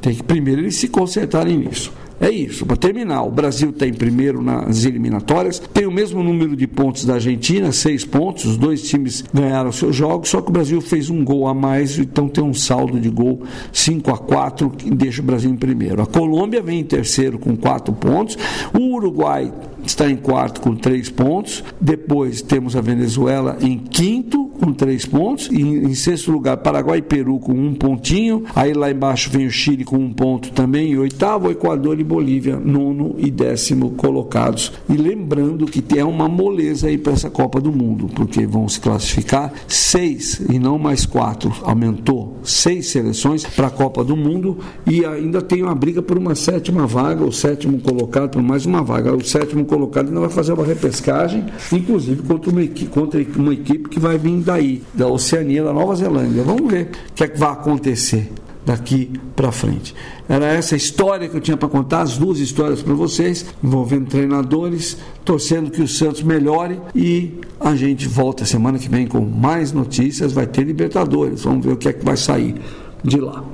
tem 0.00 0.14
que 0.14 0.22
primeiro 0.22 0.60
eles 0.60 0.76
se 0.76 0.88
consertarem 0.88 1.58
nisso. 1.58 1.92
É 2.20 2.30
isso. 2.30 2.64
Para 2.64 2.76
terminar, 2.76 3.22
o 3.22 3.30
Brasil 3.30 3.70
está 3.70 3.86
em 3.86 3.92
primeiro 3.92 4.42
nas 4.42 4.84
eliminatórias, 4.84 5.58
tem 5.58 5.86
o 5.86 5.90
mesmo 5.90 6.22
número 6.22 6.56
de 6.56 6.66
pontos 6.66 7.04
da 7.04 7.14
Argentina, 7.14 7.70
seis 7.72 8.04
pontos. 8.04 8.46
Os 8.46 8.56
dois 8.56 8.82
times 8.82 9.24
ganharam 9.32 9.70
seus 9.70 9.94
jogos, 9.94 10.30
só 10.30 10.40
que 10.40 10.48
o 10.48 10.52
Brasil 10.52 10.80
fez 10.80 11.10
um 11.10 11.24
gol 11.24 11.46
a 11.46 11.54
mais, 11.54 11.98
então 11.98 12.28
tem 12.28 12.42
um 12.42 12.54
saldo 12.54 12.98
de 12.98 13.10
gol 13.10 13.42
5 13.72 14.10
a 14.10 14.18
4 14.18 14.70
que 14.70 14.90
deixa 14.90 15.20
o 15.20 15.24
Brasil 15.24 15.50
em 15.50 15.56
primeiro. 15.56 16.02
A 16.02 16.06
Colômbia 16.06 16.62
vem 16.62 16.80
em 16.80 16.84
terceiro 16.84 17.38
com 17.38 17.54
quatro 17.56 17.92
pontos. 17.92 18.36
O 18.72 18.94
Uruguai 18.94 19.52
está 19.88 20.10
em 20.10 20.16
quarto 20.16 20.60
com 20.60 20.74
três 20.74 21.08
pontos. 21.08 21.62
Depois 21.80 22.42
temos 22.42 22.76
a 22.76 22.80
Venezuela 22.80 23.56
em 23.60 23.78
quinto 23.78 24.46
com 24.58 24.72
três 24.72 25.04
pontos. 25.06 25.48
E 25.50 25.60
em 25.60 25.94
sexto 25.94 26.32
lugar, 26.32 26.56
Paraguai 26.58 26.98
e 26.98 27.02
Peru 27.02 27.38
com 27.38 27.52
um 27.52 27.74
pontinho. 27.74 28.44
Aí 28.54 28.72
lá 28.72 28.90
embaixo 28.90 29.30
vem 29.30 29.46
o 29.46 29.50
Chile 29.50 29.84
com 29.84 29.96
um 29.96 30.12
ponto 30.12 30.50
também. 30.52 30.92
E 30.92 30.98
oitavo, 30.98 31.50
Equador 31.50 32.00
e 32.00 32.04
Bolívia, 32.04 32.56
nono 32.56 33.14
e 33.18 33.30
décimo 33.30 33.90
colocados. 33.90 34.72
E 34.88 34.94
lembrando 34.94 35.66
que 35.66 35.82
tem 35.82 36.02
uma 36.02 36.28
moleza 36.28 36.88
aí 36.88 36.98
para 36.98 37.12
essa 37.12 37.30
Copa 37.30 37.60
do 37.60 37.72
Mundo, 37.72 38.08
porque 38.14 38.46
vão 38.46 38.68
se 38.68 38.80
classificar 38.80 39.52
seis 39.68 40.40
e 40.50 40.58
não 40.58 40.78
mais 40.78 41.06
quatro. 41.06 41.52
Aumentou 41.62 42.38
seis 42.42 42.88
seleções 42.88 43.44
para 43.44 43.68
a 43.68 43.70
Copa 43.70 44.04
do 44.04 44.16
Mundo 44.16 44.58
e 44.86 45.04
ainda 45.04 45.40
tem 45.40 45.62
uma 45.62 45.74
briga 45.74 46.02
por 46.02 46.18
uma 46.18 46.34
sétima 46.34 46.86
vaga, 46.86 47.24
o 47.24 47.32
sétimo 47.32 47.80
colocado 47.80 48.30
por 48.30 48.42
mais 48.42 48.66
uma 48.66 48.82
vaga. 48.82 49.14
O 49.14 49.24
sétimo 49.24 49.64
colocado 49.64 49.75
ainda 49.84 50.20
vai 50.20 50.28
fazer 50.28 50.52
uma 50.52 50.64
repescagem, 50.64 51.44
inclusive 51.72 52.22
contra 52.22 52.50
uma 52.50 52.62
equipe, 52.62 52.90
contra 52.90 53.24
uma 53.36 53.52
equipe 53.52 53.88
que 53.88 54.00
vai 54.00 54.18
vir 54.18 54.40
daí, 54.40 54.82
da 54.94 55.06
Oceania, 55.06 55.62
da 55.62 55.72
Nova 55.72 55.94
Zelândia. 55.94 56.42
Vamos 56.42 56.70
ver 56.70 56.90
o 57.10 57.12
que 57.14 57.24
é 57.24 57.28
que 57.28 57.38
vai 57.38 57.52
acontecer 57.52 58.30
daqui 58.66 59.12
para 59.36 59.52
frente. 59.52 59.94
Era 60.28 60.46
essa 60.46 60.74
história 60.74 61.28
que 61.28 61.36
eu 61.36 61.40
tinha 61.40 61.56
para 61.56 61.68
contar, 61.68 62.02
as 62.02 62.18
duas 62.18 62.40
histórias 62.40 62.82
para 62.82 62.94
vocês, 62.94 63.46
envolvendo 63.62 64.08
treinadores, 64.08 64.96
torcendo 65.24 65.70
que 65.70 65.80
o 65.80 65.86
Santos 65.86 66.22
melhore 66.22 66.80
e 66.92 67.40
a 67.60 67.76
gente 67.76 68.08
volta 68.08 68.44
semana 68.44 68.76
que 68.76 68.88
vem 68.88 69.06
com 69.06 69.20
mais 69.20 69.72
notícias, 69.72 70.32
vai 70.32 70.46
ter 70.46 70.64
Libertadores, 70.64 71.44
vamos 71.44 71.64
ver 71.64 71.72
o 71.72 71.76
que 71.76 71.88
é 71.88 71.92
que 71.92 72.04
vai 72.04 72.16
sair 72.16 72.56
de 73.04 73.20
lá. 73.20 73.44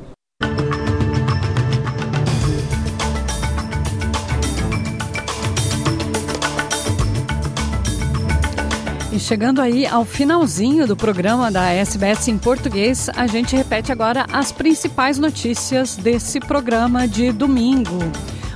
E 9.13 9.21
chegando 9.21 9.61
aí 9.61 9.87
ao 9.87 10.07
finalzinho 10.07 10.87
do 10.87 10.97
programa 10.97 11.51
da 11.51 11.71
SBS 11.71 12.29
em 12.29 12.39
português, 12.39 13.11
a 13.15 13.27
gente 13.27 13.55
repete 13.55 13.93
agora 13.93 14.25
as 14.33 14.51
principais 14.51 15.19
notícias 15.19 15.97
desse 15.97 16.41
programa 16.41 17.07
de 17.07 17.31
domingo. 17.31 17.99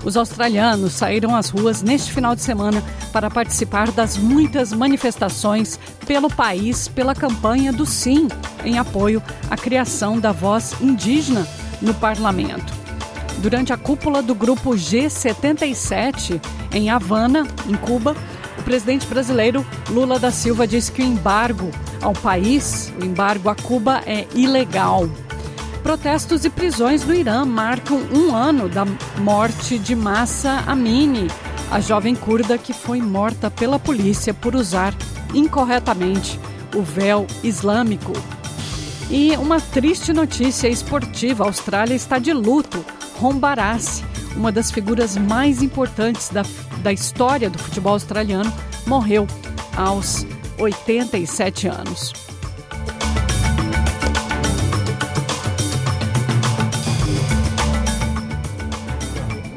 Os 0.03 0.17
australianos 0.17 0.95
saíram 0.95 1.37
às 1.37 1.51
ruas 1.51 1.83
neste 1.83 2.11
final 2.11 2.35
de 2.35 2.41
semana 2.41 2.83
para 3.13 3.29
participar 3.29 3.91
das 3.91 4.17
muitas 4.17 4.73
manifestações 4.73 5.79
pelo 6.07 6.31
país 6.31 6.89
pela 6.89 7.15
campanha 7.15 7.71
do 7.71 7.85
Sim, 7.85 8.27
em 8.65 8.79
apoio 8.79 9.23
à 9.51 9.59
criação 9.59 10.19
da 10.19 10.33
voz 10.33 10.75
indígena 10.81 11.47
no 11.83 11.93
parlamento. 11.93 12.73
Durante 13.41 13.75
a 13.75 13.77
cúpula 13.77 14.23
do 14.23 14.35
grupo 14.35 14.71
G77 14.71 16.41
em 16.73 16.89
Havana, 16.89 17.47
em 17.69 17.75
Cuba, 17.75 18.17
presidente 18.67 19.07
brasileiro 19.07 19.65
Lula 19.89 20.19
da 20.19 20.33
Silva 20.33 20.67
disse 20.67 20.91
que 20.91 21.01
o 21.01 21.07
embargo 21.07 21.71
ao 22.03 22.13
país, 22.13 22.93
o 23.01 23.05
embargo 23.05 23.49
a 23.49 23.55
Cuba, 23.55 24.03
é 24.05 24.27
ilegal. 24.35 25.09
Protestos 25.85 26.45
e 26.45 26.51
prisões 26.51 27.07
no 27.07 27.15
Irã 27.15 27.45
marcam 27.45 27.97
um 28.13 28.35
ano 28.35 28.69
da 28.69 28.85
morte 29.19 29.79
de 29.79 29.95
Massa 29.95 30.65
Amini, 30.67 31.29
a 31.71 31.79
jovem 31.79 32.17
curda 32.17 32.59
que 32.59 32.73
foi 32.73 33.01
morta 33.01 33.49
pela 33.49 33.79
polícia 33.79 34.35
por 34.35 34.57
usar 34.57 34.93
incorretamente 35.33 36.41
o 36.75 36.83
véu 36.83 37.25
islâmico. 37.45 38.15
E 39.09 39.37
uma 39.37 39.61
triste 39.61 40.13
notícia 40.13 40.67
esportiva: 40.67 41.45
a 41.45 41.47
Austrália 41.47 41.95
está 41.95 42.19
de 42.19 42.33
luto. 42.33 42.85
Ron 43.21 43.39
Barassi, 43.39 44.05
uma 44.37 44.53
das 44.53 44.71
figuras 44.71 45.17
mais 45.17 45.63
importantes 45.63 46.29
da 46.29 46.43
da 46.87 46.93
história 46.93 47.51
do 47.51 47.59
futebol 47.59 47.95
australiano, 47.95 48.53
morreu 48.87 49.27
aos 49.77 50.25
87 50.57 51.67
anos. 51.67 52.13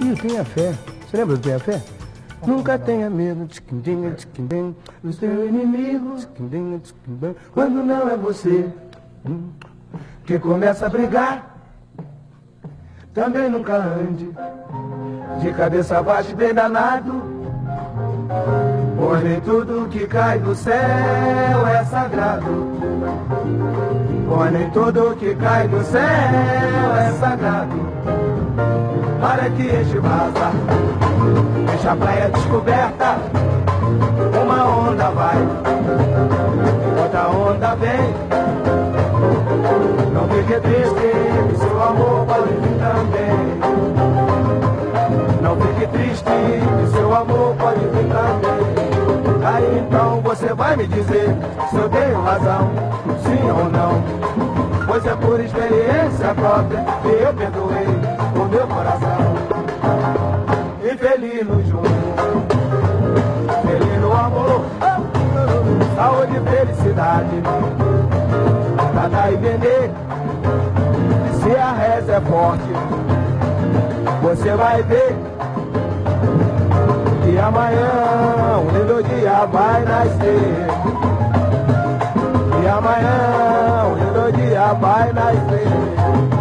E 0.03 0.11
o 0.11 0.17
Tenha 0.17 0.43
Fé. 0.43 0.73
Você 1.05 1.17
lembra 1.17 1.37
do 1.37 1.41
Tenha 1.43 1.59
Fé? 1.59 1.83
Nunca 2.47 2.79
tenha 2.79 3.11
medo 3.11 3.45
de 3.45 3.61
quindim, 3.61 4.09
de 4.09 4.25
quindim, 4.25 4.75
do 5.03 5.13
seu 5.13 5.47
inimigo, 5.47 6.15
quando 7.53 7.83
não 7.83 8.09
é 8.09 8.17
você 8.17 8.65
hum, 9.23 9.49
que 10.25 10.39
começa 10.39 10.87
a 10.87 10.89
brigar. 10.89 11.48
Também 13.13 13.49
nunca 13.49 13.75
ande 13.75 14.29
de 15.41 15.51
cabeça 15.53 16.01
baixa 16.03 16.35
bem 16.35 16.53
danado. 16.53 17.23
Pois 18.97 19.23
nem 19.23 19.41
tudo 19.41 19.87
que 19.89 20.05
cai 20.05 20.37
do 20.39 20.53
céu 20.53 21.67
é 21.67 21.83
sagrado. 21.85 22.69
Pois 24.27 24.51
nem 24.51 24.69
tudo 24.69 25.15
que 25.15 25.33
cai 25.35 25.67
do 25.67 25.83
céu 25.83 26.01
é 26.01 27.11
sagrado. 27.19 27.89
Para 29.19 29.49
que 29.49 29.63
este 29.63 29.97
vaza, 29.97 30.51
deixa 31.65 31.91
a 31.91 31.95
praia 31.95 32.29
descoberta. 32.29 33.17
Uma 34.41 34.65
onda 34.65 35.09
vai, 35.09 35.37
outra 37.01 37.27
onda 37.27 37.75
vem. 37.75 38.38
Não 40.49 40.55
fique 40.55 40.67
triste, 40.67 41.59
seu 41.59 41.83
amor 41.83 42.25
pode 42.25 42.49
vir 42.49 42.75
também. 42.79 43.37
Não 45.43 45.55
fique 45.55 45.87
triste, 45.91 46.91
seu 46.91 47.15
amor 47.15 47.55
pode 47.55 47.81
vir 47.81 48.07
também. 48.09 49.45
Aí 49.45 49.77
então 49.77 50.21
você 50.21 50.51
vai 50.55 50.75
me 50.75 50.87
dizer 50.87 51.35
se 51.69 51.75
eu 51.75 51.87
tenho 51.89 52.21
razão, 52.23 52.71
sim 53.21 53.47
ou 53.51 53.69
não. 53.69 54.01
Pois 54.87 55.05
é 55.05 55.15
por 55.17 55.39
experiência 55.39 56.33
própria 56.33 56.83
que 57.03 57.09
eu 57.09 57.33
perdoei 57.35 57.85
o 58.33 58.45
meu 58.49 58.67
coração. 58.67 59.35
Infeliz 60.83 61.45
no 61.45 61.63
junto, 61.63 61.89
feliz 63.67 64.01
no 64.01 64.11
amor, 64.13 64.65
saúde 65.95 66.37
e 66.37 66.49
felicidade. 66.49 67.43
Cada 68.95 69.31
e 69.31 69.37
vender, 69.37 69.91
a 71.59 71.73
reza 71.73 72.13
é 72.13 72.21
forte, 72.21 72.63
você 74.21 74.55
vai 74.55 74.81
ver 74.83 75.15
que 77.23 77.37
amanhã 77.37 78.59
um 78.59 78.69
lindo 78.77 79.03
dia 79.03 79.45
vai 79.45 79.83
nascer. 79.83 80.67
E 82.63 82.67
amanhã 82.67 83.85
um 83.85 83.95
lindo 83.95 84.31
dia 84.37 84.73
vai 84.73 85.13
nascer. 85.13 86.38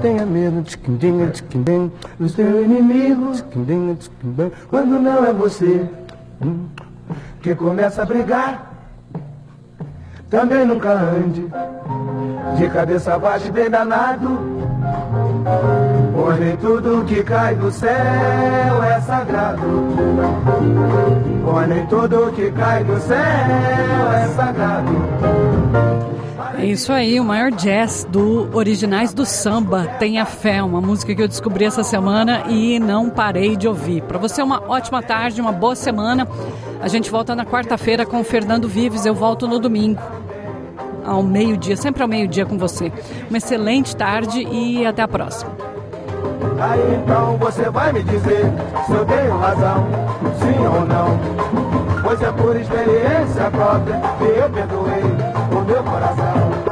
Tenha 0.00 0.24
medo 0.24 0.62
de 0.62 0.76
quindim, 0.78 1.26
de 1.26 1.42
quindim, 1.42 1.92
do 2.18 2.28
seu 2.28 2.64
inimigo, 2.64 3.32
de 3.32 3.42
quindim, 3.44 3.94
de 3.94 4.10
quindim, 4.10 4.52
quando 4.68 4.98
não 4.98 5.24
é 5.24 5.32
você 5.32 5.88
hum, 6.42 6.66
que 7.42 7.54
começa 7.54 8.02
a 8.02 8.04
brigar. 8.04 8.68
Também 10.30 10.66
nunca 10.66 10.92
ande 10.92 11.48
de 12.56 12.68
cabeça 12.68 13.18
baixa 13.18 13.48
e 13.48 13.50
bem 13.50 13.70
danado. 13.70 14.38
Pois 16.14 16.38
nem 16.38 16.56
tudo 16.56 17.04
que 17.06 17.22
cai 17.22 17.54
do 17.54 17.70
céu 17.70 18.82
é 18.84 19.00
sagrado. 19.00 19.62
Pois 21.44 21.68
nem 21.68 21.86
tudo 21.86 22.32
que 22.32 22.50
cai 22.52 22.84
do 22.84 23.00
céu 23.00 24.12
é 24.12 24.26
sagrado. 24.36 25.97
É 26.58 26.66
isso 26.66 26.92
aí, 26.92 27.20
o 27.20 27.24
maior 27.24 27.52
jazz 27.52 28.04
do 28.10 28.50
Originais 28.52 29.14
do 29.14 29.24
Samba, 29.24 29.86
Tenha 30.00 30.24
Fé, 30.24 30.60
uma 30.60 30.80
música 30.80 31.14
que 31.14 31.22
eu 31.22 31.28
descobri 31.28 31.64
essa 31.64 31.84
semana 31.84 32.42
e 32.48 32.80
não 32.80 33.08
parei 33.08 33.56
de 33.56 33.68
ouvir. 33.68 34.02
Para 34.02 34.18
você, 34.18 34.42
uma 34.42 34.60
ótima 34.68 35.00
tarde, 35.00 35.40
uma 35.40 35.52
boa 35.52 35.76
semana. 35.76 36.26
A 36.82 36.88
gente 36.88 37.12
volta 37.12 37.36
na 37.36 37.46
quarta-feira 37.46 38.04
com 38.04 38.18
o 38.18 38.24
Fernando 38.24 38.68
Vives, 38.68 39.06
eu 39.06 39.14
volto 39.14 39.46
no 39.46 39.60
domingo, 39.60 40.02
ao 41.06 41.22
meio-dia, 41.22 41.76
sempre 41.76 42.02
ao 42.02 42.08
meio-dia 42.08 42.44
com 42.44 42.58
você. 42.58 42.92
Uma 43.30 43.38
excelente 43.38 43.94
tarde 43.94 44.42
e 44.42 44.84
até 44.84 45.02
a 45.02 45.08
próxima. 45.08 45.52
Aí 46.58 46.96
então 46.96 47.36
você 47.36 47.70
vai 47.70 47.92
me 47.92 48.02
dizer 48.02 48.52
se 48.84 48.92
eu 48.92 49.04
tenho 49.06 49.38
razão, 49.38 49.86
sim 50.40 50.66
ou 50.66 50.84
não. 50.86 52.02
Pois 52.02 52.20
é 52.20 52.32
por 52.32 52.56
experiência 52.56 53.48
própria 53.48 54.00
que 54.18 54.24
eu 54.24 54.50
perdoei 54.50 55.27
meu 55.64 55.82
coração. 55.82 56.67